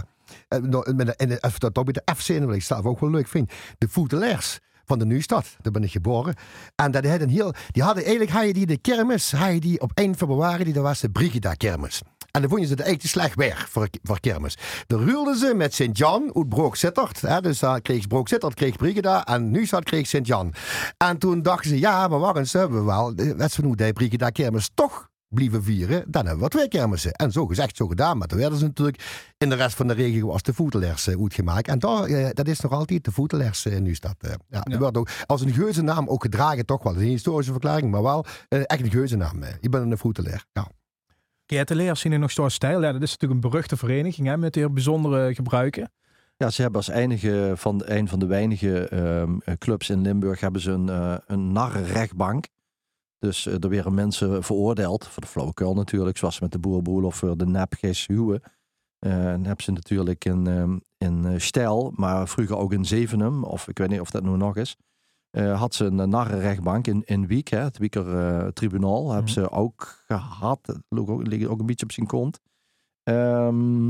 Eh, 0.49 0.59
dat 1.59 1.79
ook 1.79 1.85
bij 1.85 2.03
de 2.05 2.15
FC, 2.17 2.39
wat 2.45 2.55
ik 2.55 2.63
zelf 2.63 2.85
ook 2.85 3.01
wel 3.01 3.11
leuk 3.11 3.29
vind. 3.29 3.53
De 3.79 3.89
Voetelaars 3.89 4.59
van 4.85 4.99
de 4.99 5.05
Nieuwstad. 5.05 5.57
Daar 5.61 5.73
ben 5.73 5.83
ik 5.83 5.91
geboren. 5.91 6.35
En 6.75 6.91
dat 6.91 7.07
had 7.07 7.21
een 7.21 7.29
heel, 7.29 7.55
die 7.71 7.83
hadden 7.83 8.05
eigenlijk 8.05 8.37
had 8.37 8.55
die 8.55 8.67
de 8.67 8.79
kermis, 8.79 9.33
had 9.33 9.61
die 9.61 9.81
op 9.81 9.91
1 9.95 10.17
februari, 10.17 10.65
die, 10.65 10.73
dat 10.73 10.83
was 10.83 11.01
de 11.01 11.11
Brigida 11.11 11.55
kermis. 11.55 12.03
En 12.31 12.41
dan 12.41 12.51
vonden 12.51 12.69
ze 12.69 12.75
het 12.75 12.83
echt 12.83 13.01
te 13.01 13.09
slecht 13.09 13.35
weer 13.35 13.67
voor, 13.69 13.89
voor 14.03 14.21
kermis. 14.21 14.57
Dan 14.87 15.07
ruilden 15.07 15.37
ze 15.37 15.55
met 15.57 15.75
Sint-Jan 15.75 16.31
uit 16.35 16.49
Broek 16.49 16.77
Sittard. 16.77 17.21
Hè, 17.21 17.41
dus 17.41 17.59
daar 17.59 17.81
kreeg 17.81 18.07
Broek 18.07 18.29
Sittard, 18.29 18.55
kreeg 18.55 18.77
Brigida 18.77 19.25
en 19.25 19.51
Nieuwstad 19.51 19.85
kreeg 19.85 20.07
Sint-Jan. 20.07 20.53
En 20.97 21.19
toen 21.19 21.43
dachten 21.43 21.71
ze, 21.71 21.79
ja, 21.79 22.09
maar 22.09 22.19
wacht 22.19 22.37
eens, 22.37 22.53
hebben 22.53 22.79
we 22.79 22.85
wel, 22.85 23.13
net 23.37 23.53
zo 23.53 23.75
de 23.75 23.93
Brigida 23.93 24.31
kermis 24.31 24.71
toch 24.75 25.09
blijven 25.29 25.63
vieren, 25.63 26.05
dan 26.07 26.27
hebben 26.27 26.45
we 26.45 26.51
twee 26.51 26.69
kermissen. 26.69 27.13
En 27.13 27.33
zo 27.33 27.47
gezegd, 27.47 27.77
zo 27.77 27.87
gedaan. 27.87 28.19
Maar 28.19 28.29
toen 28.29 28.39
werden 28.39 28.59
ze 28.59 28.65
natuurlijk 28.65 29.33
in 29.39 29.49
de 29.49 29.55
rest 29.55 29.77
van 29.77 29.87
de 29.87 29.95
regio 29.95 30.31
als 30.31 30.43
de 30.43 30.55
voetelers 30.55 31.07
uh, 31.07 31.21
uitgemaakt. 31.23 31.69
En 31.69 31.79
daar, 31.79 32.05
eh, 32.05 32.29
dat 32.33 32.49
is 32.49 32.61
nog 32.61 32.73
altijd 32.73 33.05
de 33.05 33.13
voetelers 33.13 33.67
in 33.67 33.83
nu 33.83 33.95
stad. 33.95 34.15
eh. 34.19 34.31
ja, 34.49 34.61
die 34.61 34.79
wordt 34.79 34.97
ook 34.97 35.09
als 35.27 35.41
een 35.41 35.53
geuzennaam 35.53 36.09
ook 36.09 36.23
gedragen, 36.23 36.67
toch 36.67 36.83
wel. 36.83 36.93
Dat 36.93 37.01
is 37.03 37.07
een 37.09 37.15
historische 37.15 37.53
verklaring, 37.53 37.91
maar 37.91 38.03
wel 38.03 38.25
eh, 38.49 38.59
echt 38.67 38.81
een 38.81 38.91
geuzennaam. 38.91 39.43
eh. 39.43 39.55
Ik 39.61 39.71
ben 39.71 39.91
een 39.91 39.99
voeteler. 39.99 40.45
Ja. 40.53 40.69
Keerteleers 41.49 42.01
zien 42.01 42.13
er 42.13 42.19
nog 42.19 42.31
steeds 42.31 42.55
stijl. 42.55 42.83
Ja, 42.83 42.93
dat 42.93 43.03
is 43.03 43.11
natuurlijk 43.11 43.43
een 43.43 43.51
beruchte 43.51 43.77
vereniging 43.77 44.27
hè, 44.27 44.37
met 44.37 44.55
heel 44.55 44.71
bijzondere 44.71 45.35
gebruiken. 45.35 45.91
Ja, 46.37 46.51
ze 46.51 46.63
hebben 46.63 46.81
als 46.81 46.89
enige 46.89 47.53
van 47.57 47.83
een 47.85 48.09
van 48.09 48.19
de 48.19 48.27
weinige 48.27 48.89
ehm, 48.89 49.39
eh, 49.45 49.55
clubs 49.59 49.91
in 49.91 50.03
Limburg 50.03 50.41
hebben 50.41 50.61
ze 50.61 50.71
een, 50.71 50.89
eh 50.89 51.17
een 51.27 51.53
narrenrechtbank. 51.53 52.47
Dus 53.19 53.47
eh, 53.47 53.55
er 53.61 53.69
werden 53.69 53.95
mensen 53.95 54.43
veroordeeld, 54.43 55.07
voor 55.07 55.23
de 55.23 55.29
flauwekul 55.29 55.75
natuurlijk, 55.75 56.17
zoals 56.17 56.41
met 56.41 56.53
de 56.53 56.59
boerboel 56.59 57.05
of 57.05 57.17
voor 57.17 57.37
de 57.37 57.47
nepgees 57.47 58.07
huwen. 58.07 58.43
Dan 58.99 59.45
hebben 59.45 59.65
ze 59.65 59.73
natuurlijk 59.73 60.25
in, 60.25 60.47
ehm, 60.47 60.79
in 60.99 61.41
Stijl, 61.41 61.93
maar 61.97 62.29
vroeger 62.29 62.57
ook 62.57 62.73
in 62.73 62.85
Zevenum, 62.85 63.45
of 63.45 63.69
ik 63.69 63.79
weet 63.79 63.89
niet 63.89 64.01
of 64.01 64.11
dat 64.11 64.23
nu 64.23 64.37
nog 64.37 64.57
is, 64.57 64.77
eh, 65.31 65.59
had 65.61 65.75
ze 65.75 65.85
een 65.85 66.09
narrenrechtbank 66.09 66.87
in, 66.87 67.03
in 67.05 67.27
Wiek, 67.27 67.49
hè, 67.49 67.59
het 67.59 67.79
Wieker 67.79 68.19
eh, 68.19 68.47
tribunaal, 68.47 69.13
hebben 69.13 69.33
ze 69.33 69.51
ook 69.51 70.03
gehad. 70.07 70.59
Dat 70.65 70.77
ligt 71.27 71.47
ook, 71.47 71.61
een 71.61 71.67
beetje 71.67 71.85
op 71.85 71.93
zijn 71.93 72.07
kont. 72.07 72.41
Ehm, 73.03 73.89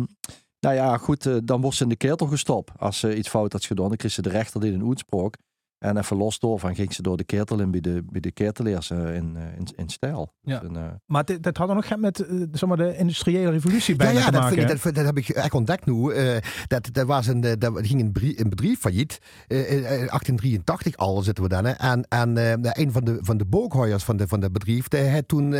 nou 0.61 0.75
ja, 0.75 0.97
goed, 0.97 1.27
eh, 1.27 1.37
dan 1.45 1.61
wordt 1.61 1.77
ze 1.77 1.83
in 1.83 1.89
de 1.89 1.97
ketel 1.97 2.27
gestopt. 2.27 2.71
Als 2.79 2.99
ze 2.99 3.17
iets 3.17 3.29
fout 3.29 3.53
had 3.53 3.65
gedaan, 3.65 3.89
dan 3.89 3.97
kreeg 3.97 4.13
ze 4.13 4.23
de 4.23 4.29
rechter 4.29 4.61
die 4.61 4.73
een 4.73 4.87
uitspraak. 4.87 5.37
En 5.79 5.97
even 5.97 6.17
los 6.17 6.39
door 6.39 6.59
van 6.59 6.75
ging 6.75 6.95
ze 6.95 7.03
door 7.03 7.17
de 7.17 7.25
ketel 7.25 7.61
in 7.61 7.71
bij 7.71 7.81
de, 7.81 8.03
bij 8.11 8.21
de 8.21 8.33
keteleers 8.33 8.91
eh, 8.91 9.15
in, 9.15 9.37
eh, 9.37 9.43
in, 9.59 9.67
in 9.77 9.89
stijl. 9.89 10.33
Ja. 10.43 10.59
Dus 10.59 10.69
een, 10.69 10.77
eh, 10.77 10.83
Maar 11.07 11.25
dit, 11.25 11.43
dat 11.43 11.57
had 11.57 11.75
nog 11.75 11.97
met 11.97 12.25
zeg 12.53 12.69
maar, 12.69 12.77
de 12.77 12.97
industriële 12.97 13.51
revolutie 13.51 13.95
Ja, 13.97 14.05
bijna 14.05 14.19
ja 14.19 14.25
te 14.25 14.31
dat, 14.31 14.41
maken. 14.41 14.59
ik, 14.59 14.69
dat, 14.83 14.95
dat 14.95 15.05
heb 15.05 15.19
ik 15.19 15.29
echt 15.29 15.55
ontdekt 15.55 15.87
nu. 15.87 16.13
dat, 16.67 16.89
dat 16.93 17.07
was 17.07 17.27
een, 17.27 17.41
dat 17.41 17.73
ging 17.75 18.01
een, 18.01 18.13
brie- 18.13 18.41
een 18.41 18.49
bedrijf 18.49 18.79
failliet. 18.79 19.19
eh, 19.47 19.59
in, 19.73 19.85
eh, 19.85 19.89
1883 19.89 20.97
al 20.97 21.23
zitten 21.23 21.43
we 21.45 21.49
dan. 21.51 21.65
Hè. 21.65 21.71
En, 21.73 22.07
en 22.09 22.37
een 22.81 22.93
van 22.93 23.05
de, 23.05 23.19
van 23.21 23.37
de 23.37 23.45
boekhouders 23.47 24.05
van, 24.05 24.17
de, 24.17 24.29
van 24.29 24.41
dat 24.41 24.53
bedrijf, 24.53 24.89
die 24.89 25.09
had 25.09 25.29
toen 25.29 25.53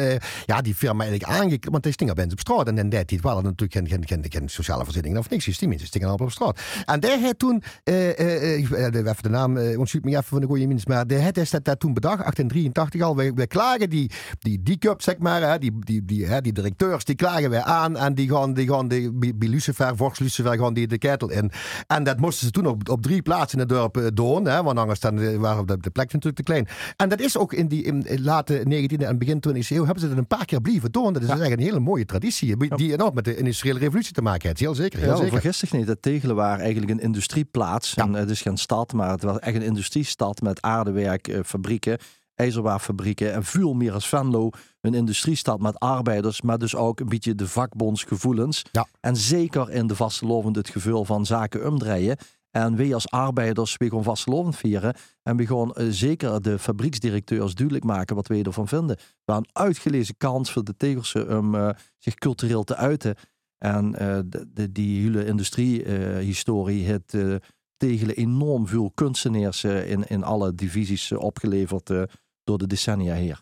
ja, 0.47 0.61
die 0.61 0.75
firma 0.75 1.05
eigenlijk 1.05 1.33
aangekleed. 1.33 1.69
Want 1.71 1.83
die 1.83 1.93
stingen 1.93 2.15
mensen 2.15 2.33
op 2.33 2.41
straat. 2.41 2.67
En 2.69 2.79
in 2.79 2.89
die 2.89 3.05
tijd 3.05 3.21
waren 3.21 3.39
er 3.39 3.45
natuurlijk 3.45 3.73
geen, 3.73 3.89
geen, 3.89 4.07
geen, 4.23 4.25
geen 4.41 4.49
sociale 4.49 4.85
voorzieningen 4.85 5.19
of 5.19 5.31
niks. 5.31 5.59
Die 5.59 5.69
mensen 5.69 5.87
stingen 5.87 6.09
allemaal 6.09 6.27
op 6.27 6.33
straat. 6.33 6.61
En 6.85 7.01
die 7.01 7.11
had 7.11 7.39
toen, 7.39 7.63
even 7.85 9.23
de 9.23 9.29
naam, 9.29 9.57
ontschiet 9.59 10.05
me 10.09 10.17
even 10.17 10.29
van 10.29 10.41
de 10.41 10.47
goede 10.47 10.67
mensen, 10.67 10.93
maar 10.93 11.07
die 11.07 11.23
had 11.23 11.37
is 11.37 11.51
dat, 11.51 11.65
dat 11.65 11.81
toen 11.81 11.95
bedacht, 11.95 12.19
1883 12.19 13.01
al. 13.01 13.17
Wij, 13.17 13.35
wij 13.35 13.47
klagen 13.47 13.91
die, 13.91 14.11
die, 14.39 14.63
die 14.63 14.79
cup, 14.79 15.03
zeg 15.03 15.19
maar, 15.19 15.43
hè, 15.43 15.59
die, 15.59 15.73
die, 15.79 16.05
die, 16.05 16.27
hè, 16.27 16.41
die 16.41 16.53
directeurs, 16.53 17.05
die 17.05 17.15
klagen 17.15 17.51
wij 17.51 17.63
aan. 17.63 17.97
En 17.97 18.15
die 18.15 18.29
gaan, 18.29 18.55
die 18.55 18.69
gaan 18.69 18.89
die, 18.89 19.13
bij, 19.13 19.49
Lucifer, 19.49 19.97
Vorst 19.97 20.21
Lucifer, 20.21 20.59
gaan 20.59 20.75
die 20.75 20.87
de 20.87 20.99
ketel 20.99 21.31
in. 21.31 21.51
En 21.87 22.05
dat 22.05 22.19
moesten 22.21 22.47
ze 22.47 22.53
toen 22.53 22.67
op, 22.67 22.89
op 22.89 23.03
drie 23.03 23.23
plaatsen 23.23 23.59
in 23.59 23.65
het 23.67 23.69
dorp 23.77 23.97
eh, 23.97 24.07
doen. 24.15 24.45
Hè, 24.45 24.63
want 24.63 24.79
anders 24.79 25.01
dan, 25.01 25.21
eh, 25.21 25.37
waren 25.37 25.67
de, 25.67 25.79
de 25.79 25.91
plek 25.91 26.13
natuurlijk 26.13 26.37
te 26.37 26.43
klein. 26.43 26.69
En 26.97 27.09
dat 27.09 27.21
is 27.21 27.39
ook 27.39 27.53
in 27.53 27.69
die 27.69 27.83
in, 27.83 28.07
in 28.07 28.23
late 28.23 28.63
19e 28.69 29.03
en 29.03 29.19
begin 29.19 29.43
20e 29.49 29.69
eeuw 29.69 29.85
hebben 29.85 30.01
ze 30.01 30.09
dat 30.09 30.19
een 30.19 30.27
paar 30.27 30.45
keer 30.45 30.61
blijven 30.61 30.93
doen. 30.93 31.13
Dat 31.13 31.23
is 31.23 31.29
eigenlijk 31.29 31.61
een 31.61 31.67
hele 31.67 31.81
mooie 31.81 32.05
traditie. 32.05 32.57
Die 32.77 32.93
enorm 32.93 33.15
met 33.15 33.25
de 33.25 33.37
industriële 33.37 33.79
revolutie 33.79 34.13
te 34.13 34.23
maken 34.23 34.47
heeft. 34.47 34.61
Heel 34.61 34.75
zeker. 34.75 34.99
Heel 34.99 35.09
Ja, 35.09 35.17
zeker. 35.17 35.33
vergis 35.33 35.59
zich 35.59 35.73
niet. 35.73 35.87
Dat 35.87 36.03
Tegelen 36.03 36.37
waren 36.37 36.61
eigenlijk 36.61 36.93
een 36.93 37.01
industrieplaats. 37.01 37.93
Ja. 37.95 38.03
En 38.03 38.13
het 38.13 38.31
is 38.31 38.41
geen 38.41 38.57
stad, 38.57 38.93
maar 38.93 39.11
het 39.11 39.23
was 39.23 39.39
echt 39.39 39.57
een 39.57 39.63
industriestad 39.99 40.41
met 40.41 40.63
aardewerkfabrieken, 40.63 41.99
ijzerwaarfabrieken 42.35 43.33
en 43.33 43.45
veel 43.45 43.75
meer 43.75 43.93
als 43.93 44.09
Venlo. 44.09 44.51
Een 44.81 44.95
industriestad 44.95 45.61
met 45.61 45.79
arbeiders, 45.79 46.43
maar 46.43 46.59
dus 46.59 46.75
ook 46.75 47.01
een 47.01 47.09
beetje 47.09 47.35
de 47.35 47.49
vakbondsgevoelens. 47.49 48.63
Ja. 48.73 48.87
En 49.01 49.17
zeker 49.17 49.71
in 49.71 49.87
de 49.87 49.97
vastelovend 49.97 50.57
het 50.57 50.69
gevoel 50.69 51.05
van 51.05 51.27
zaken 51.27 51.67
omdraaien. 51.67 52.17
En 52.51 52.77
wij 52.77 52.95
als 52.95 53.11
arbeiders, 53.11 53.77
we 53.77 53.91
gaan 53.91 54.03
vastelovend 54.03 54.57
vieren. 54.57 54.95
En 55.23 55.37
we 55.37 55.47
gaan 55.47 55.73
eh, 55.73 55.87
zeker 55.91 56.43
de 56.43 56.59
fabrieksdirecteurs 56.59 57.55
duidelijk 57.55 57.87
maken 57.87 58.17
wat 58.17 58.27
wij 58.29 58.43
ervan 58.43 58.69
vinden. 58.69 58.97
Hebben 59.25 59.37
een 59.37 59.63
uitgelezen 59.63 60.15
kans 60.17 60.53
voor 60.53 60.65
de 60.65 60.77
Tegelsen 60.77 61.39
om 61.39 61.55
eh, 61.55 61.69
zich 61.99 62.15
cultureel 62.15 62.65
te 62.65 62.77
uiten. 62.77 63.15
En 63.59 63.95
eh, 63.95 64.19
de, 64.25 64.47
de- 64.53 64.73
die 64.73 65.03
hele 65.03 65.27
industriehistorie 65.27 67.01
eh, 67.07 67.35
Tegelen 67.79 68.17
enorm 68.17 68.67
veel 68.67 68.91
kunstenaars 68.95 69.65
eh, 69.65 69.91
in, 69.91 70.05
in 70.09 70.23
alle 70.23 70.55
divisies 70.55 71.11
eh, 71.11 71.19
opgeleverd 71.19 71.91
eh, 71.91 72.03
door 72.45 72.59
de 72.59 72.67
decennia 72.67 73.15
heen. 73.15 73.37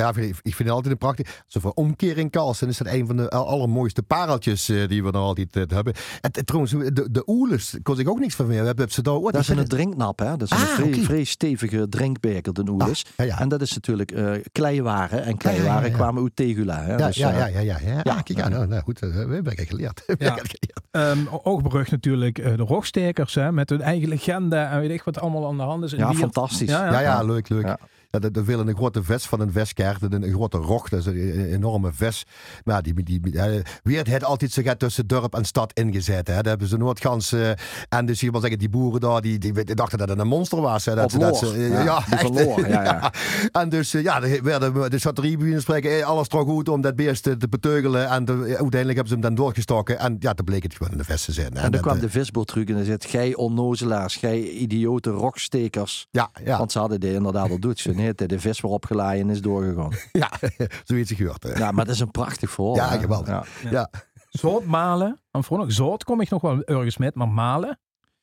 Ja, 0.00 0.12
vind 0.12 0.26
ik, 0.26 0.36
ik 0.42 0.54
vind 0.54 0.58
het 0.68 0.68
altijd 0.76 0.92
een 0.92 0.98
prachtig. 0.98 1.42
Zoveel 1.46 1.70
omkering 1.74 2.30
Carlsen 2.30 2.68
is 2.68 2.78
dat 2.78 2.86
een 2.86 3.06
van 3.06 3.16
de 3.16 3.30
al- 3.30 3.46
allermooiste 3.46 4.02
pareltjes 4.02 4.68
eh, 4.68 4.88
die 4.88 5.02
we 5.04 5.10
nog 5.10 5.22
altijd 5.22 5.56
eh, 5.56 5.62
hebben. 5.66 5.94
Het, 6.20 6.36
het- 6.36 6.46
trouwens, 6.46 6.72
de, 6.94 7.08
de 7.10 7.22
oelers 7.26 7.76
kon 7.82 7.98
ik 7.98 8.08
ook 8.08 8.18
niks 8.18 8.34
van 8.34 8.46
meer. 8.46 8.60
We 8.60 8.66
hebben 8.66 8.90
ze 8.90 9.02
daar 9.02 9.14
ooit. 9.14 9.32
Dat 9.34 9.42
is 9.42 9.48
een 9.48 9.64
drinknap, 9.64 10.18
hè? 10.18 10.36
Dat 10.36 10.42
is 10.42 10.50
Ah, 10.50 10.60
een 10.60 10.66
vrij, 10.66 10.86
oké. 10.86 11.00
vrij 11.00 11.24
stevige 11.24 11.88
drinkbeker, 11.88 12.52
de 12.52 12.74
ja, 13.16 13.24
ja. 13.24 13.38
En 13.40 13.48
dat 13.48 13.60
is 13.60 13.74
natuurlijk 13.74 14.10
eh 14.12 14.32
kleiwaren. 14.52 15.22
En 15.22 15.28
ja, 15.30 15.36
kleiwaren 15.36 15.82
ja, 15.82 15.88
ja. 15.88 15.94
kwamen 15.94 16.22
uit 16.22 16.36
Tegula. 16.36 16.82
Hè? 16.82 16.96
Ja, 16.96 17.06
Dus, 17.06 17.16
ja, 17.16 17.30
ja, 17.30 17.46
ja, 17.46 17.58
ja, 17.60 17.78
ja. 17.78 17.78
ja, 17.88 18.00
ja, 18.02 18.20
kijk, 18.22 18.48
nou, 18.48 18.66
nou 18.66 18.82
goed, 18.82 18.98
we 18.98 19.06
hebben 19.30 19.56
geleerd. 19.56 20.02
We 20.06 20.14
Ja. 20.18 20.24
hebben 20.26 20.42
het 20.42 20.56
geleerd. 20.60 20.78
Ehm, 20.90 21.34
Oogbrug 21.42 21.90
natuurlijk, 21.90 22.38
eh, 22.38 22.56
de 22.56 22.62
rockstekers 22.62 23.34
hè, 23.34 23.52
met 23.52 23.70
hun 23.70 23.80
eigen 23.80 24.08
legende 24.08 24.56
en 24.56 24.80
weet 24.80 24.90
ik 24.90 25.02
wat 25.02 25.20
allemaal 25.20 25.46
aan 25.48 25.56
de 25.56 25.62
hand 25.62 25.84
is. 25.84 25.92
En 25.92 25.98
ja, 25.98 26.12
fantastisch. 26.12 26.68
Ja, 26.70 26.84
ja. 26.84 26.92
Ja, 26.92 27.00
ja, 27.00 27.22
leuk, 27.22 27.48
leuk. 27.48 27.76
Dat, 28.10 28.34
dat 28.34 28.44
wil 28.44 28.60
een 28.60 28.74
grote 28.76 29.02
vest 29.02 29.26
van 29.26 29.40
een 29.40 29.52
vestkaart, 29.52 30.02
een, 30.02 30.22
een 30.22 30.32
grote 30.32 30.56
rog, 30.56 30.88
dat 30.88 31.00
is 31.00 31.06
een, 31.06 31.44
enorme 31.52 31.92
vest. 31.92 32.28
Maar 32.64 32.82
die, 32.82 33.02
die, 33.02 33.20
eh, 33.38 33.60
Weert 33.82 34.10
had 34.10 34.24
altijd 34.24 34.52
zich 34.52 34.74
tussen 34.76 35.06
dorp 35.06 35.34
en 35.34 35.44
stad 35.44 35.72
ingezet. 35.72 36.26
Hè. 36.26 36.34
Dat 36.34 36.44
hebben 36.44 36.68
ze 36.68 36.76
nooit 36.76 37.00
gans. 37.00 37.32
eh, 37.32 37.50
en 37.88 38.06
dus 38.06 38.20
je 38.20 38.30
wil 38.30 38.40
zeggen, 38.40 38.58
die 38.58 38.68
boeren 38.68 39.00
daar, 39.00 39.20
die, 39.20 39.38
die, 39.38 39.74
dachten 39.74 39.98
dat 39.98 40.08
het 40.08 40.18
een 40.18 40.26
monster 40.26 40.60
was. 40.60 40.84
Hè. 40.84 40.94
Dat, 40.94 41.10
ze- 41.10 41.18
dat 41.18 41.36
ze, 41.38 41.52
eh, 41.52 41.68
Ja, 41.68 41.82
ja, 41.84 41.98
die 42.08 42.18
van 42.18 42.36
echt, 42.38 42.46
Loor, 42.46 42.68
ja, 42.68 42.82
ja. 42.84 43.12
En 43.60 43.68
dus 43.68 43.90
ja, 43.92 44.22
er 44.22 44.42
werden 44.42 44.90
de 44.90 44.98
satiriebühnen 44.98 45.60
spreken, 45.60 46.04
alles 46.04 46.28
toch 46.28 46.44
goed 46.44 46.68
om 46.68 46.80
dat 46.80 46.96
beest 46.96 47.22
te, 47.22 47.36
te 47.36 47.48
beteugelen. 47.48 48.08
En 48.08 48.24
de- 48.24 48.32
uiteindelijk 48.32 48.86
hebben 48.86 49.06
ze 49.08 49.12
hem 49.12 49.20
dan 49.20 49.34
doorgestoken. 49.34 49.98
En 49.98 50.16
ja, 50.18 50.32
dan 50.32 50.44
bleek 50.44 50.62
het 50.62 50.74
gewoon 50.74 50.92
in 50.92 50.98
de 50.98 51.04
vest 51.04 51.24
te 51.24 51.32
zijn. 51.32 51.52
hè. 51.56 51.60
En 51.62 51.70
dan 51.70 51.80
kwam 51.80 51.98
de 51.98 52.10
visboot 52.10 52.46
terug 52.46 52.64
en 52.68 52.74
dan 52.74 52.84
zegt: 52.84 53.04
Gij 53.04 53.34
onnozelaars, 53.34 54.16
gij 54.16 54.40
idiote 54.48 55.10
rokstekers. 55.10 56.06
Ja, 56.10 56.30
ja, 56.44 56.58
Want 56.58 56.72
ze 56.72 56.78
hadden 56.78 57.00
dit 57.00 57.14
inderdaad 57.14 57.50
al 57.50 57.58
doet. 57.58 57.78
Ze 57.78 57.92
de 58.14 58.40
vis 58.40 58.60
weer 58.60 58.70
opgeladen 58.70 59.20
en 59.20 59.30
is 59.30 59.40
doorgegaan. 59.42 59.92
ja, 60.12 60.30
zoiets 60.84 61.12
gehoord. 61.12 61.42
hè. 61.42 61.52
Ja, 61.58 61.70
maar 61.70 61.84
dat 61.84 61.94
is 61.94 62.00
een 62.00 62.10
prachtig 62.10 62.50
verhaal. 62.50 62.74
Ja, 62.74 62.86
geweldig. 62.86 63.28
Ja. 63.62 63.70
Ja. 63.70 63.90
Zout 64.28 64.64
malen. 64.64 65.20
En 65.30 65.44
vooral 65.44 65.64
nog 65.66 65.74
zout 65.74 66.04
kom 66.04 66.20
ik 66.20 66.30
nog 66.30 66.42
wel 66.42 66.62
ergens 66.64 66.96
met, 66.96 67.14
maar 67.14 67.28
malen. 67.28 67.78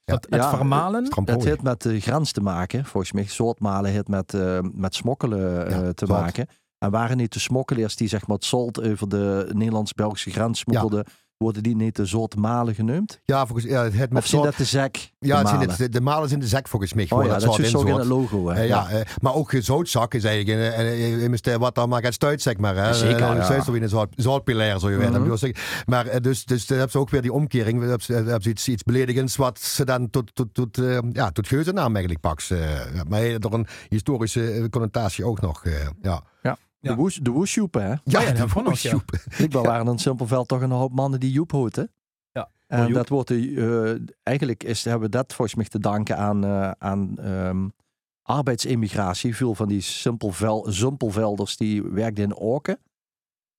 Het, 0.06 0.26
het 0.30 0.42
Ja, 0.42 0.50
vermalen. 0.56 1.10
Het 1.26 1.44
heeft 1.44 1.62
met 1.62 1.82
de 1.82 2.00
grens 2.00 2.32
te 2.32 2.42
maken. 2.42 2.86
Volgens 2.86 3.12
mij, 3.12 3.26
soortmalen 3.26 3.92
heeft 3.92 4.08
met, 4.08 4.34
eh, 4.34 4.60
met 4.74 4.96
smokkelen 4.96 5.66
eh, 5.68 5.72
Ja, 5.72 5.94
te 5.94 6.06
zout. 6.06 6.20
maken. 6.22 6.48
En 6.78 6.92
waren 6.92 7.18
niet 7.18 7.34
de 7.34 7.40
smokkelaars 7.40 7.96
die 7.96 8.08
zeg 8.08 8.28
maar 8.28 8.36
het 8.36 8.46
zout 8.46 8.84
over 8.84 9.10
de 9.10 9.50
Nederlands-Belgische 9.54 10.30
grens 10.32 10.60
smokkelden, 10.60 11.06
worden 11.38 11.64
die 11.64 11.76
niet 11.76 11.96
de 11.96 12.06
zoutmalen 12.06 12.76
genoemd? 12.76 13.20
Ja, 13.26 13.46
volgens 13.46 13.68
ja, 13.68 13.84
het 13.84 14.14
met 14.14 14.24
Of 14.24 14.28
zout- 14.30 14.44
dat 14.44 14.56
de 14.56 14.64
zak? 14.64 14.96
Ja, 14.96 15.10
de 15.20 15.34
het 15.34 15.48
zijn 15.48 15.60
malen? 15.60 15.76
het, 15.78 15.94
de, 15.94 16.02
malen 16.02 16.30
in 16.32 16.40
de 16.40 16.48
zak 16.48 16.68
volgens 16.68 16.94
mij. 16.94 17.06
Oh 17.10 17.24
ja, 17.24 17.30
dat 17.30 17.42
zout 17.42 17.60
is 17.60 17.70
zo 17.72 17.82
in 17.82 17.94
het 17.96 18.06
logo. 18.06 18.48
Hè? 18.50 18.62
Eh, 18.62 18.68
ja, 18.68 18.90
eh, 18.90 19.02
maar 19.22 19.34
ook 19.34 19.54
zoutzak 19.60 20.14
is 20.14 20.24
eigenlijk 20.24 20.78
een, 20.78 21.24
een, 21.24 21.60
wat 21.60 21.76
dan 21.76 21.90
maar 21.90 22.04
gaat 22.04 22.14
stuit, 22.14 22.42
zeg 22.42 22.58
maar. 22.58 22.76
Hè. 22.76 22.94
Zeker, 22.94 23.22
Eh, 23.22 23.36
ja. 23.36 23.44
Stuit 23.44 23.64
zo 23.64 23.72
in 23.74 23.84
een 23.84 23.90
zout, 23.90 24.14
zoutpilair, 24.16 24.80
zo 24.80 24.90
je 24.90 24.98
zeg- 25.38 25.84
Maar 25.86 26.22
dus, 26.22 26.46
dus 26.46 26.66
dan 26.66 26.78
hebben 26.78 26.92
ze 26.92 27.00
ook 27.00 27.10
weer 27.10 27.22
die 27.22 27.34
omkering. 27.34 27.80
Dan 27.80 27.90
hebben 27.90 28.42
ze, 28.42 28.50
iets, 28.50 28.68
iets 28.68 28.84
beledigends 28.84 29.36
wat 29.36 29.60
ze 29.60 29.86
dan 29.86 30.10
tot, 30.10 30.36
tot, 30.36 30.54
tot, 30.54 30.80
ja, 31.12 31.30
tot 31.32 31.48
geuzennaam 31.48 31.96
eigenlijk 31.96 32.20
pakt. 32.22 32.50
maar 33.08 33.40
door 33.40 33.54
een 33.54 33.68
historische 33.90 34.68
connotatie 34.70 35.26
ook 35.26 35.42
nog. 35.42 35.66
eh, 35.66 35.74
ja. 36.02 36.24
De, 36.88 36.96
woes, 36.96 37.16
de 37.16 37.32
woesjoepen, 37.32 37.84
hè? 37.84 37.96
ja, 38.04 38.22
ja, 38.22 38.32
de 38.32 38.48
van 38.48 38.68
ons, 38.68 38.82
ja. 38.82 38.92
woesjoep. 38.92 39.26
Blijkbaar 39.38 39.64
waren 39.64 39.88
in 39.88 40.00
Simpelveld 40.00 40.48
toch 40.48 40.62
een 40.62 40.72
hoop 40.72 40.94
mannen 40.94 41.20
die 41.20 41.32
Joep 41.32 41.52
hoten. 41.52 41.92
Ja, 42.32 42.50
En 42.68 42.94
dat 42.94 43.10
wordt 43.10 43.28
de, 43.28 43.56
eh, 43.56 44.14
eigenlijk 44.24 44.64
is, 44.64 44.84
hebben 44.84 45.10
we 45.10 45.18
dat 45.18 45.34
volgens 45.34 45.58
mij 45.58 45.66
te 45.66 45.80
danken 45.80 46.18
aan, 46.18 46.44
eh, 46.44 46.72
aan 46.78 47.18
ehm, 47.18 47.68
arbeidsemigratie. 48.22 49.36
Veel 49.36 49.56
van 49.56 49.68
die 49.68 49.82
simpelvel, 49.82 50.66
zumpelvelders 50.72 51.58
die 51.58 51.84
werkten 51.84 52.24
in 52.24 52.36
Orken. 52.36 52.80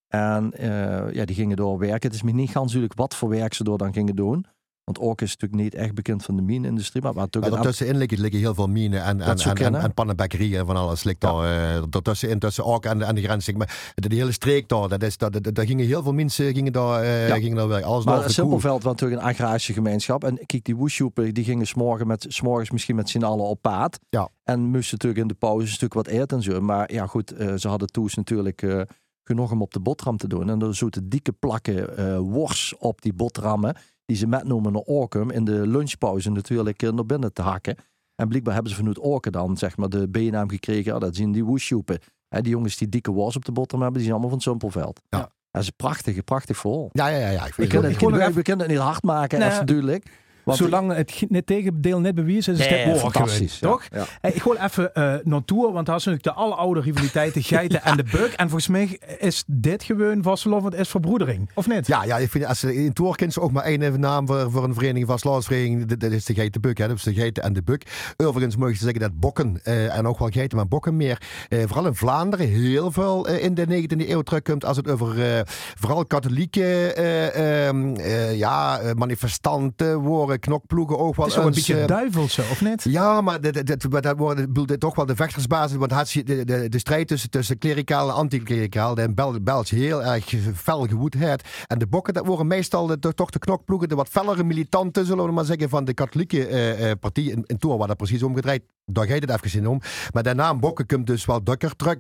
En 0.08 0.52
eh, 0.52 1.12
ja, 1.12 1.24
die 1.24 1.36
gingen 1.36 1.56
door 1.56 1.78
werken. 1.78 2.08
Het 2.08 2.14
is 2.14 2.22
me 2.22 2.32
niet 2.32 2.52
duidelijk 2.52 2.94
wat 2.94 3.14
voor 3.14 3.28
werk 3.28 3.54
ze 3.54 3.64
door 3.64 3.78
dan 3.78 3.92
gingen 3.92 4.16
doen. 4.16 4.46
Want 4.88 5.00
Orken 5.00 5.26
is 5.26 5.36
natuurlijk 5.36 5.62
niet 5.62 5.74
echt 5.74 5.94
bekend 5.94 6.24
van 6.24 6.36
de 6.36 6.42
mineindustrie. 6.42 7.02
Maar, 7.02 7.14
maar 7.14 7.20
Maar 7.22 7.30
natuurlijk 7.32 7.54
daartussenin 7.62 7.96
liggen, 7.96 8.20
liggen 8.20 8.40
heel 8.40 8.54
veel 8.54 8.66
minen 8.66 9.02
en, 9.04 9.20
en, 9.20 9.28
en, 9.28 9.38
en, 9.38 9.54
kennen. 9.54 9.80
en 9.80 9.94
pannenbakkerieën 9.94 10.58
en 10.58 10.66
van 10.66 10.76
alles. 10.76 11.04
Ligt 11.04 11.22
Ja. 11.22 11.40
daar, 11.40 11.90
daartussenin, 11.90 12.38
tussen 12.38 12.64
ook 12.64 12.84
en, 12.84 13.02
en 13.02 13.14
de 13.14 13.22
grens. 13.22 13.52
Maar 13.52 13.92
de, 13.94 14.14
hele 14.14 14.32
streek 14.32 14.68
daar, 14.68 14.88
dat 14.88 15.02
is, 15.02 15.16
dat, 15.16 15.32
dat, 15.32 15.54
daar 15.54 15.66
gingen 15.66 15.86
heel 15.86 16.02
veel 16.02 16.12
mensen 16.12 16.54
gingen 16.54 16.72
daar, 16.72 17.04
Ja. 17.06 17.34
gingen 17.34 17.56
daar 17.56 17.68
werken. 17.68 17.88
Alles 17.88 18.04
Maar. 18.04 18.30
Simpelveld 18.30 18.82
was 18.82 18.92
natuurlijk 18.92 19.22
een 19.22 19.28
agrarische 19.28 19.72
gemeenschap. 19.72 20.24
En 20.24 20.38
kijk, 20.46 20.64
die 20.64 20.76
woesjoepen 20.76 21.34
die 21.34 21.44
gingen 21.44 21.66
s'morgen 21.66 22.06
met, 22.06 22.26
s'morgens 22.28 22.70
misschien 22.70 22.96
met 22.96 23.08
z'n 23.08 23.22
allen 23.22 23.44
op 23.44 23.62
paard. 23.62 23.98
Ja. 24.08 24.28
En 24.44 24.60
moesten 24.60 24.92
natuurlijk 24.92 25.20
in 25.22 25.28
de 25.28 25.34
pauze 25.34 25.72
stuk 25.72 25.94
wat 25.94 26.06
eten 26.06 26.36
en 26.36 26.42
zo. 26.42 26.60
Maar 26.60 26.92
ja, 26.92 27.06
goed, 27.06 27.32
eh, 27.32 27.54
ze 27.54 27.68
hadden 27.68 27.88
toes 27.88 28.14
natuurlijk 28.14 28.86
genoeg 29.24 29.50
om 29.50 29.62
op 29.62 29.72
de 29.72 29.80
boterham 29.80 30.16
te 30.16 30.28
doen. 30.28 30.50
En 30.50 30.60
er 30.62 30.74
zouden 30.74 31.08
dikke 31.08 31.32
plakken 31.32 31.96
eh 31.96 32.18
wors 32.18 32.74
op 32.78 33.02
die 33.02 33.12
boterhammen. 33.12 33.76
Die 34.08 34.16
ze 34.16 34.26
metnomen 34.26 34.72
naar 34.72 34.82
Orkum 34.82 35.30
in 35.30 35.44
de 35.44 35.66
lunchpauze 35.66 36.30
natuurlijk 36.30 36.82
eh, 36.82 36.92
naar 36.92 37.06
binnen 37.06 37.32
te 37.32 37.42
hakken. 37.42 37.76
En 38.14 38.28
blijkbaar 38.28 38.54
hebben 38.54 38.72
ze 38.72 38.78
vanuit 38.78 38.98
Orken 38.98 39.32
dan 39.32 39.56
zeg 39.56 39.76
maar 39.76 39.88
de 39.88 40.08
bijnaam 40.08 40.48
gekregen. 40.50 40.92
Ja, 40.92 40.98
dat 40.98 41.16
zien 41.16 41.32
die 41.32 41.44
woesjoepen. 41.44 41.98
Hè, 42.28 42.40
die 42.40 42.50
jongens 42.52 42.76
die 42.76 42.88
dikke 42.88 43.10
wors 43.10 43.36
op 43.36 43.44
de 43.44 43.52
boterham 43.52 43.82
hebben, 43.82 44.00
die 44.02 44.10
zijn 44.10 44.20
allemaal 44.20 44.38
van 44.40 44.50
Simpelveld. 44.50 45.00
Ja. 45.08 45.30
Dat 45.50 45.62
is 45.62 45.70
prachtig, 45.70 46.24
prachtig 46.24 46.56
verhaal. 46.56 46.88
Ja, 46.92 47.08
ja, 47.08 47.18
ja. 47.18 47.28
ja. 47.30 47.46
Ik 47.46 47.54
vind 47.54 47.72
het 47.72 47.82
het, 47.82 47.96
gewoon 47.96 48.18
nog 48.18 48.28
we, 48.28 48.42
kunnen 48.42 48.66
het 48.66 48.74
niet 48.74 48.84
hard 48.84 49.02
maken, 49.02 49.38
Nee. 49.38 49.64
duidelijk. 49.64 50.06
Want 50.48 50.60
Zolang 50.60 50.94
het 50.94 51.24
het 51.30 51.46
tegendeel 51.46 52.00
net 52.00 52.14
bewezen 52.14 52.52
is, 52.52 52.58
is 52.60 52.68
Nee, 52.68 52.78
het 52.78 52.86
net 52.92 52.98
fantastisch. 53.00 53.58
toch? 53.58 53.82
Ja. 53.92 54.04
Hey, 54.20 54.30
ik 54.32 54.42
gooi 54.42 54.58
even 54.62 54.94
eh 54.94 55.14
naartoe, 55.22 55.72
want 55.72 55.86
dat 55.86 55.98
is 55.98 56.04
natuurlijk 56.04 56.36
de 56.36 56.42
alleroude 56.42 56.80
rivaliteiten, 56.80 57.42
geiten 57.54 57.82
en 57.82 57.96
de 57.96 58.04
buk. 58.10 58.32
En 58.36 58.48
volgens 58.48 58.68
mij 58.68 58.98
is 59.18 59.44
dit 59.46 59.82
gewoon 59.82 60.22
vastelovend 60.22 60.74
is 60.74 60.88
verbroedering, 60.88 61.50
of 61.54 61.68
niet? 61.68 61.86
Ja, 61.86 62.04
ja, 62.04 62.16
ik 62.18 62.30
vind 62.30 62.44
als 62.46 62.60
ze 62.60 62.74
in 62.84 62.92
Toorkens 62.92 63.38
ook 63.38 63.52
maar 63.52 63.64
één 63.64 64.00
naam 64.00 64.26
voor, 64.26 64.50
voor 64.50 64.64
een 64.64 64.74
vereniging 64.74 65.06
van 65.06 65.18
slagersvereniging, 65.18 65.86
dat, 65.96 66.10
is 66.12 66.24
de 66.24 66.34
geitenbuk. 66.34 66.78
Hè. 66.78 66.88
Dat 66.88 66.96
is 66.96 67.02
de 67.02 67.14
geiten 67.14 67.42
en 67.42 67.52
de 67.52 67.62
buk. 67.62 68.12
Overigens 68.16 68.56
mogen 68.56 68.76
ze 68.76 68.82
zeggen 68.82 69.00
dat 69.00 69.18
bokken, 69.20 69.60
eh, 69.62 69.96
en 69.96 70.06
ook 70.06 70.18
wel 70.18 70.28
geiten, 70.28 70.56
maar 70.56 70.68
bokken 70.68 70.96
meer, 70.96 71.22
eh, 71.48 71.58
vooral 71.66 71.86
in 71.86 71.94
Vlaanderen 71.94 72.48
heel 72.48 72.90
veel 72.92 73.26
eh, 73.28 73.44
in 73.44 73.54
de 73.54 73.66
19e 73.66 74.10
eeuw 74.10 74.22
terugkomt 74.22 74.64
als 74.64 74.76
het 74.76 74.90
over 74.90 75.36
eh, 75.36 75.40
vooral 75.78 76.04
katholieke 76.06 76.92
eh, 76.92 77.66
ehm, 77.66 77.94
eh, 77.94 78.36
ja, 78.38 78.78
eh, 78.78 78.92
manifestanten, 78.94 79.96
worden 79.98 80.37
de 80.37 80.37
knokploegen 80.38 80.98
ook 80.98 81.16
wel 81.16 81.26
Het 81.26 81.36
is 81.36 81.44
een 81.44 81.50
beetje 81.50 81.80
eh, 81.80 81.86
duivelse, 81.86 82.42
of 82.50 82.60
niet? 82.60 82.82
ja, 82.82 83.20
maar 83.20 83.40
dat, 83.40 83.82
worden 84.16 84.78
toch 84.78 84.94
wel 84.94 85.06
de 85.06 85.16
vechtersbasis. 85.16 85.76
Want 85.76 85.90
had 85.90 86.10
je 86.10 86.24
de, 86.24 86.44
de, 86.44 86.68
de 86.68 86.78
strijd 86.78 87.08
tussen, 87.08 87.30
tussen 87.30 87.58
klericaal 87.58 88.08
en 88.08 88.14
anticlericaal, 88.14 88.94
de 88.94 89.02
in 89.02 89.14
Bel, 89.14 89.42
België 89.42 89.76
heel 89.76 90.04
erg 90.04 90.34
fel 90.54 90.86
gewoed 90.86 91.14
heeft. 91.14 91.48
En 91.66 91.78
de 91.78 91.86
bokken, 91.86 92.14
dat 92.14 92.26
worden 92.26 92.46
meestal 92.46 92.86
de, 92.86 92.98
toch 92.98 93.30
de 93.30 93.38
knokploegen, 93.38 93.88
de 93.88 93.94
wat 93.94 94.08
fellere 94.08 94.44
militanten, 94.44 95.06
zullen 95.06 95.24
we 95.24 95.32
maar 95.32 95.44
zeggen, 95.44 95.68
van 95.68 95.84
de 95.84 95.94
katholieke 95.94 96.46
eh, 96.46 96.90
eh, 96.90 96.98
partij. 97.00 97.24
In, 97.24 97.44
waar 97.60 97.86
dat 97.86 97.96
precies 97.96 98.22
omgedraaid. 98.22 98.62
Daar 98.84 99.06
gaat 99.06 99.20
het 99.20 99.30
even 99.30 99.60
in 99.60 99.66
om. 99.66 99.80
Maar 100.12 100.34
naam 100.34 100.60
bokken 100.60 100.86
komt 100.86 101.06
dus 101.06 101.24
wel 101.24 101.44
dukker 101.44 101.76
terug. 101.76 101.96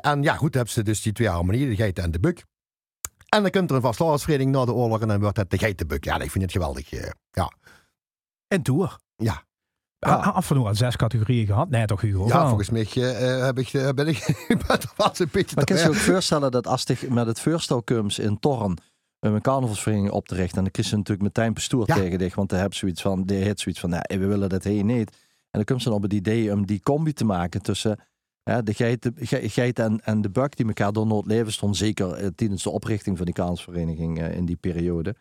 En 0.00 0.22
ja, 0.22 0.34
goed, 0.34 0.54
hebben 0.54 0.72
ze 0.72 0.82
dus 0.82 1.02
die 1.02 1.12
twee 1.12 1.28
harmonieën, 1.28 1.68
de 1.68 1.76
geiten 1.76 2.04
en 2.04 2.10
de 2.10 2.20
buk. 2.20 2.44
En 3.28 3.42
dan 3.42 3.50
komt 3.50 3.70
er 3.70 3.76
een 3.76 3.82
vastlagersvereniging 3.82 4.56
na 4.56 4.64
de 4.64 4.72
oorlog 4.72 5.00
en 5.00 5.08
dan 5.08 5.20
wordt 5.20 5.36
het 5.36 5.50
de 5.50 5.58
geitenbuk. 5.58 6.04
Ja, 6.04 6.20
ik 6.20 6.30
vind 6.30 6.44
het 6.44 6.52
geweldig. 6.52 6.92
eh, 6.92 7.10
ja. 7.30 7.52
En 8.46 8.62
Tour. 8.62 8.96
Ja. 9.16 9.46
Ja. 9.98 10.14
Af 10.14 10.50
en 10.50 10.56
toe 10.56 10.66
al 10.66 10.74
zes 10.74 10.96
categorieën 10.96 11.46
gehad. 11.46 11.68
Nee, 11.70 11.86
toch 11.86 12.00
Hugo? 12.00 12.26
Ja, 12.26 12.46
volgens 12.48 12.70
mij 12.70 12.86
eh, 12.94 13.44
heb 13.44 13.58
ik, 13.58 13.72
eh, 13.72 13.88
ben 13.90 14.06
ik 14.06 14.16
ik 14.48 14.66
ben 14.66 14.78
wel 14.96 15.08
eens 15.08 15.18
een 15.18 15.28
beetje 15.32 15.56
Maar 15.56 15.64
kan 15.64 15.76
je 15.76 15.82
je 15.82 15.88
ook 15.88 15.94
voorstellen 15.94 16.50
dat 16.50 16.66
als 16.66 16.82
je 16.82 17.06
met 17.10 17.26
het 17.26 17.40
voorstel 17.40 17.82
komt 17.82 18.18
in 18.18 18.38
Torren 18.38 18.76
een 19.20 19.40
carnavalsvereniging 19.40 20.12
op 20.12 20.28
te 20.28 20.34
richten, 20.34 20.56
en 20.56 20.62
dan 20.62 20.72
krijg 20.72 20.90
je 20.90 20.96
natuurlijk 20.96 21.36
meteen 21.36 21.54
bestuur 21.54 21.82
Ja. 21.86 21.94
tegen 21.94 22.18
dich, 22.18 22.34
want 22.34 22.50
hij 22.50 22.60
heeft 22.60 22.76
zoiets 22.76 23.02
van, 23.02 23.24
die 23.24 23.36
heeft 23.42 23.60
zoiets 23.60 23.80
van, 23.80 23.90
nee, 23.90 24.18
we 24.18 24.26
willen 24.26 24.48
dat 24.48 24.64
heen 24.64 24.86
niet. 24.86 25.10
En 25.10 25.46
dan 25.50 25.64
komt 25.64 25.82
ze 25.82 25.88
dan 25.88 25.96
op 25.96 26.02
het 26.02 26.12
idee 26.12 26.52
om 26.52 26.66
die 26.66 26.80
combi 26.80 27.12
te 27.12 27.24
maken 27.24 27.62
tussen 27.62 28.00
de 28.56 28.74
geit, 28.74 29.02
de 29.02 29.12
ge- 29.16 29.48
geit 29.48 29.78
en, 29.78 30.00
en 30.04 30.20
de 30.20 30.30
buik 30.30 30.56
die 30.56 30.66
elkaar 30.66 30.92
door 30.92 31.06
nooit 31.06 31.26
leven 31.26 31.52
stond, 31.52 31.76
zeker 31.76 32.12
eh, 32.12 32.26
tijdens 32.34 32.62
de 32.62 32.70
oprichting 32.70 33.16
van 33.16 33.26
die 33.26 33.34
carnavalsvereniging 33.34 34.20
eh, 34.20 34.36
in 34.36 34.44
die 34.44 34.56
periode. 34.56 35.14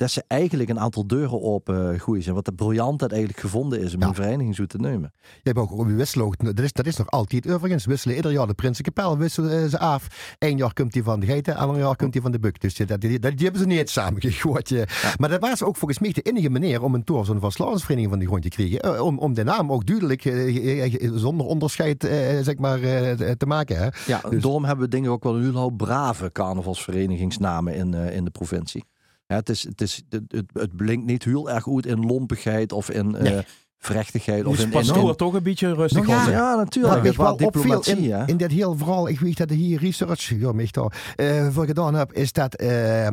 Dat 0.00 0.10
ze 0.10 0.24
eigenlijk 0.28 0.70
een 0.70 0.80
aantal 0.80 1.06
deuren 1.06 1.42
open 1.42 2.00
gooien 2.00 2.22
zijn. 2.22 2.34
Wat 2.34 2.44
de 2.44 2.52
briljant 2.52 2.98
dat 2.98 3.10
eigenlijk 3.10 3.40
gevonden 3.40 3.80
is 3.80 3.94
om 3.94 4.00
Ja. 4.00 4.06
een 4.06 4.14
vereniging 4.14 4.54
zo 4.54 4.66
te 4.66 4.78
nemen. 4.78 5.12
Je 5.22 5.28
hebt 5.42 5.58
ook 5.58 5.72
op 5.78 5.86
je 5.88 5.94
wisselen. 5.94 6.32
Dat 6.38 6.58
is, 6.58 6.72
dat 6.72 6.86
is 6.86 6.96
nog 6.96 7.10
altijd 7.10 7.50
overigens. 7.52 7.84
Wisselen 7.84 8.16
ieder 8.16 8.32
jaar 8.32 8.46
de 8.46 8.54
Prinsenkapel 8.54 9.18
wisselen 9.18 9.62
eh, 9.62 9.68
ze 9.68 9.78
af. 9.78 10.34
Eén 10.38 10.56
jaar 10.56 10.72
komt 10.72 10.94
hij 10.94 11.02
van 11.02 11.20
de 11.20 11.26
geiten, 11.26 11.56
ander 11.56 11.78
jaar 11.78 11.96
komt 11.96 12.12
hij 12.14 12.22
van 12.22 12.32
de 12.32 12.38
buk. 12.38 12.60
Dus 12.60 12.74
die, 12.74 12.86
dat, 12.86 13.00
die, 13.00 13.18
dat- 13.18 13.32
die 13.36 13.42
hebben 13.42 13.60
ze 13.60 13.66
niet 13.66 13.90
samen 13.90 14.20
gegooid. 14.20 14.84
Maar 15.18 15.28
dat 15.28 15.40
was 15.40 15.62
ook 15.62 15.76
volgens 15.76 15.98
mij 16.00 16.12
de 16.12 16.22
enige 16.22 16.50
manier 16.50 16.82
om 16.82 16.94
een 16.94 17.04
tour 17.04 17.24
zo'n 17.24 17.40
verslavingsvereniging 17.40 18.10
van 18.10 18.18
die 18.18 18.28
grond 18.28 18.42
te 18.42 18.48
krijgen. 18.48 18.80
Eh, 18.80 19.00
Om, 19.04 19.18
om 19.18 19.34
de 19.34 19.44
naam 19.44 19.72
ook 19.72 19.86
duidelijk, 19.86 20.24
eh, 20.24 20.84
eh, 21.04 21.10
zonder 21.14 21.46
onderscheid, 21.46 22.04
eh, 22.04 22.38
zeg 22.42 22.58
maar, 22.58 22.82
eh, 22.82 23.30
te 23.30 23.46
maken. 23.46 23.76
Hè? 23.76 23.88
Ja, 24.06 24.20
Dus- 24.30 24.42
daarom 24.42 24.64
hebben 24.64 24.84
we 24.84 24.90
dingen 24.90 25.10
ook 25.10 25.22
wel 25.24 25.36
een 25.36 25.42
heel 25.42 25.52
hoop 25.60 25.76
brave 25.76 26.32
carnavalsverenigingsnamen 26.32 27.74
in, 27.74 27.94
eh, 27.94 28.16
in 28.16 28.24
de 28.24 28.30
provincie. 28.30 28.84
Ja, 29.30 29.36
het, 29.36 29.48
is, 29.48 29.62
het, 29.62 29.80
is, 29.80 30.02
het, 30.08 30.44
het, 30.52 30.76
blinkt 30.76 31.06
niet 31.06 31.24
heel 31.24 31.50
erg 31.50 31.68
uit 31.68 31.86
in 31.86 32.06
lompigheid 32.06 32.72
of 32.72 32.90
in 32.90 33.16
eh. 33.16 33.38
Vrechtigheid. 33.80 34.44
Of 34.44 34.58
in, 34.58 34.72
in, 34.72 35.16
toch 35.16 35.34
een 35.34 35.42
beetje 35.42 35.74
rustig 35.74 36.06
Nou 36.06 36.30
ja, 36.30 36.36
ja, 36.36 36.54
natuurlijk. 36.54 36.94
Wat 36.94 37.02
het 37.02 37.12
ik 37.12 37.18
wel 37.18 37.26
was 37.26 37.46
opviel 37.46 37.62
diplomatie, 37.62 38.08
in, 38.08 38.26
in 38.26 38.36
dit 38.36 38.50
heel 38.50 38.76
verhaal, 38.76 39.08
ik 39.08 39.20
weet 39.20 39.36
dat 39.36 39.50
ik 39.50 39.58
hier 39.58 39.80
research, 39.80 40.32
ja, 40.38 40.52
daar, 40.52 40.92
eh, 41.16 41.48
voor 41.50 41.66
gedaan 41.66 41.94
heb, 41.94 42.12
is 42.12 42.32
dat 42.32 42.54
eh, 42.54 43.08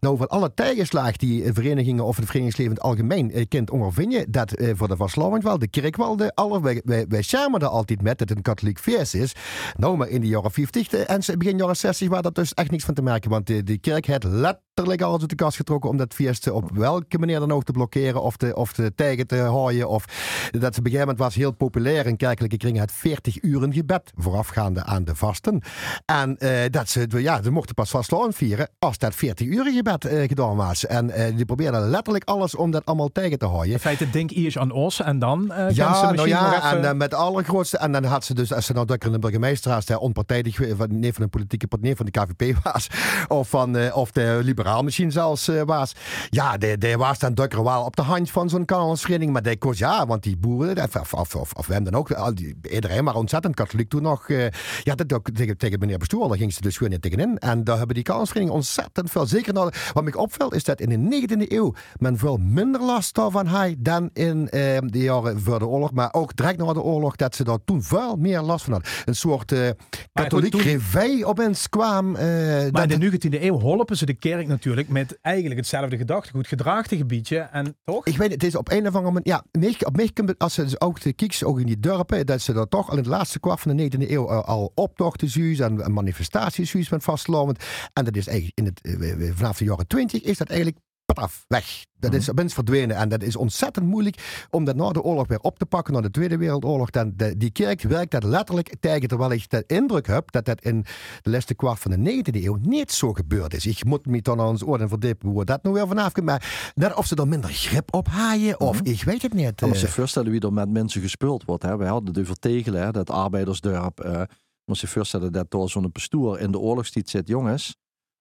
nou 0.00 0.16
van 0.16 0.28
alle 0.28 0.54
tegenslagen 0.54 1.18
die 1.18 1.52
verenigingen 1.52 2.04
of 2.04 2.16
het 2.16 2.26
verenigingsleven 2.26 2.72
in 2.72 2.78
het 2.78 2.86
algemeen 2.86 3.32
eh, 3.32 3.44
kent 3.48 3.70
ondervinden, 3.70 4.30
dat 4.30 4.54
voor 4.74 4.88
de 4.88 4.96
verslaving 4.96 5.42
wel, 5.42 5.58
de 5.58 5.68
kerk 5.68 5.96
wel, 5.96 6.16
de 6.16 6.34
aller, 6.34 6.62
wij, 6.62 6.82
wij, 6.84 7.06
wij 7.08 7.22
schermen 7.22 7.60
er 7.60 7.66
altijd 7.66 8.02
met 8.02 8.18
dat 8.18 8.28
het 8.28 8.36
een 8.36 8.44
katholiek 8.44 8.78
feest 8.78 9.14
is. 9.14 9.34
Nou, 9.76 9.96
maar 9.96 10.08
in 10.08 10.20
de 10.20 10.26
jaren 10.26 10.50
50 10.50 10.92
en 10.92 11.38
begin 11.38 11.56
jaren 11.56 11.76
60 11.76 12.08
waar 12.08 12.22
dat 12.22 12.34
dus 12.34 12.54
echt 12.54 12.70
niks 12.70 12.84
van 12.84 12.94
te 12.94 13.02
merken, 13.02 13.30
want 13.30 13.46
de, 13.46 13.62
de 13.62 13.78
kerk 13.78 14.06
had 14.06 14.24
letterlijk 14.24 15.02
alles 15.02 15.20
uit 15.20 15.30
de 15.30 15.36
kast 15.36 15.56
getrokken 15.56 15.90
om 15.90 15.96
dat 15.96 16.14
feest 16.14 16.50
op 16.50 16.70
welke 16.74 17.18
manier 17.18 17.38
dan 17.38 17.52
ook 17.52 17.64
te 17.64 17.72
blokkeren 17.72 18.22
of 18.22 18.36
te, 18.36 18.56
of 18.56 18.72
te 18.72 18.92
tegen 18.94 19.26
te 19.26 19.36
houden. 19.36 19.88
Of 19.88 20.05
dat 20.50 20.74
ze 20.74 20.80
op 20.80 20.84
een 20.84 20.92
gegeven 20.92 20.98
moment 20.98 21.18
was 21.18 21.34
heel 21.34 21.50
populair 21.50 22.06
in 22.06 22.16
kerkelijke 22.16 22.56
kringen 22.56 22.80
het 22.80 22.92
40 22.92 23.42
uren 23.42 23.72
gebed 23.72 24.12
voorafgaande 24.16 24.84
aan 24.84 25.04
de 25.04 25.14
vasten. 25.14 25.62
En 26.04 26.38
eh, 26.38 26.50
dat 26.70 26.88
ze, 26.88 27.06
ja, 27.08 27.42
ze 27.42 27.50
mochten 27.50 27.74
pas 27.74 27.90
vastloon 27.90 28.32
vieren 28.32 28.68
als 28.78 28.98
dat 28.98 29.14
40 29.14 29.46
uren 29.46 29.74
gebed 29.74 30.04
eh, 30.04 30.28
gedaan 30.28 30.56
was. 30.56 30.86
En 30.86 31.10
eh, 31.10 31.36
die 31.36 31.44
probeerden 31.44 31.90
letterlijk 31.90 32.24
alles 32.24 32.54
om 32.54 32.70
dat 32.70 32.84
allemaal 32.84 33.12
tegen 33.12 33.38
te 33.38 33.46
houden. 33.46 33.72
In 33.72 33.78
feite, 33.78 34.10
denk 34.10 34.30
eerst 34.30 34.58
aan 34.58 34.70
ons 34.70 35.00
en 35.00 35.18
dan 35.18 35.52
ze 35.56 35.74
Ja, 35.74 36.10
nou 36.10 36.28
ja, 36.28 36.56
even... 36.56 36.70
en 36.70 36.82
dan 36.82 36.96
met 36.96 37.14
allergrootste. 37.14 37.78
En 37.78 37.92
dan 37.92 38.04
had 38.04 38.24
ze 38.24 38.34
dus, 38.34 38.52
als 38.52 38.66
ze 38.66 38.72
nou 38.72 38.86
Dukker 38.86 39.08
in 39.08 39.14
de 39.14 39.20
burgemeester 39.20 39.70
was, 39.70 39.98
onpartijdig, 39.98 40.58
nee 40.88 41.12
van 41.12 41.22
een 41.22 41.30
politieke 41.30 41.66
partij, 41.66 41.96
van 41.96 42.06
de 42.06 42.12
KVP 42.12 42.56
was, 42.72 42.86
of, 43.28 43.48
van, 43.48 43.92
of 43.92 44.10
de 44.10 44.40
liberaal 44.42 44.82
misschien 44.82 45.12
zelfs 45.12 45.50
was. 45.64 45.92
Ja, 46.30 46.56
die, 46.56 46.78
die 46.78 46.96
was 46.96 47.18
dan 47.18 47.34
Dukker 47.34 47.64
wel 47.64 47.84
op 47.84 47.96
de 47.96 48.02
hand 48.02 48.30
van 48.30 48.48
zo'n 48.48 48.64
kanalsvereniging. 48.64 49.32
Maar 49.32 49.42
die 49.42 49.56
koos 49.56 49.78
ja, 49.78 49.95
want 50.04 50.22
die 50.22 50.36
boeren, 50.36 50.82
of, 50.82 51.14
of, 51.14 51.34
of, 51.34 51.66
dan 51.66 51.94
ook, 51.94 52.12
al 52.12 52.34
die, 52.34 52.58
iedereen 52.70 53.04
maar 53.04 53.14
ontzettend 53.14 53.54
katholiek 53.54 53.88
toen 53.88 54.02
nog. 54.02 54.28
eh, 54.28 54.46
ja, 54.82 54.94
dat 54.94 55.12
ook 55.12 55.30
tegen, 55.30 55.56
tegen 55.56 55.78
meneer 55.78 55.98
bestuur, 55.98 56.28
daar 56.28 56.36
ging 56.36 56.52
ze 56.52 56.60
dus 56.60 56.76
gewoon 56.76 56.92
niet 56.92 57.02
tegenin. 57.02 57.38
En 57.38 57.64
daar 57.64 57.76
hebben 57.76 57.94
die 57.94 58.04
kanalsverenigingen 58.04 58.60
ontzettend 58.60 59.10
veel. 59.10 59.26
Zeker 59.26 59.52
nou, 59.52 59.72
wat 59.92 60.04
me 60.04 60.16
opvalt 60.18 60.54
is 60.54 60.64
dat 60.64 60.80
in 60.80 60.88
de 61.08 61.26
19e 61.28 61.52
eeuw 61.52 61.74
men 61.98 62.18
veel 62.18 62.36
minder 62.36 62.80
last 62.82 63.14
daarvan 63.14 63.46
had 63.46 63.74
dan 63.78 64.10
in 64.12 64.48
eh, 64.48 64.78
de 64.84 64.98
jaren 64.98 65.40
voor 65.40 65.58
de 65.58 65.66
oorlog. 65.66 65.92
Maar 65.92 66.08
ook 66.12 66.36
direct 66.36 66.58
na 66.58 66.72
de 66.72 66.82
oorlog, 66.82 67.16
dat 67.16 67.34
ze 67.34 67.44
daar 67.44 67.58
toen 67.64 67.82
veel 67.82 68.16
meer 68.16 68.40
last 68.40 68.64
van 68.64 68.72
hadden. 68.72 68.90
Een 69.04 69.14
soort 69.14 69.52
eh 69.52 69.68
katholiek 70.12 70.50
toen- 70.50 70.60
revij 70.60 71.24
kwam. 71.68 72.10
Maar 72.10 72.70
dat- 72.70 72.90
in 72.90 73.00
de 73.00 73.10
19e 73.28 73.42
eeuw 73.44 73.58
holpen 73.60 73.96
ze 73.96 74.06
de 74.06 74.14
kerk 74.14 74.46
natuurlijk 74.46 74.88
met 74.88 75.18
eigenlijk 75.22 75.56
hetzelfde 75.56 75.96
gedachtegoed, 75.96 76.46
gedraagde 76.46 76.96
gebiedje 76.96 77.38
en 77.38 77.76
toch? 77.84 78.06
Ik 78.06 78.16
weet 78.16 78.32
het, 78.32 78.42
het 78.42 78.50
is 78.52 78.56
op 78.56 78.70
een 78.70 78.86
of 78.86 78.94
andere 78.94 79.12
manier. 79.12 79.22
Ja, 79.28 79.44
mij- 79.50 79.76
op 79.86 79.96
mij 79.96 80.10
het, 80.14 80.38
als 80.38 80.54
ze 80.54 80.62
dus 80.62 80.80
ook 80.80 81.00
de 81.00 81.12
kieks, 81.12 81.44
ook 81.44 81.60
in 81.60 81.66
die 81.66 81.80
dorpen, 81.80 82.26
dat 82.26 82.40
ze 82.40 82.52
er 82.52 82.68
toch 82.68 82.90
al 82.90 82.96
in 82.96 83.02
de 83.02 83.08
laatste 83.08 83.40
kwart 83.40 83.60
van 83.60 83.76
de 83.76 83.90
19e 83.90 84.10
eeuw 84.10 84.30
al, 84.30 84.44
al 84.44 84.72
optochten 84.74 85.28
zuus 85.28 85.58
en, 85.58 85.92
manifestaties 85.92 86.70
zuus 86.70 86.88
met 86.88 87.04
vastlopend. 87.04 87.64
En 87.92 88.04
dat 88.04 88.16
is 88.16 88.26
eigenlijk 88.26 88.58
in 88.58 88.64
het, 88.64 88.80
eh, 88.80 89.30
vanaf 89.34 89.58
de 89.58 89.64
jaren 89.64 89.86
20 89.86 90.22
is 90.22 90.38
dat 90.38 90.48
eigenlijk 90.48 90.78
paf, 91.14 91.44
weg. 91.48 91.84
Dat 91.98 92.14
is 92.14 92.30
opeens 92.30 92.54
verdwenen. 92.54 92.96
En 92.96 93.08
dat 93.08 93.22
is 93.22 93.36
ontzettend 93.36 93.86
moeilijk 93.86 94.46
om 94.50 94.64
dat 94.64 94.76
na 94.76 94.90
de 94.90 95.02
oorlog 95.02 95.26
weer 95.26 95.40
op 95.40 95.58
te 95.58 95.66
pakken, 95.66 95.94
na 95.94 96.00
de 96.00 96.10
Tweede 96.10 96.36
Wereldoorlog. 96.36 96.90
Dan 96.90 97.12
de, 97.16 97.36
die 97.36 97.50
kerk 97.50 97.82
werkt 97.82 98.10
dat 98.10 98.22
letterlijk 98.24 98.74
tegen, 98.80 99.08
terwijl 99.08 99.32
ik 99.32 99.50
de 99.50 99.64
indruk 99.66 100.06
heb 100.06 100.30
dat 100.30 100.44
dat 100.44 100.60
in 100.60 100.84
de 101.22 101.30
laatste 101.30 101.54
kwart 101.54 101.78
van 101.78 101.90
de 101.90 102.22
19e 102.24 102.44
eeuw 102.44 102.58
niet 102.60 102.92
zo 102.92 103.12
gebeurd 103.12 103.54
is. 103.54 103.66
Ik 103.66 103.84
moet 103.84 104.06
me 104.06 104.22
dan 104.22 104.40
aan 104.40 104.46
ons 104.46 104.64
oren 104.64 104.88
verdiepen 104.88 105.28
hoe 105.28 105.44
dat 105.44 105.62
nou 105.62 105.74
weer 105.74 105.86
vanaf 105.86 106.12
komt. 106.12 106.26
Maar 106.26 106.72
net 106.74 106.94
of 106.94 107.06
ze 107.06 107.14
er 107.14 107.28
minder 107.28 107.50
grip 107.50 107.94
op 107.94 108.08
haaien, 108.08 108.60
of 108.60 108.80
ik 108.80 109.02
weet 109.02 109.22
het 109.22 109.32
niet. 109.32 109.60
Ja, 109.60 109.66
maar 109.66 109.76
eh. 109.76 109.80
je 109.80 109.88
voorstellen 109.88 110.30
wie 110.30 110.40
er 110.40 110.52
met 110.52 110.70
mensen 110.70 111.00
gespeeld 111.00 111.44
wordt. 111.44 111.62
Hè. 111.62 111.76
Wij 111.76 111.88
hadden 111.88 112.08
het 112.14 112.18
over 112.22 112.38
Tegelen, 112.38 112.82
hè, 112.82 112.90
dat 112.90 113.10
arbeidersdorp. 113.10 114.00
eh 114.00 114.22
moet 114.64 114.78
je 114.78 114.86
voorstellen 114.86 115.32
dat 115.32 115.50
door 115.50 115.70
zo'n 115.70 115.92
pastoor 115.92 116.38
in 116.38 116.50
de 116.50 116.58
oorlogstijd 116.58 117.08
zit. 117.08 117.28
Jongens, 117.28 117.76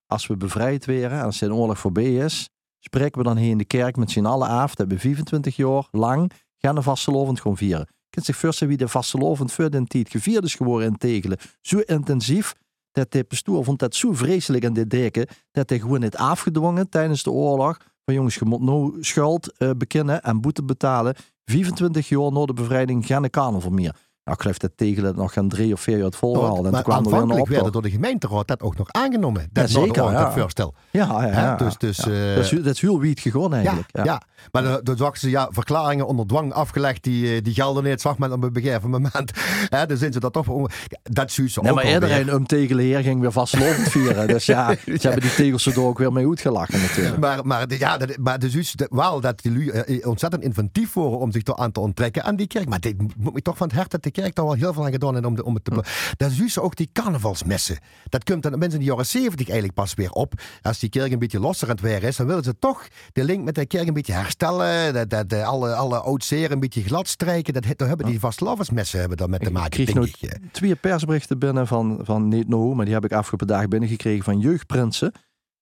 als 0.06 0.28
we 0.28 0.38
bevrijd 0.38 0.86
werden 0.86 1.18
en 1.20 1.26
als 1.26 1.40
de 1.40 1.54
oorlog 1.54 1.80
voorbij 1.80 2.16
is, 2.16 2.50
spreken 2.86 3.18
we 3.18 3.24
dan 3.24 3.38
hier 3.38 3.50
in 3.50 3.58
de 3.58 3.66
kerk 3.66 3.98
met 3.98 4.12
z'n 4.12 4.26
allen 4.26 4.48
af. 4.48 4.76
Dat 4.76 4.88
we 4.88 5.00
25 5.00 5.56
jaar 5.56 5.88
lang 5.92 6.32
gaan 6.58 6.76
de 6.76 6.82
vastelovend 6.82 7.42
gewoon 7.42 7.58
vieren. 7.58 7.88
Je 7.90 8.10
kunt 8.10 8.26
zich 8.26 8.36
voorstellen 8.36 8.78
wie 8.78 8.86
de 8.86 8.92
vastelovend 8.92 9.52
voor 9.52 9.70
de 9.70 9.84
tijd 9.84 10.10
gevierd 10.10 10.44
is 10.44 10.56
geworden 10.56 10.88
in 10.88 10.98
Tegelen. 10.98 11.38
Zo 11.62 11.80
intensief 11.80 12.54
dat 12.92 13.12
de 13.12 13.24
pastoor 13.24 13.64
vond 13.64 13.80
dat 13.80 13.96
zo 13.96 14.14
vreselijk 14.14 14.64
in 14.64 14.74
dit 14.74 14.90
deken 14.90 15.28
dat 15.52 15.70
hij 15.70 15.80
gewoon 15.80 16.02
het 16.02 16.18
afgedwongen 16.18 16.90
tijdens 16.90 17.24
de 17.24 17.32
oorlog. 17.32 17.78
Van 18.06 18.14
jongens, 18.14 18.36
je 18.36 18.46
moet 18.46 18.62
nou 18.62 19.04
schuld 19.04 19.58
eh, 19.58 19.70
bekennen 19.78 20.22
en 20.22 20.42
boete 20.42 20.64
betalen. 20.64 21.16
24 21.46 22.10
jaar 22.10 22.32
na 22.32 22.46
de 22.46 22.54
bevrijding 22.54 23.06
geen 23.06 23.30
carnaval 23.30 23.72
meer. 23.72 23.96
Nou, 24.26 24.38
ik 24.38 24.44
geloof 24.44 24.58
dat 24.58 24.72
Tegelen 24.76 25.16
nog 25.16 25.34
gaan 25.34 25.50
drie 25.50 25.74
of 25.74 25.82
vier 25.82 25.96
jaar 25.98 26.06
het. 26.06 26.22
En 26.22 26.30
maar 26.32 26.62
toen 26.62 26.72
kwam 26.72 27.04
weer 27.04 27.14
aanvankelijk 27.14 27.48
werd 27.48 27.64
het 27.64 27.74
door 27.74 27.82
de 27.82 27.90
gemeenteraad 27.90 28.48
dat 28.48 28.62
ook 28.62 28.78
nog 28.78 28.92
aangenomen. 28.92 29.50
Dat 29.52 29.72
Ja, 29.72 29.80
zeker, 29.82 30.04
ja. 30.04 30.24
dat 30.24 30.34
voorstel. 30.34 30.74
Ja, 30.92 31.08
ja, 31.22 31.26
ja. 31.32 31.56
Dus, 31.56 31.78
dus, 31.78 31.98
eh, 31.98 32.36
dat, 32.36 32.44
is, 32.44 32.50
dat 32.50 32.74
is 32.74 32.82
heel 32.82 33.00
wiet 33.00 33.20
gegaan 33.20 33.54
eigenlijk. 33.54 33.88
ja. 33.92 34.04
Ja. 34.04 34.22
maar 34.52 34.84
dan, 34.84 34.98
zag 34.98 35.18
ze 35.18 35.30
ja, 35.30 35.48
verklaringen 35.52 36.08
onder 36.08 36.28
dwang 36.28 36.54
afgelegd, 36.54 37.04
die, 37.04 37.36
eh, 37.36 37.44
die 37.44 37.54
gelden 37.54 37.84
niet, 37.84 38.02
zag 38.02 38.18
men 38.18 38.32
op 38.32 38.44
een 38.44 38.50
gegeven 38.54 38.90
moment. 38.90 39.32
Hè, 39.76 39.86
dan 39.86 39.98
zijn 39.98 40.14
ze 40.14 40.20
dat 40.20 40.34
toch 40.34 40.48
om- 40.48 40.68
Dat 41.04 41.32
zie 41.32 41.50
ze 41.50 41.60
Nee, 41.62 41.72
ook 41.72 41.76
maar 41.78 41.94
iedereen 41.94 42.34
om 42.34 42.46
Tegelen 42.48 43.04
ging 43.04 43.22
weer 43.22 43.32
vastlovend 43.32 43.88
vieren. 43.90 44.28
Dus 44.28 44.46
ja, 44.46 44.76
ze 44.86 45.08
hebben 45.08 45.22
die 45.22 45.34
tegels 45.36 45.66
er 45.66 45.82
ook 45.82 45.98
weer 45.98 46.12
mee 46.12 46.28
uitgelachen 46.28 46.82
natuurlijk. 46.82 47.18
Maar, 47.18 47.46
maar, 47.46 47.66
ja, 47.78 47.98
dat, 47.98 48.18
maar 48.18 48.40
dus 48.40 48.56
is 48.56 48.76
wel 48.90 49.20
dat 49.22 49.42
die 49.42 49.52
lui 49.52 49.70
eh, 49.70 50.08
ontzettend 50.08 50.44
inventief 50.44 50.94
worden 50.94 51.20
om 51.20 51.32
zich 51.32 51.44
er 51.48 51.56
aan 51.56 51.72
te 51.72 51.80
onttrekken 51.80 52.24
aan 52.24 52.36
die 52.36 52.48
kerk. 52.48 52.70
Maar 52.70 52.80
dit 52.80 52.96
moet 53.18 53.34
me 53.34 53.42
toch 53.42 53.58
van 53.58 53.68
het 53.68 53.76
hart 53.76 53.92
dat 53.92 54.04
kerk 54.22 54.36
daar 54.36 54.46
wel 54.46 54.54
heel 54.54 54.74
veel 54.74 54.86
aan 54.86 54.92
gedaan 54.92 55.14
heeft 55.14 55.26
om, 55.26 55.36
de, 55.36 55.46
om 55.46 55.54
het 55.54 55.64
te... 55.64 55.84
Dat 56.18 56.32
is 56.32 56.38
dus 56.38 56.60
ook 56.60 56.76
die 56.76 56.90
carnavalsmessen. 56.94 57.78
Dat 58.10 58.24
komt 58.24 58.44
dan 58.44 58.52
mensen 58.52 58.80
in 58.80 58.86
de 58.86 58.92
jaren 58.92 59.06
70 59.06 59.46
eigenlijk 59.46 59.74
pas 59.74 59.94
weer 59.94 60.12
op. 60.12 60.34
Als 60.62 60.80
die 60.80 60.90
kerk 60.90 61.12
een 61.12 61.20
beetje 61.20 61.40
losser 61.40 61.68
aan 61.68 61.76
het 61.76 61.84
weer 61.84 62.04
is, 62.04 62.16
dan 62.16 62.28
willen 62.28 62.44
ze 62.44 62.60
toch 62.60 62.88
de 63.12 63.24
link 63.24 63.44
met 63.44 63.56
de 63.56 63.66
kerk 63.66 63.88
een 63.88 63.94
beetje 63.94 64.14
herstellen. 64.14 64.94
Dat, 64.94 65.10
dat, 65.10 65.30
dat 65.30 65.44
alle, 65.44 65.74
alle 65.74 66.00
oud 66.00 66.24
zeer 66.24 66.52
een 66.52 66.60
beetje 66.60 66.84
glad 66.84 67.08
strijken. 67.08 67.54
Dat, 67.54 67.66
hebben 67.66 68.06
die 68.06 68.20
vastlovensmessen 68.20 69.00
hebben 69.00 69.18
daar 69.18 69.30
met 69.30 69.40
te 69.40 69.46
Ik 69.46 69.54
maken, 69.54 69.70
kreeg 69.70 69.94
denk 69.94 70.06
ik. 70.06 70.38
twee 70.52 70.76
persberichten 70.76 71.40
binnen 71.40 71.68
van, 71.68 72.00
van 72.04 72.28
niet 72.28 72.48
maar 72.48 72.86
die 72.86 72.94
heb 72.94 73.06
ik 73.06 73.12
afgelopen 73.12 73.48
dagen 73.48 73.70
binnengekregen 73.70 74.24
van 74.24 74.40
jeugdprinsen. 74.40 75.12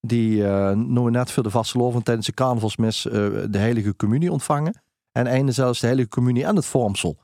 die 0.00 0.46
eh 0.46 0.70
nou 0.70 1.10
net 1.10 1.30
voor 1.30 1.42
de 1.42 1.50
vasteloven 1.50 2.02
tijdens 2.02 2.26
de 2.26 2.32
carnavalsmis 2.32 3.06
eh, 3.06 3.12
de 3.50 3.58
heilige 3.58 3.96
communie 3.96 4.32
ontvangen. 4.32 4.82
En 5.12 5.26
einde 5.26 5.52
zelfs 5.52 5.80
de 5.80 5.86
heilige 5.86 6.08
communie 6.08 6.44
en 6.44 6.56
het 6.56 6.66
vormsel. 6.66 7.18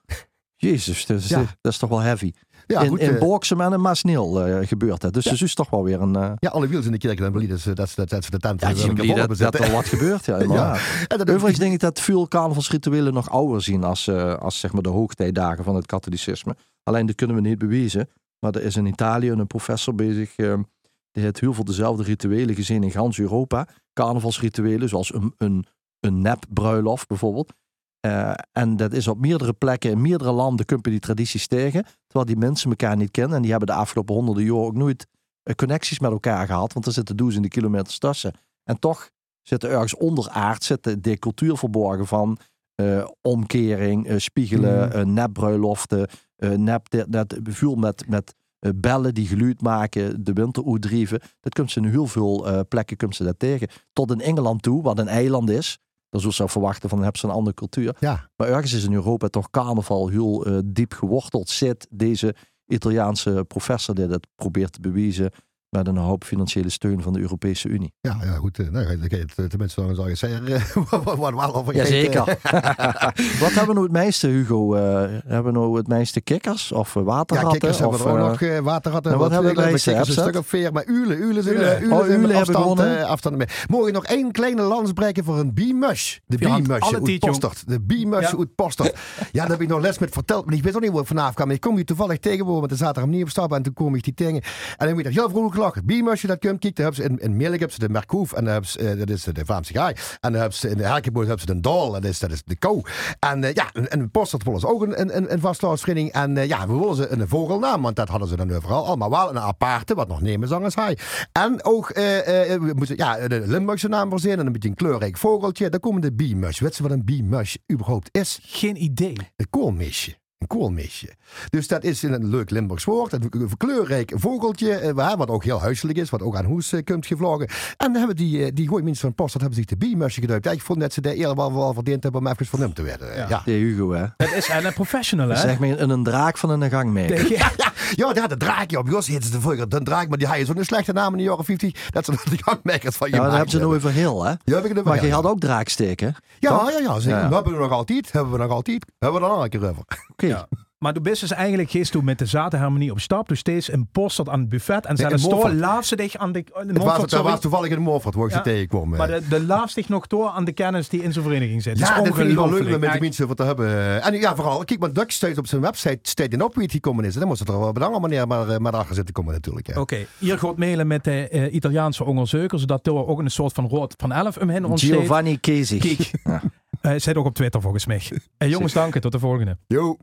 Jezus, 0.61 1.07
dat 1.07 1.19
is, 1.19 1.29
Ja. 1.29 1.45
dat 1.61 1.73
is 1.73 1.79
toch 1.79 1.89
wel 1.89 1.99
heavy. 1.99 2.33
Ja, 2.67 2.81
in 2.81 2.89
goed. 2.89 2.99
in 3.01 3.09
eh, 3.09 3.19
en 3.61 3.73
in 3.73 3.81
Maasneel 3.81 4.45
eh, 4.45 4.67
gebeurt 4.69 5.01
dat. 5.01 5.13
Dus 5.13 5.25
Ja. 5.25 5.31
het 5.31 5.41
is 5.43 5.55
toch 5.55 5.71
wel 5.71 5.85
weer 5.85 6.01
een... 6.01 6.17
eh 6.17 6.33
ja, 6.39 6.49
alle 6.51 6.67
wiels 6.69 6.87
in 6.87 6.93
de 6.93 6.99
kerk 6.99 7.19
dan 7.19 7.47
dat, 7.47 7.61
ze- 7.61 7.73
dat, 7.73 7.93
dat 8.09 8.25
ze 8.25 8.31
de 8.31 8.39
tent 8.39 8.61
ja, 8.61 9.27
dat, 9.27 9.39
dat 9.39 9.55
er 9.59 9.71
wat 9.73 9.87
gebeurt. 9.87 10.25
Ja, 10.31 10.37
inderdaad. 10.39 10.81
En 11.09 11.19
dat 11.19 11.31
Overigens 11.31 11.59
denk 11.59 11.73
ik 11.73 11.81
dat 11.81 12.01
veel 12.01 12.29
carnavalsrituelen 12.29 13.15
nog 13.15 13.31
ouder 13.31 13.63
zien 13.63 13.85
als, 13.85 14.09
als 14.39 14.61
zeg 14.61 14.73
maar 14.73 14.83
de 14.83 14.89
hoogtijdagen 14.89 15.65
van 15.65 15.75
het 15.75 15.87
katholicisme. 15.87 16.57
Alleen 16.83 17.07
dat 17.07 17.15
kunnen 17.15 17.37
we 17.37 17.43
niet 17.43 17.59
bewijzen. 17.59 18.09
Maar 18.39 18.53
er 18.55 18.63
is 18.63 18.77
in 18.77 18.87
Italië 18.87 19.31
een 19.31 19.47
professor 19.47 19.95
bezig. 19.95 20.35
die 20.35 21.23
heeft 21.23 21.41
heel 21.41 21.55
veel 21.55 21.65
dezelfde 21.65 22.03
rituelen 22.03 22.55
gezien 22.55 22.83
in 22.83 22.91
gans 22.91 23.19
Europa. 23.19 23.67
Carnavalsrituelen, 23.93 24.89
zoals 24.89 25.15
een, 25.15 25.35
een, 25.37 25.67
een 26.01 26.21
nepbruiloft 26.21 27.09
bijvoorbeeld. 27.09 27.53
Eh, 28.01 28.33
en 28.53 28.77
dat 28.77 28.93
is 28.93 29.09
op 29.09 29.21
meerdere 29.21 29.53
plekken 29.53 29.91
in 29.91 30.01
meerdere 30.01 30.33
landen 30.33 30.67
kun 30.67 30.79
je 30.83 30.91
die 30.91 30.99
tradities 30.99 31.47
tegen. 31.47 31.85
Terwijl 32.07 32.27
die 32.27 32.37
mensen 32.37 32.71
elkaar 32.71 32.97
niet 32.97 33.11
kennen. 33.11 33.37
En 33.37 33.43
die 33.43 33.51
hebben 33.51 33.69
de 33.69 33.75
afgelopen 33.75 34.15
honderden 34.15 34.45
jaar 34.45 34.55
ook 34.55 34.75
nooit 34.75 35.07
eh, 35.43 35.55
connecties 35.55 35.99
met 35.99 36.11
elkaar 36.11 36.47
gehad. 36.47 36.73
Want 36.73 36.87
er 36.87 36.93
zitten 36.93 37.17
duizenden 37.17 37.51
kilometers 37.51 37.99
tussen. 37.99 38.33
En 38.65 38.79
toch 38.79 39.11
zit 39.43 39.63
er 39.63 39.71
ergens 39.71 39.97
onderaard 39.97 40.65
zit 40.65 41.05
de 41.05 41.19
cultuur 41.19 41.57
verborgen 41.57 42.07
van 42.07 42.39
eh, 42.75 43.09
omkering, 43.23 44.13
spiegelen, 44.17 45.07
Mm. 45.07 45.13
nepbruiloften, 45.13 46.09
nep, 46.37 46.91
dit, 46.91 47.13
dat 47.13 47.39
vuur 47.43 47.79
met, 47.79 48.09
met 48.09 48.35
bellen 48.77 49.15
die 49.15 49.27
geluid 49.27 49.61
maken, 49.63 50.25
de 50.25 50.33
winter 50.33 50.67
uitdrieven. 50.67 51.21
Dat 51.41 51.55
komt 51.55 51.71
ze 51.71 51.81
in 51.81 51.87
heel 51.87 52.07
veel 52.07 52.65
plekken 52.69 52.97
komt 52.97 53.17
ze 53.17 53.25
dat 53.25 53.39
tegen. 53.39 53.69
Tot 53.93 54.11
in 54.11 54.21
Engeland 54.21 54.63
toe, 54.63 54.83
wat 54.83 54.99
een 54.99 55.09
eiland 55.09 55.51
is. 55.51 55.79
Dan 56.11 56.21
zou 56.21 56.35
je 56.37 56.49
verwachten 56.49 56.89
van, 56.89 56.99
dan 56.99 57.03
hebben 57.03 57.21
ze 57.21 57.27
een 57.27 57.35
andere 57.35 57.55
cultuur. 57.57 57.97
Ja, 58.01 58.31
Maar 58.37 58.49
ergens 58.49 58.73
is 58.73 58.85
in 58.85 58.93
Europa 58.93 59.29
toch 59.29 59.51
carnaval 59.51 60.09
heel 60.09 60.47
eh, 60.47 60.59
diep 60.65 60.93
geworteld. 60.93 61.49
Zit 61.49 61.87
deze 61.91 62.35
Italiaanse 62.67 63.45
professor 63.49 63.95
die 63.95 64.07
dat 64.07 64.27
probeert 64.35 64.73
te 64.73 64.81
bewijzen 64.81 65.31
met 65.71 65.87
een 65.87 65.97
hoop 65.97 66.25
financiële 66.25 66.69
steun 66.71 67.03
van 67.03 67.13
de 67.13 67.21
Europese 67.21 67.69
Unie. 67.69 67.93
ja, 68.01 68.17
ja, 68.25 68.33
goed. 68.35 68.59
Nou, 68.59 68.73
dan 68.99 69.09
kan 69.09 69.19
je 69.19 69.25
het 69.25 69.33
eh, 69.37 69.45
tenminste 69.45 69.83
eens 69.83 69.99
al 69.99 70.17
zeggen. 70.17 70.47
eh, 70.55 70.63
Wat 70.91 71.05
wat- 71.05 71.17
wat 71.19 71.35
wel 71.35 71.55
over 71.55 71.75
Jazeker. 71.75 72.25
Wat 73.41 73.53
hebben 73.53 73.67
we 73.67 73.73
nou 73.73 73.83
het 73.83 73.93
meeste, 73.93 74.27
Hugo? 74.27 74.75
Eh, 74.75 74.83
hebben 75.27 75.53
we 75.53 75.59
nou 75.59 75.77
het 75.77 75.89
meeste 75.89 76.21
kikkers 76.21 76.73
of 76.73 76.89
eh, 76.97 77.03
Ja, 77.03 77.09
waterratten? 77.09 77.51
kikkers 77.53 77.79
hebben 77.79 77.99
of, 77.99 78.05
we 78.05 78.11
ook 78.11 78.19
nog. 78.41 78.61
Waterratten. 78.65 79.11
nou, 79.13 79.23
wat 79.23 79.33
hebben 79.33 79.55
we 79.55 79.61
eh, 79.63 79.69
bij 79.71 79.79
kikkers 79.81 80.09
een 80.17 80.23
stuk 80.23 80.37
of 80.37 80.47
veer. 80.47 80.73
Maar 80.73 80.85
ulen, 80.87 81.23
ulen 81.23 81.43
zijn, 81.43 81.55
Ulen. 81.57 81.83
ulen 81.83 81.93
Oh, 81.99 82.05
zijn 82.05 82.11
ulen 82.19 82.21
met 82.29 82.37
hebben 82.37 82.55
afstand, 82.57 82.79
gewonnen. 82.81 83.07
afstand 83.07 83.37
mee. 83.37 83.47
Mogen 83.69 83.87
we 83.87 83.93
nog 83.93 84.05
één 84.05 84.33
kleine 84.33 84.63
lans 84.63 84.93
breken 84.93 85.25
voor 85.25 85.39
een 85.39 85.55
biemush? 85.55 86.17
De 86.27 86.37
Ja, 86.39 86.49
want 86.49 86.81
alle 86.81 87.01
uit. 87.03 87.19
Postert. 87.19 87.69
De 87.69 87.81
biemush 87.81 88.31
Ja. 88.31 88.39
uit 88.39 88.55
Postert. 88.55 88.97
Ja, 89.33 89.41
daar 89.41 89.51
heb 89.51 89.61
ik 89.61 89.69
nog 89.69 89.81
les 89.81 89.99
met 89.99 90.11
verteld. 90.13 90.45
Maar 90.47 90.55
ik 90.55 90.63
weet 90.63 90.75
ook 90.75 90.81
niet 90.81 90.91
hoe 90.91 90.99
het 90.99 91.09
vanavond 91.09 91.35
kwam. 91.35 91.51
Ik 91.51 91.61
kom 91.61 91.77
hier 91.77 91.85
toevallig 91.85 92.19
tegen 92.19 92.47
met 92.61 92.71
de 92.71 92.77
zaterdag 92.77 93.11
niet 93.11 93.23
op 93.23 93.29
stap. 93.29 93.53
En 93.53 93.63
toen 93.63 93.73
kom 93.73 93.95
ik 93.95 94.05
die 94.05 94.15
tegen. 94.15 94.35
En 94.35 94.43
dan 94.77 94.99
ik 94.99 95.05
dat 95.05 95.13
heel 95.13 95.29
vrolijk 95.31 95.55
gelachen. 95.61 95.87
Biemusje, 95.87 96.27
dat 96.27 96.39
komt. 96.39 96.59
Kijk, 96.61 96.77
daar 96.77 96.85
hebben 96.85 97.05
ze 97.05 97.11
in, 97.11 97.19
in 97.19 97.37
Meerlijk 97.37 97.61
hebben 97.61 97.79
ze 97.81 97.87
de 97.87 97.93
Merkoef. 97.93 98.33
En 98.33 98.45
daar 98.45 98.53
hebben 98.53 98.71
ze, 98.71 98.79
eh, 98.79 98.99
dat 98.99 99.11
is 99.11 99.23
de 99.25 99.45
Vlaamse 99.45 99.73
gaai. 99.73 99.95
En 100.21 100.33
dan 100.33 100.41
hebben 100.41 100.59
ze 100.59 100.69
in 100.69 100.77
de 100.77 100.85
Herkenboot 100.85 101.27
hebben 101.27 101.47
ze 101.47 101.55
de 101.55 101.61
Dol. 101.61 101.93
Dat 101.93 102.05
is, 102.05 102.19
dat 102.19 102.31
is 102.31 102.43
de 102.45 102.57
kou. 102.57 102.83
En 103.19 103.45
eh, 103.45 103.55
ja, 103.55 103.71
en, 103.73 103.91
en 103.91 104.11
Postert 104.11 104.45
willen 104.45 104.61
ze 104.61 104.69
ook 104.69 104.83
een, 104.83 105.01
een, 105.01 105.33
een. 105.33 106.11
En 106.13 106.37
eh, 106.37 106.49
ja, 106.49 106.67
we 106.67 106.79
willen 106.79 106.97
ze 106.97 107.09
een 107.09 107.29
vogelnaam. 107.29 107.83
Want 107.83 107.97
dat 107.97 108.09
hadden 108.09 108.29
ze 108.29 108.37
dan 108.37 108.53
overal 108.53 108.87
al. 108.87 108.97
Maar 108.97 109.11
wel 109.11 109.31
een 109.31 109.39
aparte, 109.39 109.95
wat 109.95 110.09
nog 110.09 110.21
nemen 110.21 110.49
zang 110.49 110.65
als 110.65 110.75
hij. 110.75 110.99
En 111.33 111.65
ook, 111.65 111.89
we 111.95 112.73
moeten 112.75 112.97
ja, 112.97 113.29
de 113.29 113.43
Limburgse 113.47 113.89
naam 113.89 114.11
verzinnen. 114.11 114.47
Een 114.47 114.53
beetje 114.53 114.69
een 114.69 114.75
kleurrijk 114.75 115.17
vogeltje. 115.17 115.69
Dan 115.69 115.81
komen 115.81 116.01
de 116.01 116.13
biemush. 116.13 116.61
Weet 116.61 116.77
je 116.77 116.83
wat 116.83 116.93
een 116.93 117.05
biemush 117.05 117.55
überhaupt 117.73 118.09
is? 118.13 118.39
Geen 118.43 118.83
idee. 118.83 119.17
Een 119.37 119.51
koolmeesje. 119.51 120.20
Een 120.41 120.47
koolmeesje. 120.47 121.09
Dus 121.51 121.69
dat 121.69 121.85
is 121.85 122.03
een 122.03 122.29
leuk 122.29 122.51
Limburgs 122.51 122.85
woord. 122.85 123.13
Een 123.13 123.51
kleurrijk 123.57 124.13
vogeltje, 124.15 124.73
eh, 124.75 124.93
waar- 124.93 125.17
wat 125.17 125.29
ook 125.29 125.45
heel 125.45 125.61
huiselijk 125.61 125.99
is, 125.99 126.11
wat 126.11 126.23
ook 126.23 126.37
aan 126.37 126.45
hoes 126.45 126.73
eh, 126.73 126.85
komt 126.85 127.07
gevlogen. 127.07 127.47
En 127.77 127.93
dan 127.93 127.95
hebben 127.95 128.17
die, 128.17 128.45
eh, 128.45 128.51
die 128.55 128.69
gooi 128.69 128.83
mensen 128.83 129.01
van 129.03 129.15
Post, 129.15 129.33
dat 129.33 129.41
hebben 129.43 129.59
zich 129.59 129.69
de 129.69 129.77
biemusje. 129.77 130.39
Ja, 130.41 130.51
ik 130.51 130.61
vond 130.63 130.81
dat 130.81 130.93
ze 130.93 131.01
daar 131.01 131.13
eerder 131.13 131.37
wel, 131.37 131.55
wel 131.55 131.75
verdiend 131.75 132.03
hebben 132.03 132.21
om 132.21 132.27
even 132.27 132.47
vernoemd 132.47 132.75
te 132.75 132.83
werden. 132.83 133.09
Ja. 133.17 133.27
Ja. 133.29 133.43
Ja, 133.45 133.53
Hugo, 133.53 133.91
hè? 133.93 134.05
Dat 134.17 134.33
is 134.33 134.49
een 134.49 134.73
professional, 134.73 135.29
hè? 135.29 135.37
Zeg 135.37 135.59
maar 135.59 135.69
een, 135.69 135.91
een 135.91 136.03
draak 136.05 136.39
van 136.39 136.51
een 136.63 136.71
gang 136.71 136.91
mee. 136.91 137.29
Ja. 137.29 137.51
Ja, 137.95 138.13
de 138.27 138.37
draakje 138.37 138.79
op. 138.79 138.89
Jos 138.89 139.07
heette 139.07 139.27
ze 139.27 139.41
vroeger 139.41 139.69
de 139.69 139.83
draak, 139.83 140.09
maar 140.09 140.19
die 140.19 140.27
had 140.27 140.37
je 140.39 140.45
zo'n 140.45 140.65
slechte 140.65 140.93
naam 140.93 141.13
in 141.13 141.19
de 141.19 141.23
jaren 141.25 141.45
50. 141.45 141.91
Dat 141.91 142.05
ze 142.05 142.13
die 142.31 142.43
gangmakers 142.43 142.97
van 142.97 143.11
Ja, 143.11 143.17
maar 143.17 143.27
gemaakt 143.31 143.31
dan 143.31 143.33
hebben 143.33 143.51
ze 143.51 143.59
nou 143.59 143.75
over 143.77 143.91
heel, 143.91 144.25
hè? 144.25 144.31
Ja, 144.45 144.63
heb 144.63 144.65
ik 144.77 144.85
Maar 144.85 145.05
je 145.05 145.13
had 145.13 145.25
ook 145.25 145.41
draaksteken. 145.41 146.15
Ja, 146.39 146.71
ja, 146.71 146.79
ja, 146.79 146.99
zeker. 147.01 147.19
Ja. 147.19 147.29
We 147.29 147.35
hebben 147.35 147.53
we 147.53 147.59
nog 147.59 147.71
altijd. 147.71 148.13
Hebben 148.13 148.33
we 148.33 148.39
nog 148.39 148.51
altijd. 148.51 148.87
Hebben 148.99 149.21
we 149.21 149.27
er 149.27 149.33
nog 149.33 149.43
een 149.43 149.51
keer 149.51 149.69
over. 149.69 149.83
Oké. 150.11 150.27
Ja. 150.31 150.49
Maar 150.79 150.93
de 150.93 151.01
bus 151.01 151.23
is 151.23 151.31
eigenlijk 151.31 151.71
geest 151.71 151.93
toen 151.93 152.05
met 152.05 152.19
de 152.19 152.27
zaterharmonie 152.27 152.91
op 152.91 153.01
stap. 153.01 153.29
Dus 153.29 153.39
steeds 153.39 153.73
een 153.73 153.89
post 153.93 154.17
tot 154.17 154.29
aan 154.29 154.41
het 154.41 154.49
buffet. 154.49 154.87
En 154.87 154.95
Nee, 154.97 155.09
zelfs 155.09 155.29
door 155.29 155.51
laaf 155.51 155.85
ze 155.85 155.97
dich 155.97 156.17
aan 156.17 156.33
de... 156.33 156.43
de 156.43 156.53
Het 156.67 156.79
Moffat, 156.79 157.01
was, 157.01 157.11
sorry. 157.11 157.31
was 157.31 157.41
toevallig 157.41 157.71
in 157.71 157.81
Moffat 157.81 158.15
waar 158.15 158.25
ik 158.27 158.31
Ja. 158.31 158.37
ze 158.37 158.43
tegenkwam. 158.43 158.93
eh. 158.93 158.99
Maar 158.99 159.09
de, 159.09 159.29
de 159.29 159.43
laaf 159.45 159.71
zich 159.71 159.89
nog 159.89 160.07
door 160.07 160.29
aan 160.29 160.45
de 160.45 160.53
kennis 160.53 160.89
die 160.89 161.03
in 161.03 161.13
zijn 161.13 161.25
vereniging 161.25 161.63
zit. 161.63 161.79
Ja, 161.79 162.03
dat 162.03 162.15
vind 162.15 162.29
ik 162.31 162.35
wel 162.37 162.51
leuk 162.51 162.75
om 162.75 162.81
met 162.81 162.93
de 162.93 163.01
mensen 163.01 163.27
wat 163.29 163.37
te 163.37 163.43
hebben. 163.43 164.03
En 164.03 164.15
ja, 164.15 164.35
vooral, 164.35 164.65
kijk, 164.65 164.81
maar 164.81 164.93
Dutch 164.93 165.13
steeds 165.13 165.39
op 165.39 165.47
zijn 165.47 165.61
website 165.61 165.99
staat 166.03 166.33
in 166.33 166.43
op 166.43 166.55
wie 166.55 166.63
het 166.63 166.73
gekomen 166.73 167.05
is. 167.05 167.15
Dan 167.15 167.27
moest 167.29 167.39
het 167.41 167.49
er 167.49 167.59
wel 167.59 167.69
op 167.69 167.77
een 167.77 167.83
andere 167.83 168.01
manier 168.01 168.27
maar, 168.27 168.49
eh, 168.49 168.57
maar 168.59 168.73
achter 168.73 168.95
zitten 168.95 169.15
komen 169.15 169.33
natuurlijk. 169.33 169.67
Ja. 169.67 169.81
Oké, 169.81 170.07
hier 170.19 170.39
gaat 170.39 170.57
mailen 170.57 170.87
met 170.87 171.05
de 171.05 171.29
eh, 171.29 171.55
Italiaanse 171.55 172.05
ongerzeuker, 172.05 172.59
zodat 172.59 172.87
er 172.87 173.07
ook 173.07 173.19
een 173.19 173.31
soort 173.31 173.53
van 173.53 173.69
rood 173.69 173.95
van 173.97 174.13
11 174.13 174.37
om 174.37 174.49
hen 174.51 174.65
ontsteekt. 174.65 174.97
Giovanni 175.01 175.39
Kesig. 175.39 175.83
Kijk, 175.97 176.11
Ja. 176.25 176.43
Eh, 176.81 176.95
zit 176.97 177.17
ook 177.17 177.27
op 177.27 177.35
Twitter 177.35 177.61
volgens 177.61 177.87
mij. 177.87 178.03
Eh, 178.39 178.51
jongens, 178.51 178.73
dank. 178.73 178.99
Tot 178.99 179.13
de 179.13 179.19
volgende. 179.19 179.59
Yo. 179.67 179.97